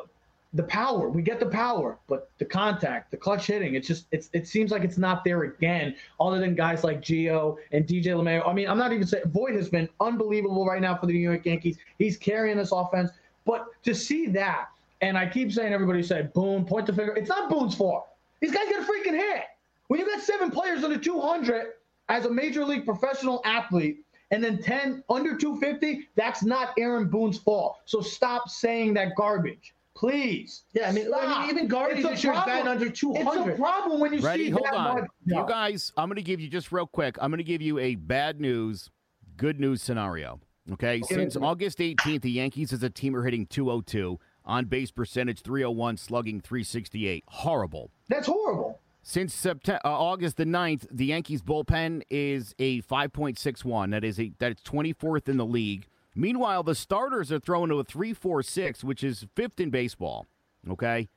the 0.55 0.63
power. 0.65 1.09
We 1.09 1.23
get 1.23 1.41
the 1.41 1.47
power, 1.47 1.99
but 2.09 2.29
the 2.39 2.45
contact, 2.45 3.11
the 3.11 3.17
clutch 3.17 3.47
hitting, 3.47 3.75
it's 3.75 3.89
just 3.89 4.07
it's 4.13 4.29
it 4.33 4.47
seems 4.47 4.71
like 4.71 4.85
it's 4.85 4.99
not 4.99 5.25
there 5.25 5.43
again. 5.45 5.97
Other 6.21 6.39
than 6.39 6.55
guys 6.55 6.85
like 6.85 7.01
Gio 7.01 7.57
and 7.73 7.87
DJ 7.87 8.07
LeMahieu. 8.09 8.47
I 8.47 8.53
mean, 8.53 8.69
I'm 8.69 8.79
not 8.79 8.93
even 8.93 9.07
saying 9.07 9.25
Voit 9.29 9.55
has 9.55 9.69
been 9.69 9.89
unbelievable 10.01 10.67
right 10.67 10.81
now 10.81 10.97
for 10.97 11.07
the 11.07 11.15
New 11.15 11.19
York 11.19 11.47
Yankees. 11.47 11.79
He's 11.99 12.17
carrying 12.17 12.59
this 12.59 12.73
offense, 12.73 13.11
but 13.47 13.67
to 13.85 13.95
see 13.95 14.27
that, 14.29 14.69
and 15.01 15.17
I 15.17 15.27
keep 15.27 15.53
saying 15.53 15.73
everybody 15.73 16.03
said 16.03 16.33
Boone, 16.33 16.65
point 16.65 16.87
the 16.87 16.93
finger. 16.93 17.15
It's 17.17 17.29
not 17.29 17.49
Boone's 17.49 17.75
fault. 17.75 18.09
These 18.41 18.53
guys 18.53 18.69
got 18.71 18.83
a 18.83 18.85
freaking 18.85 19.17
hit. 19.17 19.45
When 19.89 20.01
you 20.01 20.07
got 20.07 20.21
seven 20.21 20.51
players 20.51 20.85
under 20.85 20.99
200 20.99 21.73
as 22.09 22.27
a 22.27 22.31
major 22.31 22.65
league 22.65 22.85
professional 22.85 23.41
athlete, 23.45 24.05
and 24.31 24.43
then 24.43 24.63
10 24.63 25.05
under 25.11 25.37
250, 25.37 26.09
that's 26.17 26.43
not 26.43 26.73
Aaron 26.79 27.09
Boone's 27.09 27.39
fault. 27.39 27.79
So 27.85 28.01
stop 28.01 28.49
saying 28.49 28.95
that 28.95 29.15
garbage. 29.17 29.75
Please. 29.95 30.63
Yeah, 30.73 30.89
I 30.89 30.93
mean, 30.93 31.13
I 31.15 31.43
mean 31.43 31.51
even 31.51 31.69
Gardy 31.69 32.03
this 32.03 32.25
year's 32.25 32.39
batting 32.39 32.67
under 32.67 32.89
200. 32.89 33.51
It's 33.51 33.59
a 33.59 33.61
problem 33.61 34.01
when 34.01 34.15
you 34.15 34.21
Ready? 34.21 34.47
see 34.47 34.51
Hold 34.51 34.65
that 34.65 34.75
on. 34.75 35.01
much. 35.03 35.11
You 35.27 35.45
guys, 35.47 35.93
I'm 35.99 36.09
going 36.09 36.17
to 36.17 36.23
give 36.23 36.41
you 36.41 36.49
just 36.49 36.73
real 36.73 36.87
quick. 36.87 37.19
I'm 37.21 37.31
going 37.31 37.39
to 37.39 37.45
give 37.45 37.61
you 37.61 37.79
a 37.79 37.95
bad 37.97 38.41
news, 38.41 38.91
good 39.37 39.61
news 39.61 39.83
scenario. 39.83 40.41
Okay, 40.73 41.03
since 41.03 41.37
August 41.37 41.79
18th, 41.79 42.23
the 42.23 42.31
Yankees 42.31 42.73
as 42.73 42.85
a 42.85 42.91
team 42.91 43.17
are 43.17 43.25
hitting 43.25 43.47
202 43.47 44.19
on 44.45 44.65
base 44.67 44.93
percentage 44.93 45.43
301, 45.43 45.97
slugging 45.97 46.41
368. 46.41 47.25
Horrible. 47.27 47.91
That's 48.09 48.29
horrible. 48.29 48.81
Since 49.03 49.35
September, 49.35 49.81
uh, 49.85 49.91
August 49.91 50.37
the 50.37 50.45
9th, 50.45 50.87
the 50.91 51.07
Yankees 51.07 51.43
bullpen 51.43 52.03
is 52.09 52.55
a 52.61 52.83
5.61. 52.83 53.91
That 53.91 54.05
is 54.05 54.21
a 54.21 54.33
that's 54.39 54.63
24th 54.63 55.29
in 55.29 55.37
the 55.37 55.45
league. 55.45 55.89
Meanwhile, 56.15 56.63
the 56.63 56.75
starters 56.77 57.33
are 57.33 57.41
throwing 57.41 57.71
to 57.71 57.81
a 57.81 57.85
3.46, 57.85 58.85
which 58.85 59.03
is 59.03 59.27
fifth 59.35 59.59
in 59.59 59.71
baseball. 59.71 60.27
Okay, 60.71 61.09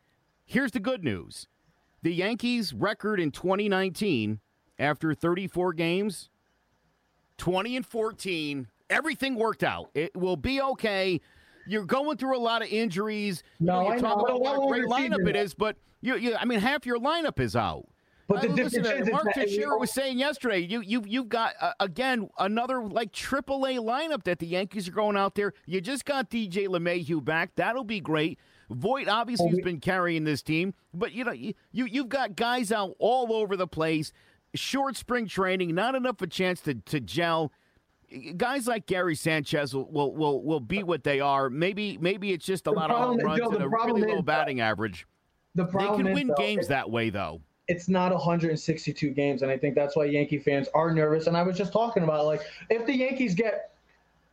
here's 0.46 0.72
the 0.72 0.80
good 0.80 1.04
news: 1.04 1.48
the 2.02 2.14
Yankees' 2.14 2.74
record 2.74 3.20
in 3.20 3.30
2019, 3.30 4.40
after 4.80 5.14
34 5.14 5.74
games, 5.74 6.30
20 7.38 7.76
and 7.76 7.86
14, 7.86 8.68
everything 8.90 9.36
worked 9.36 9.64
out. 9.64 9.92
It 9.94 10.16
will 10.16 10.38
be 10.38 10.60
okay. 10.60 11.22
You're 11.68 11.86
going 11.86 12.18
through 12.18 12.38
a 12.38 12.40
lot 12.40 12.62
of 12.62 12.68
injuries. 12.70 13.44
No, 13.60 13.82
you, 13.82 13.88
know, 13.88 13.92
I 13.92 13.96
you 13.96 14.02
talk 14.02 14.18
know. 14.18 14.24
about 14.26 14.42
what 14.42 14.64
a 14.64 14.68
great 14.68 14.86
lineup 14.86 15.28
it 15.28 15.36
is, 15.36 15.54
but 15.54 15.78
you, 16.02 16.16
you, 16.18 16.36
I 16.36 16.46
mean, 16.46 16.60
half 16.60 16.86
your 16.86 17.00
lineup 17.00 17.40
is 17.40 17.56
out. 17.56 17.88
But 18.28 18.42
the 18.42 18.50
listen, 18.50 18.82
difference 18.84 19.02
is, 19.02 19.08
is 19.08 19.12
Mark 19.14 19.28
Teixeira 19.36 19.78
was 19.78 19.92
saying 19.92 20.18
yesterday, 20.18 20.58
you 20.60 20.82
you 20.82 21.04
you've 21.06 21.30
got 21.30 21.54
uh, 21.62 21.74
again 21.80 22.28
another 22.40 22.82
like 22.82 23.12
AAA 23.12 23.78
lineup 23.80 24.24
that 24.24 24.40
the 24.40 24.48
Yankees 24.48 24.88
are 24.88 24.92
going 24.94 25.16
out 25.16 25.36
there. 25.36 25.54
You 25.68 25.80
just 25.80 26.06
got 26.06 26.32
DJ 26.32 26.68
LeMahieu 26.68 27.24
back. 27.24 27.52
That'll 27.56 27.84
be 27.84 28.00
great. 28.00 28.40
Voit 28.72 29.08
obviously 29.08 29.50
has 29.50 29.60
been 29.60 29.80
carrying 29.80 30.24
this 30.24 30.42
team, 30.42 30.74
but 30.92 31.12
you 31.14 31.24
know 31.24 31.34
you 31.34 31.54
you- 31.72 31.86
you've 31.86 32.10
got 32.10 32.36
guys 32.36 32.72
out 32.72 32.96
all 32.98 33.32
over 33.32 33.56
the 33.56 33.68
place. 33.68 34.12
Short 34.56 34.96
spring 34.96 35.28
training, 35.28 35.76
not 35.76 35.94
enough 35.94 36.20
a 36.22 36.28
chance 36.28 36.62
to 36.62 36.74
to 36.74 37.00
gel. 37.00 37.52
Guys 38.38 38.68
like 38.68 38.86
Gary 38.86 39.16
Sanchez 39.16 39.74
will 39.74 39.90
will 39.92 40.14
will, 40.16 40.44
will 40.44 40.60
be 40.60 40.84
what 40.84 41.04
they 41.04 41.20
are. 41.20 41.50
Maybe 41.50 41.98
maybe 41.98 42.32
it's 42.32 42.46
just 42.46 42.68
a 42.68 42.72
The 42.72 42.76
lot 42.76 42.92
of 42.92 42.98
home 42.98 43.18
runs 43.20 43.40
Joe, 43.40 43.50
and 43.52 43.64
a 43.64 43.70
really 43.70 44.02
is, 44.02 44.08
low 44.08 44.22
batting 44.22 44.62
average. 44.62 45.06
The 45.56 45.66
They 45.66 45.92
can 45.96 46.08
is, 46.08 46.14
win 46.16 46.28
though, 46.28 46.34
games 46.36 46.68
that 46.68 46.90
way, 46.90 47.10
though. 47.10 47.42
it's 47.68 47.90
not 47.90 48.12
162 48.12 49.10
games, 49.12 49.42
and 49.42 49.52
I 49.52 49.58
think 49.58 49.76
that's 49.76 49.96
why 49.96 50.06
Yankee 50.06 50.40
fans 50.40 50.68
are 50.74 50.94
nervous. 50.94 51.28
And 51.28 51.36
I 51.36 51.44
was 51.44 51.58
just 51.58 51.74
talking 51.74 52.04
about 52.04 52.26
like 52.26 52.42
if 52.70 52.86
the 52.86 52.96
Yankees 52.96 53.34
get 53.36 53.72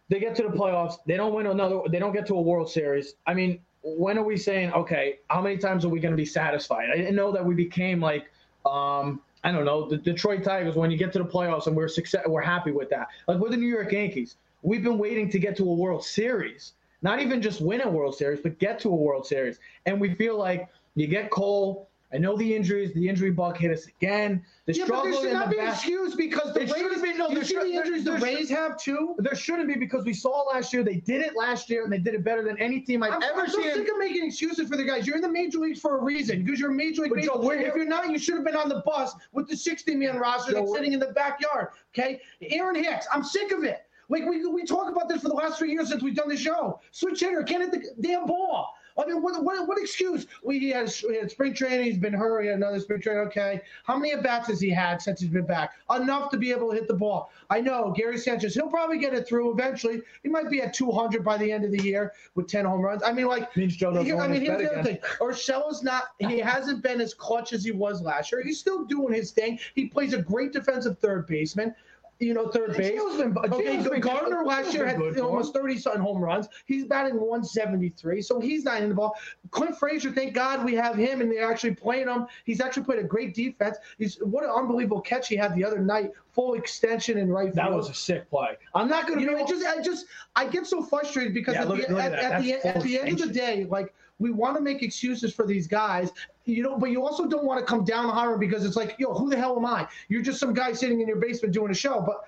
they 0.09 0.21
get 0.21 0.35
to 0.37 0.43
the 0.43 0.51
playoffs, 0.51 0.97
they 1.07 1.17
don't 1.17 1.33
win 1.35 1.47
another, 1.47 1.81
they 1.91 1.99
don't 1.99 2.13
get 2.13 2.27
to 2.27 2.35
a 2.35 2.41
World 2.43 2.71
Series. 2.71 3.15
I 3.27 3.35
mean, 3.35 3.61
when 3.83 4.19
are 4.19 4.25
we 4.25 4.37
saying 4.37 4.73
okay? 4.75 5.19
How 5.29 5.41
many 5.41 5.57
times 5.57 5.85
are 5.85 5.89
we 5.89 6.01
going 6.01 6.13
to 6.13 6.17
be 6.17 6.27
satisfied? 6.27 6.91
I 6.93 6.97
didn't 6.97 7.17
know 7.17 7.33
that 7.33 7.45
we 7.45 7.55
became 7.55 8.01
like 8.01 8.27
um, 8.67 9.23
I 9.45 9.53
don't 9.53 9.65
know 9.65 9.89
the 9.89 9.97
Detroit 9.97 10.45
Tigers 10.45 10.77
when 10.77 10.91
you 10.91 10.97
get 10.97 11.13
to 11.15 11.19
the 11.19 11.25
playoffs 11.25 11.67
and 11.67 11.77
we're 11.77 11.89
success 11.89 12.23
we're 12.27 12.43
happy 12.43 12.71
with 12.71 12.91
that. 12.91 13.09
Like 13.27 13.39
we're 13.39 13.51
the 13.51 13.57
New 13.57 13.67
York 13.67 13.93
Yankees. 13.93 14.37
We've 14.63 14.83
been 14.83 14.99
waiting 14.99 15.29
to 15.31 15.39
get 15.39 15.57
to 15.57 15.65
a 15.69 15.75
World 15.75 16.05
Series, 16.05 16.75
not 17.03 17.21
even 17.21 17.43
just 17.43 17.61
win 17.61 17.81
a 17.81 17.91
World 17.91 18.15
Series, 18.15 18.41
but 18.41 18.59
get 18.59 18.79
to 18.81 18.89
a 18.89 18.95
World 18.95 19.27
Series, 19.27 19.59
and 19.87 20.01
we 20.01 20.15
feel 20.15 20.39
like 20.39 20.69
you 20.95 21.07
get 21.07 21.31
Cole 21.31 21.89
I 22.15 22.19
know 22.19 22.37
the 22.37 22.55
injuries. 22.55 22.93
The 22.93 23.09
injury 23.09 23.31
bug 23.31 23.57
hit 23.57 23.71
us 23.71 23.87
again. 23.87 24.45
The 24.67 24.75
yeah, 24.75 24.85
but 24.87 25.05
there 25.05 25.15
should 25.15 25.33
not 25.33 25.49
the 25.49 25.57
be 25.57 25.61
an 25.61 25.69
excuse 25.69 26.15
because 26.15 26.53
the 26.53 26.61
Rays. 26.61 27.03
Be, 27.03 27.15
no, 27.15 27.31
you 27.31 27.43
see 27.43 27.57
the 27.57 27.73
injuries 27.73 28.05
the 28.05 28.13
Rays 28.13 28.51
have 28.51 28.79
too. 28.79 29.15
There 29.19 29.35
shouldn't 29.35 29.67
be 29.69 29.77
because 29.77 30.05
we 30.05 30.13
saw 30.13 30.43
last 30.43 30.73
year. 30.73 30.83
They 30.83 30.97
did 30.97 31.23
it 31.23 31.35
last 31.37 31.71
year 31.71 31.85
and 31.85 31.93
they 31.93 31.99
did 31.99 32.15
it 32.15 32.23
better 32.23 32.45
than 32.45 32.59
any 32.59 32.81
team 32.81 33.03
I've 33.03 33.15
I'm, 33.15 33.23
ever 33.23 33.41
I'm 33.43 33.49
seen. 33.49 33.67
I'm 33.67 33.75
sick 33.75 33.89
of 33.89 33.99
making 33.99 34.27
excuses 34.27 34.69
for 34.69 34.77
the 34.77 34.85
guys. 34.85 35.07
You're 35.07 35.17
in 35.17 35.23
the 35.23 35.29
major 35.29 35.59
leagues 35.59 35.81
for 35.81 35.99
a 35.99 36.03
reason 36.03 36.45
because 36.45 36.61
you're 36.61 36.71
a 36.71 36.75
major 36.75 37.03
league 37.03 37.15
baseball. 37.15 37.51
If 37.51 37.75
you're 37.75 37.87
not, 37.87 38.11
you 38.11 38.19
should 38.19 38.35
have 38.35 38.45
been 38.45 38.57
on 38.57 38.69
the 38.69 38.83
bus 38.85 39.15
with 39.33 39.49
the 39.49 39.57
60 39.57 39.95
man 39.95 40.19
roster 40.19 40.53
that's 40.53 40.73
sitting 40.73 40.93
in 40.93 41.01
the 41.01 41.13
backyard. 41.13 41.69
Okay, 41.95 42.21
Aaron 42.43 42.75
Hicks. 42.77 43.07
I'm 43.13 43.25
sick 43.25 43.53
of 43.53 43.65
it. 43.65 43.87
Like 44.11 44.27
we 44.27 44.45
we 44.45 44.65
talk 44.65 44.91
about 44.91 45.09
this 45.09 45.23
for 45.23 45.29
the 45.29 45.35
last 45.35 45.59
three 45.59 45.73
years 45.73 45.89
since 45.89 46.03
we've 46.03 46.15
done 46.15 46.29
the 46.29 46.37
show. 46.37 46.81
Switch 46.91 47.21
hitter 47.21 47.43
can't 47.43 47.63
hit 47.63 47.83
the 47.97 48.07
damn 48.07 48.27
ball. 48.27 48.75
I 48.99 49.07
mean, 49.07 49.23
what, 49.23 49.43
what, 49.43 49.67
what 49.67 49.79
excuse? 49.79 50.27
We 50.43 50.59
he 50.59 50.71
has 50.71 50.97
he 50.99 51.17
had 51.17 51.31
spring 51.31 51.55
training. 51.55 51.85
He's 51.87 51.99
been 51.99 52.13
hurt. 52.13 52.43
He 52.43 52.49
had 52.49 52.57
another 52.57 52.81
spring 52.81 53.01
training. 53.01 53.27
Okay, 53.29 53.61
how 53.85 53.97
many 53.97 54.13
at 54.13 54.23
bats 54.23 54.49
has 54.49 54.61
he 54.61 54.71
had 54.71 55.01
since 55.01 55.21
he's 55.21 55.31
been 55.31 55.47
back? 55.47 55.73
Enough 55.95 56.31
to 56.31 56.37
be 56.37 56.51
able 56.51 56.71
to 56.71 56.77
hit 56.77 56.89
the 56.89 56.95
ball. 56.95 57.31
I 57.51 57.61
know 57.61 57.93
Gary 57.97 58.19
Sanchez. 58.19 58.55
He'll 58.55 58.69
probably 58.69 58.99
get 58.99 59.15
it 59.15 59.27
through 59.27 59.53
eventually. 59.53 60.03
He 60.23 60.29
might 60.29 60.51
be 60.51 60.61
at 60.61 60.75
200 60.75 61.25
by 61.25 61.37
the 61.37 61.51
end 61.51 61.65
of 61.65 61.71
the 61.71 61.83
year 61.83 62.13
with 62.35 62.49
10 62.49 62.65
home 62.65 62.81
runs. 62.81 63.03
I 63.03 63.13
mean, 63.13 63.27
like 63.27 63.55
means 63.57 63.77
Joe 63.77 63.93
doesn't. 63.93 64.21
I 64.21 64.29
mean, 64.29 64.43
here's 64.43 64.61
the 64.61 64.73
other 64.73 64.83
thing. 64.83 64.99
Urshela's 65.21 65.83
not. 65.83 66.05
He 66.19 66.39
hasn't 66.39 66.83
been 66.83 67.01
as 67.01 67.15
clutch 67.15 67.53
as 67.53 67.65
he 67.65 67.71
was 67.71 68.03
last 68.03 68.33
year. 68.33 68.43
He's 68.43 68.59
still 68.59 68.85
doing 68.85 69.15
his 69.15 69.31
thing. 69.31 69.59
He 69.75 69.87
plays 69.87 70.13
a 70.13 70.23
great 70.23 70.53
defensive 70.53 70.99
third 70.99 71.27
baseman 71.27 71.75
you 72.23 72.35
know, 72.35 72.49
third 72.49 72.77
base. 72.77 73.01
Been, 73.17 73.37
okay, 73.37 73.83
been 73.83 74.01
Gardner 74.01 74.45
last 74.45 74.73
year 74.73 74.87
had 74.87 75.19
almost 75.19 75.53
30 75.53 75.79
something 75.79 76.01
home 76.01 76.19
runs. 76.19 76.49
He's 76.67 76.85
batting 76.85 77.15
173, 77.15 78.23
so 78.23 78.41
he's 78.41 78.65
not 78.65 78.81
in 78.83 78.89
the 78.89 78.95
ball. 78.95 79.17
Clint 79.51 79.77
Frazier, 79.77 80.13
thank 80.13 80.35
God 80.35 80.65
we 80.65 80.75
have 80.75 80.97
him, 80.97 81.21
and 81.21 81.31
they're 81.31 81.51
actually 81.51 81.75
playing 81.75 82.09
him. 82.09 82.27
He's 82.45 82.61
actually 82.61 82.85
played 82.85 83.01
a 83.01 83.05
great 83.05 83.35
defense. 83.35 83.77
He's 83.99 84.17
what 84.17 84.45
an 84.45 84.51
unbelievable 84.51 85.01
catch 85.01 85.29
he 85.29 85.37
had 85.37 85.55
the 85.55 85.65
other 85.65 85.81
night, 85.81 86.13
full 86.31 86.55
extension 86.55 87.19
in 87.19 87.29
right 87.29 87.53
field. 87.53 87.57
That 87.57 87.73
was 87.73 87.91
a 87.91 87.95
sick 87.95 88.31
play. 88.31 88.57
I'm 88.75 88.89
not 88.89 89.09
gonna. 89.09 89.21
You 89.21 89.31
know, 89.31 89.47
just, 89.47 89.67
I 89.67 89.83
just, 89.83 90.07
I 90.37 90.47
get 90.47 90.67
so 90.67 90.83
frustrated 90.83 91.35
because 91.35 91.55
yeah, 91.55 91.63
at, 91.63 91.69
look, 91.69 91.87
the, 91.87 91.95
look 91.95 92.03
at, 92.03 92.13
at, 92.13 92.33
at 92.33 92.43
the, 92.43 92.53
at 92.55 92.83
the 92.83 93.01
end 93.01 93.21
of 93.21 93.29
the 93.29 93.35
day, 93.35 93.65
like 93.65 93.93
we 94.23 94.31
want 94.31 94.57
to 94.57 94.63
make 94.63 94.83
excuses 94.83 95.35
for 95.35 95.47
these 95.47 95.67
guys, 95.67 96.13
you 96.45 96.63
know, 96.63 96.77
but 96.77 96.91
you 96.91 97.05
also 97.05 97.27
don't 97.27 97.45
want 97.45 97.61
to 97.61 97.67
come 97.67 97.85
down 97.85 98.07
on 98.07 98.31
them 98.31 98.41
because 98.41 98.65
it's 98.65 98.77
like, 98.77 98.97
yo, 98.99 99.15
who 99.15 99.31
the 99.31 99.37
hell 99.37 99.57
am 99.57 99.67
I? 99.67 99.89
You're 100.09 100.23
just 100.23 100.41
some 100.41 100.55
guy 100.55 100.73
sitting 100.73 101.01
in 101.01 101.09
your 101.09 101.19
basement 101.19 101.55
doing 101.55 101.71
a 101.71 101.75
show, 101.75 102.01
but 102.01 102.25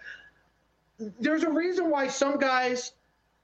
there's 1.21 1.43
a 1.43 1.51
reason 1.51 1.91
why 1.91 2.07
some 2.07 2.39
guys 2.39 2.93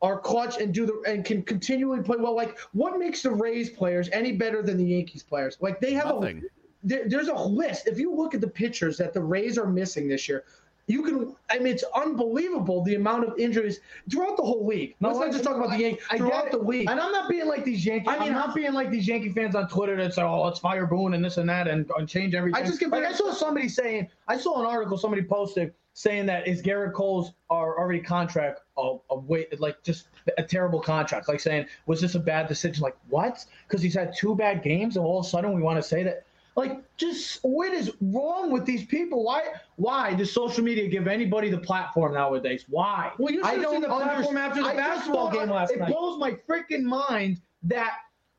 are 0.03 0.19
clutch 0.19 0.59
and 0.61 0.73
do 0.73 0.87
the 0.87 1.03
and 1.07 1.25
can 1.25 1.43
continually 1.43 2.03
play 2.03 2.17
well. 2.19 2.35
Like, 2.35 2.59
what 2.73 2.99
makes 2.99 3.23
the 3.23 3.31
Rays 3.31 3.71
players 3.71 4.09
any 4.13 4.33
better 4.33 4.63
than 4.63 4.77
the 4.77 4.85
Yankees 4.85 5.23
players? 5.23 5.59
Like, 5.61 5.81
they 5.81 5.93
have 5.93 6.07
Nothing. 6.07 6.39
a 6.39 6.61
there, 6.83 7.09
there's 7.09 7.29
a 7.29 7.35
list. 7.35 7.87
If 7.87 7.99
you 7.99 8.15
look 8.15 8.35
at 8.35 8.41
the 8.41 8.49
pitchers 8.49 8.97
that 8.99 9.13
the 9.13 9.21
Rays 9.21 9.59
are 9.59 9.67
missing 9.67 10.09
this 10.09 10.29
year, 10.29 10.45
you 10.91 11.03
can. 11.03 11.37
I 11.51 11.59
mean, 11.59 11.69
it's 11.75 11.85
unbelievable 11.95 12.83
the 12.83 12.95
amount 12.95 13.25
of 13.25 13.39
injuries 13.39 13.81
throughout 14.11 14.37
the 14.37 14.43
whole 14.43 14.67
league. 14.67 14.95
No, 15.01 15.09
Let's 15.09 15.21
not 15.21 15.33
just 15.33 15.45
talk 15.45 15.57
about 15.57 15.71
the 15.71 15.79
Yankees. 15.79 16.05
I 16.11 16.19
Throughout 16.19 16.45
get 16.45 16.53
the 16.53 16.59
league. 16.59 16.89
And 16.91 17.01
I'm 17.01 17.13
not 17.13 17.29
being 17.29 17.47
like 17.47 17.65
these 17.65 17.85
Yankee. 17.85 18.09
I 18.09 18.19
mean, 18.19 18.29
I'm 18.29 18.35
not 18.35 18.55
being 18.55 18.73
like 18.73 18.91
these 18.91 19.07
Yankee 19.07 19.31
fans 19.31 19.55
on 19.55 19.69
Twitter 19.69 19.97
that 19.97 20.15
say, 20.15 20.23
"Oh, 20.23 20.43
let's 20.43 20.59
fire 20.59 20.87
Boone 20.87 21.15
and 21.15 21.25
this 21.25 21.37
and 21.37 21.49
that 21.49 21.69
and, 21.69 21.91
and 21.97 22.09
change 22.09 22.35
everything." 22.35 22.63
I 22.63 22.67
just 22.67 22.81
get 22.81 22.91
like 22.91 23.05
I 23.05 23.13
saw 23.13 23.33
somebody 23.33 23.69
saying, 23.69 24.09
I 24.29 24.37
saw 24.37 24.61
an 24.61 24.67
article 24.67 24.99
somebody 24.99 25.23
posted 25.23 25.73
saying 25.95 26.27
that 26.27 26.47
is 26.47 26.63
Gerrit 26.63 26.93
Cole's 26.93 27.33
are 27.51 27.79
already 27.79 28.01
contract 28.01 28.61
uh, 28.79 28.83
a, 29.11 29.15
a 29.15 29.19
wait 29.19 29.59
like 29.61 29.83
just 29.83 30.07
a 30.39 30.43
terrible 30.43 30.81
contract. 30.81 31.29
Like 31.29 31.41
saying, 31.41 31.67
was 31.87 32.01
this 32.01 32.15
a 32.15 32.21
bad 32.21 32.49
decision? 32.49 32.83
Like 32.83 32.97
what? 33.09 33.45
Because 33.69 33.83
he's 33.83 33.95
had 33.95 34.15
two 34.17 34.35
bad 34.35 34.63
games 34.63 34.97
and 34.97 35.05
all 35.05 35.21
of 35.21 35.27
a 35.27 35.29
sudden 35.29 35.53
we 35.55 35.63
want 35.63 35.81
to 35.81 35.87
say 35.87 36.03
that. 36.05 36.25
Like, 36.57 36.83
just 36.97 37.39
what 37.43 37.73
is 37.73 37.93
wrong 38.01 38.51
with 38.51 38.67
these 38.67 38.85
people? 38.85 39.25
Why? 39.25 39.43
Why 39.77 40.15
does 40.15 40.33
social 40.33 40.65
media 40.65 40.89
give 40.89 41.07
anybody 41.07 41.49
the 41.49 41.59
platform 41.59 42.15
nowadays? 42.15 42.65
Why? 42.69 43.13
Well, 43.19 43.33
you 43.33 43.43
I 43.43 43.55
should 43.55 43.63
have 43.63 43.71
seen 43.73 43.81
the 43.83 43.89
platform 43.89 44.37
after 44.37 44.61
the 44.63 44.69
I 44.69 44.77
basketball 44.77 45.31
game 45.31 45.49
last 45.51 45.73
it 45.73 45.79
night. 45.79 45.91
It 45.91 45.93
blows 45.93 46.19
my 46.19 46.33
freaking 46.49 46.83
mind 46.83 47.41
that 47.65 47.93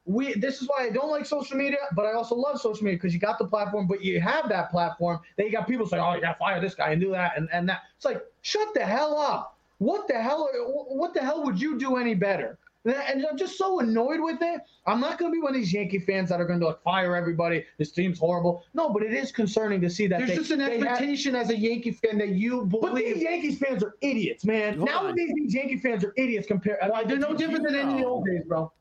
we. 0.06 0.34
This 0.34 0.62
is 0.62 0.68
why 0.68 0.86
I 0.86 0.90
don't 0.90 1.10
like 1.10 1.26
social 1.26 1.58
media, 1.58 1.78
but 1.96 2.06
I 2.06 2.14
also 2.14 2.36
love 2.36 2.60
social 2.60 2.84
media 2.84 2.98
because 2.98 3.14
you 3.14 3.20
got 3.20 3.40
the 3.40 3.48
platform, 3.48 3.88
but 3.88 4.04
you 4.04 4.20
have 4.20 4.50
that 4.50 4.72
platform. 4.72 5.20
Then 5.38 5.46
you 5.46 5.52
got 5.52 5.68
people 5.68 5.88
saying, 5.88 6.04
"Oh, 6.04 6.14
you 6.14 6.22
got 6.22 6.34
to 6.34 6.40
fire 6.40 6.60
this 6.60 6.76
guy 6.76 6.92
and 6.92 7.02
do 7.02 7.12
that 7.12 7.38
and, 7.38 7.50
and 7.54 7.68
that." 7.70 7.82
It's 7.96 8.06
like, 8.06 8.22
shut 8.42 8.74
the 8.74 8.86
hell 8.86 9.18
up. 9.18 9.58
What 9.78 10.08
the 10.08 10.22
hell? 10.22 10.50
What 10.90 11.14
the 11.14 11.22
hell 11.22 11.44
would 11.46 11.60
you 11.60 11.80
do 11.80 11.96
any 11.96 12.14
better? 12.14 12.58
And 12.84 13.26
I'm 13.30 13.38
just 13.38 13.58
so 13.60 13.80
annoyed 13.80 14.20
with 14.20 14.42
it. 14.42 14.62
I'm 14.88 15.00
not 15.00 15.20
going 15.20 15.32
to 15.32 15.36
be 15.36 15.40
one 15.42 15.52
of 15.54 15.56
these 15.62 15.72
Yankee 15.72 16.00
fans 16.00 16.30
that 16.30 16.42
are 16.42 16.46
going 16.46 16.60
to 16.62 16.66
like 16.68 16.82
fire 16.82 17.16
everybody. 17.16 17.64
This 17.78 17.92
team's 17.92 18.18
horrible. 18.18 18.64
No, 18.74 18.90
but 18.90 19.04
it 19.04 19.14
is 19.14 19.32
concerning 19.32 19.82
to 19.82 19.90
see 19.90 20.08
that 20.08 20.18
There's 20.18 20.32
they- 20.32 20.36
just 20.38 20.52
an 20.52 20.60
they 20.60 20.80
have- 20.80 20.88
expectation 20.88 21.36
as 21.36 21.52
a 21.52 21.58
Yankee 21.58 21.92
fan 21.92 22.18
that 22.18 22.30
you 22.30 22.66
believe. 22.66 22.82
but 22.82 22.96
believe. 22.96 23.14
these 23.16 23.24
Yankees 23.24 23.60
fans 23.60 23.84
are 23.84 23.96
idiots, 24.02 24.46
man. 24.46 24.78
Hold 24.80 24.90
on. 24.90 25.16
These 25.16 25.54
Yankee 25.54 25.78
fans 25.78 26.04
are 26.04 26.14
idiots 26.18 26.48
compared. 26.48 26.80
Why, 26.88 27.04
they're 27.04 27.18
no 27.20 27.36
different 27.36 27.66
than 27.66 27.76
any 27.76 27.92
of 27.94 27.98
the 28.00 28.06
old 28.06 28.26
days, 28.26 28.42
bro. 28.48 28.72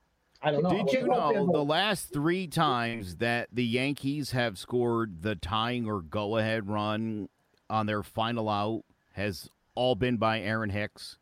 I 0.43 0.51
don't 0.51 0.63
know. 0.63 0.71
Did 0.71 0.93
you 0.95 1.07
know 1.07 1.51
the 1.53 1.63
last 1.63 2.11
three 2.15 2.47
times 2.47 3.17
that 3.17 3.49
the 3.53 3.65
Yankees 3.65 4.31
have 4.31 4.57
scored 4.57 5.21
the 5.21 5.35
tying 5.37 5.87
or 5.87 6.01
go 6.01 6.39
ahead 6.39 6.67
run 6.71 7.29
on 7.69 7.85
their 7.85 8.03
final 8.03 8.49
out 8.49 8.85
has 9.13 9.51
all 9.75 9.95
been 9.95 10.17
by 10.17 10.41
Aaron 10.41 10.71
Hicks? 10.71 11.19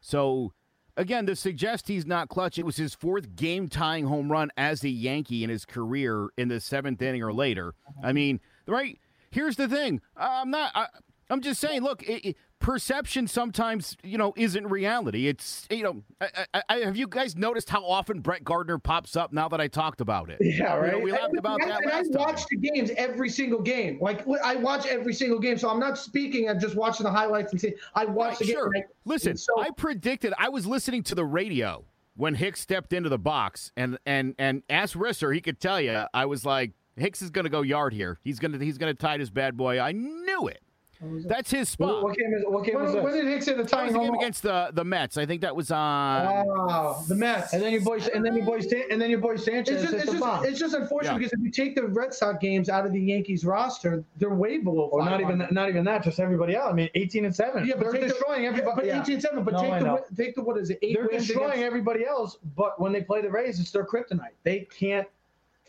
So, 0.00 0.52
again, 0.96 1.26
to 1.26 1.36
suggest 1.36 1.88
he's 1.88 2.06
not 2.06 2.28
clutch, 2.28 2.58
it 2.58 2.64
was 2.66 2.76
his 2.76 2.94
fourth 2.94 3.36
game 3.36 3.68
tying 3.68 4.06
home 4.06 4.30
run 4.30 4.50
as 4.56 4.82
a 4.84 4.88
Yankee 4.88 5.44
in 5.44 5.50
his 5.50 5.64
career 5.64 6.28
in 6.36 6.48
the 6.48 6.60
seventh 6.60 7.00
inning 7.02 7.22
or 7.22 7.32
later. 7.32 7.74
I 8.02 8.12
mean, 8.12 8.40
right? 8.66 8.98
Here's 9.30 9.56
the 9.56 9.68
thing 9.68 10.00
I'm 10.16 10.50
not. 10.50 10.72
I, 10.74 10.86
I'm 11.28 11.40
just 11.40 11.60
saying, 11.60 11.82
look, 11.82 12.02
it, 12.04 12.28
it- 12.30 12.36
perception 12.58 13.26
sometimes, 13.28 13.96
you 14.02 14.18
know, 14.18 14.32
isn't 14.36 14.66
reality. 14.68 15.28
It's, 15.28 15.66
you 15.70 15.82
know, 15.82 16.02
I, 16.20 16.46
I, 16.54 16.62
I, 16.68 16.76
have 16.78 16.96
you 16.96 17.06
guys 17.06 17.36
noticed 17.36 17.70
how 17.70 17.84
often 17.84 18.20
Brett 18.20 18.42
Gardner 18.44 18.78
pops 18.78 19.14
up 19.16 19.32
now 19.32 19.48
that 19.48 19.60
I 19.60 19.68
talked 19.68 20.00
about 20.00 20.30
it? 20.30 20.38
Yeah, 20.40 20.52
You 20.54 20.62
know, 20.62 20.94
right. 20.94 21.02
we 21.02 21.12
laughed 21.12 21.36
about 21.38 21.60
that 21.60 21.82
I 21.84 21.86
last 21.86 22.12
time. 22.12 22.22
watch 22.22 22.46
the 22.50 22.56
games 22.56 22.90
every 22.96 23.28
single 23.28 23.60
game. 23.60 23.98
Like 24.00 24.26
I 24.42 24.56
watch 24.56 24.86
every 24.86 25.12
single 25.14 25.38
game, 25.38 25.58
so 25.58 25.68
I'm 25.68 25.78
not 25.80 25.98
speaking. 25.98 26.48
I'm 26.48 26.58
just 26.58 26.74
watching 26.76 27.04
the 27.04 27.10
highlights 27.12 27.52
and 27.52 27.60
see. 27.60 27.74
I 27.94 28.04
watch 28.04 28.30
Right, 28.30 28.38
the 28.38 28.44
game. 28.46 28.54
sure. 28.54 28.66
and 28.74 28.84
I- 28.84 28.86
Listen, 29.04 29.36
so- 29.36 29.60
I 29.60 29.70
predicted. 29.70 30.32
I 30.38 30.48
was 30.48 30.66
listening 30.66 31.02
to 31.04 31.14
the 31.14 31.24
radio 31.24 31.84
when 32.16 32.34
Hicks 32.34 32.60
stepped 32.60 32.92
into 32.92 33.08
the 33.10 33.18
box, 33.18 33.70
and 33.76 33.98
and 34.06 34.34
and 34.38 34.62
ask 34.70 34.96
Risser, 34.96 35.34
he 35.34 35.40
could 35.40 35.60
tell 35.60 35.80
you. 35.80 36.04
I 36.14 36.24
was 36.26 36.44
like, 36.46 36.72
Hicks 36.96 37.20
is 37.22 37.30
going 37.30 37.44
to 37.44 37.50
go 37.50 37.60
yard 37.62 37.92
here. 37.92 38.18
He's 38.24 38.38
gonna 38.38 38.58
he's 38.58 38.78
gonna 38.78 38.94
tie 38.94 39.18
this 39.18 39.30
bad 39.30 39.56
boy. 39.56 39.78
I 39.78 39.92
knew 39.92 40.48
it. 40.48 40.60
That's 41.00 41.50
his 41.50 41.68
spot. 41.68 42.02
what 42.02 42.16
game 42.16 42.32
is? 42.34 42.44
What 42.46 42.64
game 42.64 42.76
was 42.80 42.94
when, 42.94 42.94
this? 42.96 43.04
when 43.04 43.12
did 43.24 43.26
Hicks 43.32 43.46
hit 43.46 43.56
the 43.58 43.64
That 43.64 43.68
tying 43.70 43.92
home 43.92 44.02
game 44.04 44.12
run? 44.12 44.20
against 44.20 44.42
the 44.42 44.70
the 44.72 44.84
Mets. 44.84 45.16
I 45.18 45.26
think 45.26 45.42
that 45.42 45.54
was 45.54 45.70
on. 45.70 46.24
Wow, 46.46 47.04
the 47.06 47.14
Mets. 47.14 47.52
and 47.52 47.62
then 47.62 47.72
your 47.72 47.82
boy, 47.82 47.98
and 48.14 48.24
then 48.24 48.34
your 48.36 48.46
boy, 48.46 48.60
San- 48.60 48.84
and 48.90 49.00
then 49.00 49.10
your 49.10 49.18
boy 49.20 49.36
Sanchez 49.36 49.82
It's 49.82 49.82
just, 49.82 49.92
hit 49.94 50.02
it's, 50.04 50.12
the 50.12 50.18
bomb. 50.18 50.38
just, 50.40 50.50
it's 50.50 50.58
just 50.60 50.74
unfortunate 50.74 51.12
Yeah. 51.12 51.18
because 51.18 51.32
if 51.34 51.40
you 51.40 51.50
take 51.50 51.74
the 51.74 51.82
Red 51.86 52.14
Sox 52.14 52.38
games 52.40 52.68
out 52.68 52.86
of 52.86 52.92
the 52.92 53.00
Yankees 53.00 53.44
roster, 53.44 54.02
they're 54.16 54.34
way 54.34 54.58
below. 54.58 54.84
or 54.92 55.04
not 55.04 55.20
even 55.20 55.38
500. 55.38 55.38
that, 55.48 55.52
not 55.52 55.68
even 55.68 55.84
that, 55.84 56.02
just 56.02 56.18
everybody 56.18 56.54
else. 56.56 56.70
I 56.70 56.74
mean, 56.74 56.88
18 56.94 57.24
and 57.26 57.34
seven. 57.34 57.66
Yeah, 57.66 57.74
but 57.76 57.84
they're 57.84 57.92
take 57.92 58.08
destroying 58.08 58.42
the, 58.42 58.48
everybody. 58.48 58.76
But 58.76 58.86
yeah. 58.86 59.02
18 59.02 59.20
7, 59.20 59.44
but 59.44 59.52
No, 59.54 59.60
take 59.60 59.70
the 59.72 59.80
know. 59.80 59.94
win- 59.94 60.02
take 60.16 60.34
the 60.34 60.42
what 60.42 60.56
is 60.58 60.70
it? 60.70 60.78
8 60.82 60.94
They're 60.94 61.08
wins 61.08 61.26
destroying 61.26 61.50
against- 61.50 61.66
everybody 61.66 62.06
else, 62.06 62.38
but 62.56 62.80
when 62.80 62.92
they 62.92 63.02
play 63.02 63.20
the 63.22 63.30
Rays, 63.30 63.60
it's 63.60 63.70
their 63.70 63.84
kryptonite. 63.84 64.30
They 64.44 64.60
can't 64.76 65.06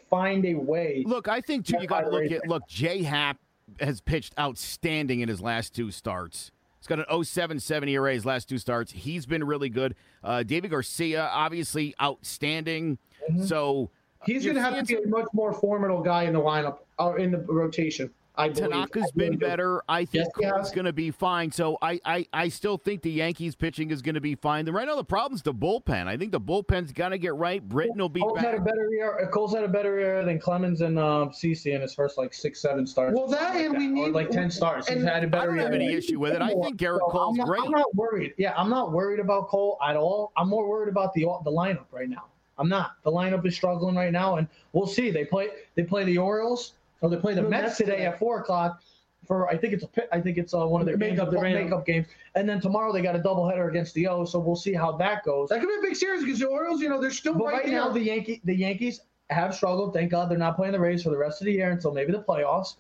find 0.10 0.46
a 0.46 0.54
way. 0.54 1.04
Look, 1.06 1.28
I 1.28 1.42
think 1.42 1.66
too. 1.66 1.78
You 1.82 1.88
got 1.88 2.02
to 2.02 2.10
look 2.10 2.32
at 2.32 2.48
look. 2.48 2.64
J 2.70 3.04
Happ 3.04 3.38
has 3.80 4.02
pitched 4.02 4.34
outstanding 4.40 5.22
in 5.22 5.30
his 5.30 5.42
last 5.42 5.74
two 5.74 5.92
starts. 5.92 6.52
He's 6.80 6.88
got 6.88 7.00
an 7.00 7.06
0.77 7.10 7.90
ERA 7.90 8.14
his 8.14 8.26
last 8.26 8.48
two 8.48 8.58
starts. 8.58 8.92
He's 8.92 9.26
been 9.26 9.44
really 9.44 9.70
good. 9.70 9.96
Uh, 10.24 10.44
Deivi 10.46 10.70
Garcia, 10.70 11.30
obviously 11.32 11.96
outstanding. 12.02 12.98
Mm-hmm. 13.30 13.44
So 13.44 13.90
uh, 14.22 14.26
He's 14.26 14.44
going 14.44 14.56
to 14.56 14.62
have 14.62 14.78
to 14.78 14.84
be 14.84 14.96
a 14.96 15.08
much 15.08 15.28
more 15.34 15.54
formidable 15.54 16.04
guy 16.04 16.24
in 16.24 16.34
the 16.34 16.40
lineup 16.40 16.80
or 17.00 17.20
in 17.20 17.32
the 17.32 17.40
rotation. 17.40 18.12
I 18.38 18.50
believe. 18.50 18.70
Tanaka's 18.72 19.04
I 19.04 19.08
really 19.16 19.30
been 19.32 19.40
do. 19.40 19.46
better. 19.46 19.82
I 19.90 20.06
think 20.06 20.26
Yes, 20.40 20.52
Cole's 20.52 20.72
going 20.72 20.86
to 20.86 20.94
be 20.94 21.12
fine. 21.12 21.52
So 21.52 21.78
I, 21.82 22.00
I, 22.06 22.28
I 22.34 22.50
still 22.50 22.78
think 22.78 23.02
the 23.02 23.12
Yankees 23.12 23.56
pitching 23.56 23.92
is 23.92 24.02
going 24.02 24.16
to 24.16 24.22
be 24.22 24.36
fine. 24.36 24.66
The 24.66 24.72
right 24.72 24.88
now 24.88 24.96
the 24.96 25.04
problem's 25.04 25.42
the 25.42 25.54
bullpen. 25.54 26.08
I 26.08 26.18
think 26.18 26.32
the 26.32 26.40
bullpen's 26.40 26.92
got 26.92 27.10
to 27.10 27.18
get 27.18 27.36
right. 27.36 27.68
Britton 27.68 27.98
will 27.98 28.10
be 28.10 28.22
Cole's 28.22 28.40
had 28.40 28.56
a 28.56 28.62
better 28.62 28.90
year. 28.92 29.20
uh, 29.24 29.28
Cole's 29.28 29.54
had 29.54 29.64
a 29.64 29.68
better 29.68 30.00
year 30.00 30.24
than 30.24 30.40
Clemens 30.40 30.82
and 30.82 31.00
uh, 31.00 31.28
CC 31.32 31.74
in 31.76 31.82
his 31.82 31.94
first 31.94 32.18
like 32.18 32.34
six, 32.34 32.62
seven 32.62 32.86
starts. 32.86 33.16
Well, 33.18 33.28
that 33.28 33.54
Something 33.54 33.66
and 33.66 33.74
like 33.74 33.80
we 33.80 34.02
Or 34.02 34.06
need- 34.08 34.14
like 34.16 34.30
ten 34.30 34.52
starts. 34.52 34.88
He's 34.88 35.04
had 35.04 35.24
a 35.24 35.28
I 35.28 35.30
better 35.30 35.48
don't 35.48 35.56
year. 35.56 35.64
have 35.66 35.74
any 35.74 35.94
issue 35.94 36.20
with 36.20 36.34
it. 36.34 36.42
I 36.42 36.50
think 36.50 36.78
Gerrit 36.78 37.00
So 37.00 37.10
Cole's 37.10 37.32
I'm 37.32 37.38
not, 37.38 37.48
great. 37.48 37.62
I'm 37.64 37.72
not 37.72 37.96
worried. 37.96 38.34
Yeah, 38.38 38.54
I'm 38.58 38.70
not 38.70 38.92
worried 38.92 39.20
about 39.20 39.48
Cole 39.48 39.78
at 39.88 39.96
all. 39.96 40.32
I'm 40.38 40.50
more 40.50 40.70
worried 40.70 40.90
about 40.90 41.14
the 41.14 41.22
the 41.44 41.52
lineup 41.52 41.86
right 41.92 42.10
now. 42.10 42.26
I'm 42.60 42.70
not. 42.70 42.94
The 43.04 43.12
lineup 43.12 43.46
is 43.46 43.54
struggling 43.56 43.96
right 43.96 44.12
now, 44.12 44.38
and 44.38 44.48
we'll 44.74 44.88
see. 44.88 45.12
They 45.12 45.26
play 45.26 45.50
they 45.76 45.84
play 45.84 46.04
the 46.06 46.18
Orioles 46.18 46.74
or 47.02 47.10
they 47.10 47.18
play 47.18 47.34
the, 47.34 47.42
The 47.44 47.50
Mets 47.50 47.78
today 47.78 48.06
at 48.06 48.20
four 48.20 48.40
o'clock. 48.40 48.82
For 49.26 49.50
I 49.50 49.58
think 49.58 49.74
it's 49.74 49.84
a 49.84 49.88
pi- 49.88 50.08
I 50.12 50.22
think 50.22 50.38
it's 50.38 50.54
uh, 50.54 50.66
one 50.66 50.80
of 50.80 50.88
their 50.88 50.96
Makeup, 50.96 51.26
games, 51.26 51.36
the 51.36 51.42
random. 51.42 51.64
makeup 51.66 51.86
games, 51.86 52.08
and 52.36 52.48
then 52.48 52.62
tomorrow 52.62 52.94
they 52.94 53.02
got 53.02 53.16
a 53.16 53.20
doubleheader 53.20 53.68
against 53.68 53.94
the 53.96 54.08
O. 54.08 54.24
So 54.26 54.40
we'll 54.40 54.56
see 54.56 54.74
how 54.74 54.92
that 54.98 55.24
goes. 55.26 55.50
That 55.50 55.60
could 55.60 55.68
be 55.68 55.76
a 55.76 55.82
big 55.90 55.96
series 55.96 56.24
because 56.24 56.40
the 56.40 56.46
Orioles, 56.48 56.82
you 56.82 56.88
know, 56.88 57.02
they're 57.02 57.12
still 57.12 57.34
But 57.34 57.46
right, 57.46 57.64
right 57.64 57.70
now, 57.70 57.90
the 57.90 58.00
Yankee 58.00 58.42
the 58.46 58.56
Yankees 58.56 59.02
have 59.30 59.54
struggled. 59.54 59.94
Thank 59.94 60.12
God 60.12 60.30
they're 60.30 60.38
not 60.38 60.56
playing 60.56 60.72
the 60.74 60.80
Rays 60.80 61.04
for 61.04 61.10
the 61.10 61.18
rest 61.18 61.42
of 61.42 61.46
the 61.46 61.52
year 61.52 61.72
until 61.72 61.92
maybe 61.92 62.12
the 62.14 62.22
playoffs. 62.24 62.76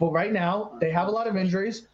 But 0.00 0.10
right 0.10 0.32
now, 0.32 0.72
they 0.80 0.90
have 0.90 1.06
a 1.06 1.10
lot 1.10 1.28
of 1.28 1.36
injuries, 1.36 1.86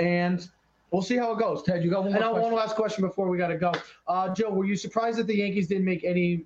and 0.00 0.48
we'll 0.90 1.02
see 1.02 1.16
how 1.16 1.32
it 1.32 1.38
goes. 1.38 1.62
Ted, 1.62 1.84
you 1.84 1.90
got 1.90 2.02
one 2.02 2.12
more 2.12 2.16
And 2.16 2.20
now 2.24 2.30
question? 2.32 2.50
one 2.50 2.54
last 2.60 2.74
question 2.74 3.04
before 3.06 3.28
we 3.28 3.38
got 3.38 3.48
to 3.48 3.56
go. 3.58 3.72
Uh, 4.08 4.34
Joe, 4.34 4.50
were 4.50 4.64
you 4.64 4.74
surprised 4.74 5.18
that 5.18 5.28
the 5.28 5.36
Yankees 5.36 5.68
didn't 5.68 5.84
make 5.84 6.02
any 6.02 6.44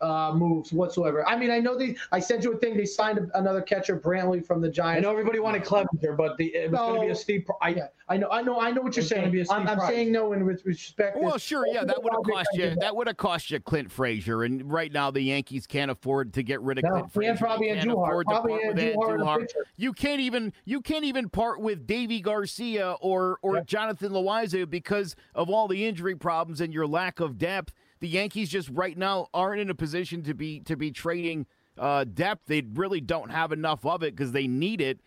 uh, 0.00 0.32
moves 0.34 0.72
whatsoever? 0.72 1.26
I 1.28 1.36
mean, 1.36 1.50
I 1.50 1.58
know 1.58 1.76
they. 1.76 1.96
I 2.12 2.20
sent 2.20 2.44
you 2.44 2.52
a 2.52 2.56
thing. 2.56 2.76
They 2.76 2.86
signed 2.86 3.18
a, 3.18 3.38
another 3.38 3.60
catcher, 3.62 3.98
Brantly, 3.98 4.44
from 4.44 4.60
the 4.60 4.68
Giants. 4.70 4.98
I 4.98 5.00
know 5.02 5.10
everybody 5.10 5.38
wanted 5.40 5.62
Clevinger, 5.64 6.16
but 6.16 6.36
the, 6.38 6.46
it 6.54 6.70
was 6.70 6.78
going 6.78 7.00
to 7.02 7.06
be 7.06 7.12
a 7.12 7.14
steep. 7.16 7.48
I, 7.60 7.68
Yeah, 7.70 7.86
I 8.08 8.16
know, 8.16 8.28
I 8.30 8.42
know, 8.42 8.60
I 8.60 8.70
know 8.70 8.80
what 8.82 8.96
you're 8.96 9.02
It's 9.02 9.12
gonna 9.12 9.22
saying. 9.24 9.32
be 9.32 9.40
a 9.40 9.44
steep 9.44 9.56
I'm, 9.58 9.68
I'm 9.68 9.80
saying 9.80 10.10
no 10.12 10.32
in 10.32 10.44
with 10.46 10.64
respect. 10.64 11.16
Well, 11.18 11.34
is- 11.34 11.42
sure, 11.42 11.66
yeah, 11.66 11.84
that 11.84 12.02
would 12.02 12.12
have 12.12 12.22
cost 12.24 12.48
you. 12.54 12.74
That 12.80 12.96
would 12.96 13.06
have 13.06 13.16
cost 13.16 13.50
you 13.50 13.60
Clint 13.60 13.90
Frazier, 13.92 14.42
and 14.44 14.70
right 14.70 14.92
now 14.92 15.10
the 15.10 15.20
Yankees 15.20 15.66
can't 15.66 15.90
afford 15.90 16.32
to 16.34 16.42
get 16.42 16.60
rid 16.62 16.78
of 16.78 16.84
No, 16.84 16.90
Clint 16.90 17.12
Frazier. 17.12 17.36
probably 17.36 17.68
They 17.68 17.74
can't 17.76 17.88
Andujar. 17.90 17.92
afford 18.08 18.26
to 18.26 18.30
Probably 18.32 18.52
part 18.52 18.66
with 18.74 18.76
Andujar 18.84 19.14
in 19.14 19.18
the 19.20 19.24
Andujar. 19.26 19.38
picture. 19.40 19.66
You 19.76 19.92
can't 19.92 20.20
even 20.20 20.52
you 20.64 20.80
can't 20.80 21.04
even 21.04 21.28
part 21.28 21.60
with 21.60 21.86
Deivi 21.86 22.22
Garcia 22.22 22.92
or 23.00 23.38
or 23.42 23.56
Yep. 23.56 23.66
Jonathan 23.66 24.12
Loaisiga 24.12 24.68
because 24.68 25.14
of 25.34 25.50
all 25.50 25.68
the 25.68 25.86
injury 25.86 26.16
problems 26.16 26.60
and 26.60 26.72
your 26.72 26.86
lack 26.86 27.20
of 27.20 27.36
depth. 27.38 27.72
The 28.00 28.08
Yankees 28.08 28.48
just 28.48 28.68
right 28.70 28.96
now 28.96 29.28
aren't 29.34 29.60
in 29.60 29.70
a 29.70 29.74
position 29.74 30.22
to 30.24 30.34
be 30.34 30.60
to 30.60 30.76
be 30.76 30.90
trading 30.90 31.46
uh, 31.78 32.04
depth. 32.04 32.46
They 32.46 32.62
really 32.62 33.00
don't 33.00 33.30
have 33.30 33.52
enough 33.52 33.84
of 33.84 34.02
it 34.02 34.16
because 34.16 34.32
they 34.32 34.46
need 34.46 34.80
it. 34.80 35.00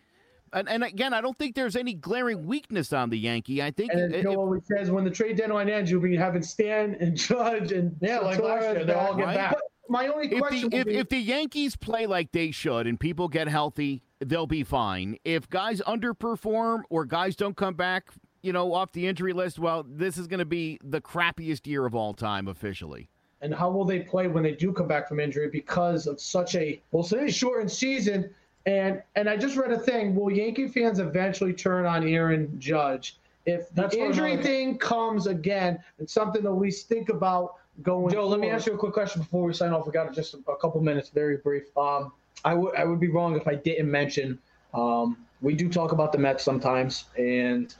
And, 0.52 0.68
and 0.68 0.84
again, 0.84 1.12
I 1.12 1.20
don't 1.20 1.36
think 1.36 1.56
there's 1.56 1.74
any 1.74 1.94
glaring 1.94 2.46
weakness 2.46 2.92
on 2.92 3.10
the 3.10 3.18
Yankee. 3.18 3.60
I 3.60 3.72
think 3.72 3.92
And 3.92 4.14
if- 4.14 4.22
Joe 4.22 4.36
always 4.36 4.62
says 4.68 4.88
when 4.92 5.02
the 5.02 5.10
trade 5.10 5.36
deadline 5.36 5.68
ends, 5.68 5.90
you'll 5.90 6.00
be 6.00 6.16
having 6.16 6.42
Stanton 6.42 7.16
Judge 7.16 7.72
and 7.72 7.96
Yeah, 8.00 8.20
like 8.20 8.38
last 8.38 8.60
Torres 8.62 8.76
year, 8.76 8.84
they 8.84 8.94
all 8.94 9.16
get 9.16 9.24
Right. 9.26 9.36
back. 9.36 9.52
But 9.54 9.62
my 9.88 10.06
only 10.06 10.32
if 10.32 10.38
question 10.38 10.70
the, 10.70 10.76
if, 10.76 10.86
be, 10.86 10.94
if 10.96 11.08
the 11.08 11.18
Yankees 11.18 11.74
play 11.74 12.06
like 12.06 12.30
they 12.30 12.52
should 12.52 12.86
and 12.86 13.00
people 13.00 13.26
get 13.26 13.48
healthy, 13.48 14.02
they'll 14.20 14.46
be 14.46 14.62
fine. 14.62 15.16
If 15.24 15.50
guys 15.50 15.80
underperform 15.84 16.82
or 16.88 17.04
guys 17.04 17.34
don't 17.34 17.56
come 17.56 17.74
back, 17.74 18.10
you 18.44 18.52
know, 18.52 18.74
off 18.74 18.92
the 18.92 19.06
injury 19.06 19.32
list, 19.32 19.58
well, 19.58 19.84
this 19.88 20.18
is 20.18 20.26
going 20.26 20.38
to 20.38 20.44
be 20.44 20.78
the 20.84 21.00
crappiest 21.00 21.66
year 21.66 21.86
of 21.86 21.94
all 21.94 22.12
time 22.12 22.46
officially. 22.46 23.08
and 23.40 23.54
how 23.54 23.70
will 23.70 23.84
they 23.86 24.00
play 24.00 24.28
when 24.28 24.42
they 24.42 24.52
do 24.52 24.70
come 24.72 24.86
back 24.86 25.08
from 25.08 25.18
injury 25.18 25.48
because 25.48 26.06
of 26.06 26.20
such 26.20 26.54
a 26.54 26.80
We'll 26.92 27.02
see. 27.02 27.30
shortened 27.30 27.70
season? 27.72 28.30
And 28.66 29.02
and 29.16 29.28
I 29.28 29.36
just 29.36 29.56
read 29.56 29.72
a 29.72 29.78
thing. 29.78 30.14
Will 30.14 30.30
Yankee 30.30 30.68
fans 30.68 30.98
eventually 30.98 31.52
turn 31.52 31.84
on 31.86 32.06
Aaron 32.06 32.54
Judge 32.58 33.16
if 33.46 33.68
the 33.70 33.82
That's 33.82 33.94
injury 33.94 34.36
thing 34.42 34.78
comes 34.78 35.26
again? 35.26 35.78
It's 35.98 36.12
something 36.14 36.42
to 36.42 36.48
at 36.48 36.58
least 36.58 36.88
think 36.88 37.08
about 37.10 37.56
going. 37.82 38.10
Joe, 38.14 38.26
let 38.26 38.40
me 38.40 38.48
ask 38.50 38.66
you 38.66 38.72
a 38.74 38.78
quick 38.78 38.92
question 38.94 39.20
before 39.22 39.44
we 39.44 39.52
sign 39.52 39.72
off. 39.72 39.84
We 39.86 39.92
got 39.92 40.10
just 40.14 40.32
a, 40.34 40.38
a 40.50 40.56
couple 40.56 40.80
minutes, 40.82 41.08
very 41.10 41.36
brief. 41.38 41.64
Um, 41.76 42.12
I 42.44 42.54
would 42.54 42.74
I 42.76 42.84
would 42.84 43.00
be 43.00 43.08
wrong 43.08 43.36
if 43.36 43.46
I 43.46 43.54
didn't 43.54 43.90
mention. 43.90 44.38
Um, 44.72 45.18
we 45.42 45.52
do 45.54 45.68
talk 45.68 45.92
about 45.92 46.12
the 46.12 46.18
Mets 46.18 46.42
sometimes, 46.42 47.04
and 47.18 47.74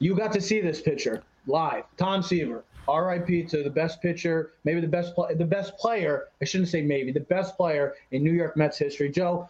you 0.00 0.16
got 0.16 0.32
to 0.32 0.40
see 0.40 0.60
this 0.60 0.80
pitcher 0.80 1.22
live, 1.46 1.84
Tom 1.96 2.22
Seaver. 2.22 2.64
R.I.P. 2.88 3.44
to 3.44 3.62
the 3.62 3.70
best 3.70 4.02
pitcher, 4.02 4.52
maybe 4.64 4.80
the 4.80 4.88
best 4.88 5.12
the 5.36 5.44
best 5.44 5.76
player. 5.78 6.26
I 6.42 6.44
shouldn't 6.44 6.70
say 6.70 6.82
maybe 6.82 7.12
the 7.12 7.20
best 7.20 7.56
player 7.56 7.94
in 8.10 8.24
New 8.24 8.32
York 8.32 8.56
Mets 8.56 8.78
history. 8.78 9.10
Joe, 9.10 9.48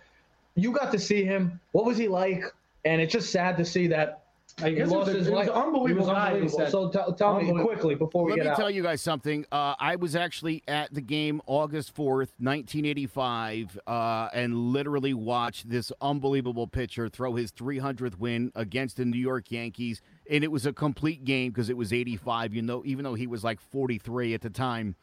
you 0.57 0.73
got 0.73 0.93
to 0.93 0.99
see 0.99 1.25
him. 1.25 1.59
What 1.73 1.87
was 1.87 1.97
he 1.97 2.07
like? 2.07 2.45
And 2.85 3.01
it's 3.01 3.13
just 3.13 3.31
sad 3.31 3.57
to 3.57 3.65
see 3.65 3.87
that 3.87 4.25
I 4.63 4.71
he 4.71 4.85
lost 4.85 5.13
his 5.13 5.29
life. 5.29 5.49
unbelievable 5.49 5.87
He 5.87 5.95
was 5.95 6.09
unbelievable. 6.09 6.71
So 6.71 6.91
tell, 6.91 7.13
tell 7.13 7.41
me 7.41 7.51
quickly 7.63 7.95
before 7.95 8.25
we 8.25 8.33
Let 8.33 8.37
get 8.37 8.45
me 8.45 8.51
out. 8.51 8.57
tell 8.57 8.71
you 8.71 8.83
guys 8.83 9.01
something. 9.01 9.47
Uh, 9.51 9.75
I 9.79 9.97
was 9.97 10.17
actually 10.17 10.63
at 10.69 10.93
the 10.93 11.01
game 11.01 11.41
August 11.47 11.95
4th, 11.95 12.33
1985, 12.39 13.79
uh, 13.87 14.29
and 14.35 14.55
literally 14.55 15.15
watched 15.15 15.69
this 15.69 15.93
unbelievable 16.01 16.67
pitcher 16.67 17.09
throw 17.09 17.35
his 17.35 17.53
300th 17.53 18.19
win 18.19 18.53
against 18.55 18.97
the 18.97 19.05
New 19.05 19.19
York 19.19 19.51
Yankees. 19.51 20.03
And 20.31 20.43
it 20.45 20.51
was 20.51 20.65
a 20.65 20.73
complete 20.73 21.25
game 21.25 21.51
because 21.51 21.69
it 21.69 21.77
was 21.77 21.93
85, 21.93 22.55
you 22.55 22.63
know, 22.63 22.83
even 22.87 23.05
though 23.05 23.15
he 23.15 23.27
was 23.27 23.45
like 23.45 23.61
43 23.61 24.33
at 24.33 24.41
the 24.41 24.51
time. 24.51 24.95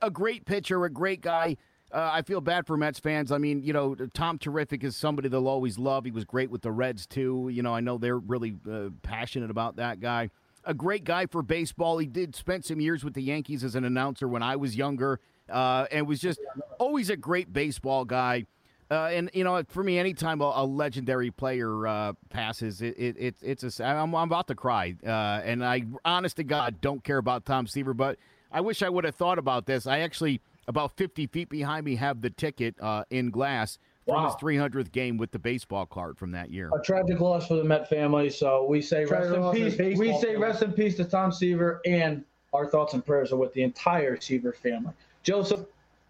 A 0.00 0.10
great 0.10 0.46
pitcher, 0.46 0.84
a 0.84 0.90
great 0.90 1.20
guy. 1.20 1.56
Uh, 1.92 2.10
I 2.12 2.22
feel 2.22 2.40
bad 2.40 2.66
for 2.66 2.76
Mets 2.76 2.98
fans. 2.98 3.30
I 3.30 3.38
mean, 3.38 3.62
you 3.62 3.72
know, 3.72 3.94
Tom 4.14 4.38
Terrific 4.38 4.82
is 4.82 4.96
somebody 4.96 5.28
they'll 5.28 5.48
always 5.48 5.78
love. 5.78 6.04
He 6.04 6.10
was 6.10 6.24
great 6.24 6.50
with 6.50 6.62
the 6.62 6.72
Reds, 6.72 7.06
too. 7.06 7.50
You 7.52 7.62
know, 7.62 7.74
I 7.74 7.80
know 7.80 7.98
they're 7.98 8.18
really 8.18 8.54
uh, 8.70 8.90
passionate 9.02 9.50
about 9.50 9.76
that 9.76 10.00
guy. 10.00 10.30
A 10.64 10.74
great 10.74 11.04
guy 11.04 11.26
for 11.26 11.42
baseball. 11.42 11.98
He 11.98 12.06
did 12.06 12.34
spend 12.34 12.64
some 12.64 12.80
years 12.80 13.04
with 13.04 13.14
the 13.14 13.22
Yankees 13.22 13.62
as 13.62 13.74
an 13.74 13.84
announcer 13.84 14.26
when 14.26 14.42
I 14.42 14.56
was 14.56 14.76
younger 14.76 15.20
uh, 15.48 15.86
and 15.92 16.06
was 16.06 16.20
just 16.20 16.40
always 16.78 17.10
a 17.10 17.16
great 17.16 17.52
baseball 17.52 18.04
guy. 18.04 18.46
Uh, 18.90 19.06
and 19.06 19.30
you 19.32 19.44
know, 19.44 19.62
for 19.68 19.82
me, 19.82 19.98
anytime 19.98 20.40
a, 20.40 20.52
a 20.56 20.64
legendary 20.64 21.30
player 21.30 21.86
uh, 21.86 22.12
passes, 22.30 22.82
it, 22.82 22.94
it, 22.98 23.16
it 23.18 23.34
it's 23.42 23.80
a 23.80 23.84
I'm, 23.84 24.14
I'm 24.14 24.28
about 24.28 24.46
to 24.48 24.54
cry. 24.54 24.94
Uh, 25.04 25.08
and 25.44 25.64
I, 25.64 25.84
honest 26.04 26.36
to 26.36 26.44
God, 26.44 26.80
don't 26.80 27.02
care 27.02 27.18
about 27.18 27.44
Tom 27.44 27.66
Seaver, 27.66 27.94
but 27.94 28.18
I 28.52 28.60
wish 28.60 28.82
I 28.82 28.88
would 28.88 29.04
have 29.04 29.14
thought 29.14 29.38
about 29.38 29.66
this. 29.66 29.86
I 29.86 30.00
actually, 30.00 30.40
about 30.68 30.96
50 30.96 31.26
feet 31.28 31.48
behind 31.48 31.84
me, 31.86 31.96
have 31.96 32.20
the 32.20 32.30
ticket 32.30 32.74
uh, 32.80 33.04
in 33.10 33.30
glass 33.30 33.78
from 34.06 34.16
Wow. 34.16 34.26
his 34.26 34.34
300th 34.34 34.92
game 34.92 35.16
with 35.16 35.30
the 35.30 35.38
baseball 35.38 35.86
card 35.86 36.18
from 36.18 36.30
that 36.32 36.50
year. 36.50 36.70
a 36.78 36.82
tragic 36.84 37.20
loss 37.20 37.48
for 37.48 37.54
the 37.54 37.64
Met 37.64 37.88
family. 37.88 38.28
So 38.28 38.66
we 38.68 38.82
say 38.82 39.06
rest 39.06 39.32
in 39.34 39.40
loss 39.40 39.56
for 39.56 39.64
the 39.64 39.70
peace. 39.70 39.98
We 39.98 40.12
say 40.18 40.20
family. 40.34 40.36
rest 40.36 40.62
in 40.62 40.72
peace 40.72 40.94
to 40.96 41.04
Tom 41.04 41.32
Seaver, 41.32 41.80
and 41.86 42.22
our 42.52 42.66
thoughts 42.66 42.92
and 42.92 43.04
prayers 43.04 43.32
are 43.32 43.36
with 43.36 43.54
the 43.54 43.62
entire 43.62 44.20
Seaver 44.20 44.52
family. 44.52 44.92
Joseph, 45.22 45.60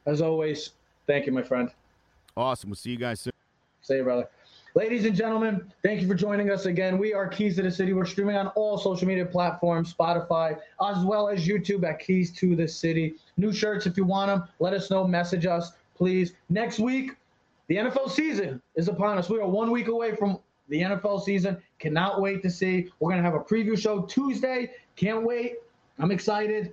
as 0.07 0.21
always, 0.21 0.71
thank 1.07 1.25
you, 1.27 1.33
my 1.33 1.43
friend. 1.43 1.71
Awesome. 2.37 2.71
We'll 2.71 2.77
see 2.77 2.91
you 2.91 2.97
guys 2.97 3.21
soon. 3.21 3.33
Say 3.81 4.01
it, 4.01 4.05
brother. 4.05 4.29
Ladies 4.75 5.05
and 5.05 5.15
gentlemen, 5.15 5.73
thank 5.85 6.01
you 6.01 6.09
for 6.09 6.15
joining 6.15 6.51
us 6.51 6.67
again. 6.67 6.99
We 6.99 7.15
are 7.15 7.29
Keys 7.29 7.55
to 7.57 7.63
the 7.63 7.71
City. 7.71 7.93
We're 7.93 8.07
streaming 8.07 8.35
on 8.35 8.49
all 8.49 8.77
social 8.77 9.07
media 9.07 9.25
platforms, 9.25 9.95
Spotify, 9.95 10.59
as 10.85 11.05
well 11.05 11.29
as 11.29 11.47
YouTube 11.47 11.89
at 11.89 12.01
Keys 12.01 12.33
to 12.39 12.57
the 12.57 12.67
City. 12.67 13.15
New 13.37 13.53
shirts, 13.53 13.87
if 13.87 13.97
you 13.97 14.05
want 14.05 14.31
them, 14.31 14.49
let 14.59 14.75
us 14.75 14.91
know. 14.91 15.07
Message 15.07 15.47
us, 15.47 15.73
please. 15.95 16.33
Next 16.49 16.81
week, 16.81 17.13
the 17.69 17.77
NFL 17.77 18.11
season 18.11 18.61
is 18.75 18.89
upon 18.89 19.17
us. 19.17 19.31
We 19.31 19.39
are 19.39 19.49
one 19.49 19.71
week 19.71 19.87
away 19.87 20.17
from 20.17 20.41
the 20.69 20.81
NFL 20.81 21.23
season. 21.23 21.57
Cannot 21.79 22.21
wait 22.21 22.43
to 22.43 22.51
see. 22.51 22.91
We're 22.99 23.11
going 23.11 23.23
to 23.23 23.31
have 23.31 23.39
a 23.41 23.45
preview 23.45 23.79
show 23.79 24.03
Tuesday. 24.03 24.73
Can't 24.97 25.23
wait. 25.23 25.59
I'm 26.01 26.11
excited. 26.11 26.73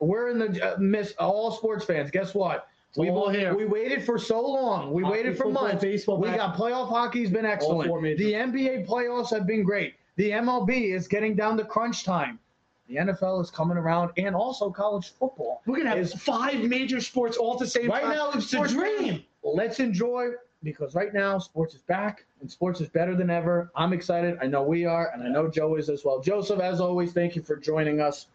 We're 0.00 0.30
in 0.30 0.38
the 0.40 0.74
uh, 0.74 0.78
miss 0.78 1.12
all 1.20 1.52
sports 1.52 1.84
fans. 1.84 2.10
Guess 2.10 2.34
what? 2.34 2.68
We, 2.96 3.10
all 3.10 3.28
here. 3.28 3.54
we 3.54 3.64
waited 3.64 4.02
for 4.02 4.18
so 4.18 4.40
long. 4.40 4.92
We 4.92 5.02
Hockey, 5.02 5.16
waited 5.16 5.36
for 5.36 5.44
football, 5.44 5.68
months. 5.68 5.82
baseball, 5.82 6.18
we 6.18 6.28
got 6.30 6.56
playoff 6.56 6.88
hockey's 6.88 7.30
been 7.30 7.44
excellent. 7.44 7.90
The 8.18 8.32
NBA 8.32 8.86
playoffs 8.86 9.30
have 9.30 9.46
been 9.46 9.62
great. 9.62 9.94
The 10.16 10.30
MLB 10.30 10.94
is 10.94 11.06
getting 11.06 11.36
down 11.36 11.56
to 11.58 11.64
crunch 11.64 12.04
time. 12.04 12.40
The 12.88 12.96
NFL 12.96 13.42
is 13.42 13.50
coming 13.50 13.76
around, 13.76 14.12
and 14.16 14.34
also 14.34 14.70
college 14.70 15.10
football. 15.10 15.60
We're 15.66 15.76
gonna 15.76 15.90
have 15.90 15.98
is 15.98 16.14
five 16.14 16.64
major 16.64 17.00
sports 17.00 17.36
all 17.36 17.52
at 17.52 17.58
the 17.58 17.66
same 17.66 17.88
right 17.90 18.02
time. 18.02 18.16
now. 18.16 18.30
it's 18.32 18.52
a 18.52 18.66
dream. 18.66 19.22
Let's 19.44 19.78
enjoy 19.78 20.30
because 20.62 20.94
right 20.94 21.12
now 21.12 21.38
sports 21.38 21.74
is 21.74 21.82
back 21.82 22.24
and 22.40 22.50
sports 22.50 22.80
is 22.80 22.88
better 22.88 23.14
than 23.14 23.30
ever. 23.30 23.70
I'm 23.76 23.92
excited. 23.92 24.38
I 24.40 24.46
know 24.46 24.62
we 24.62 24.86
are, 24.86 25.10
and 25.12 25.22
I 25.22 25.28
know 25.28 25.48
Joe 25.48 25.76
is 25.76 25.90
as 25.90 26.04
well. 26.04 26.20
Joseph, 26.20 26.60
as 26.60 26.80
always, 26.80 27.12
thank 27.12 27.36
you 27.36 27.42
for 27.42 27.56
joining 27.56 28.00
us, 28.00 28.26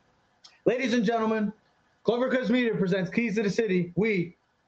ladies 0.65 0.93
and 0.93 1.03
gentlemen. 1.03 1.51
Clover 2.03 2.29
Crest 2.29 2.49
Media 2.49 2.75
presents 2.75 3.09
Keys 3.09 3.35
to 3.35 3.43
the 3.43 3.49
City. 3.49 3.91
We 3.95 4.35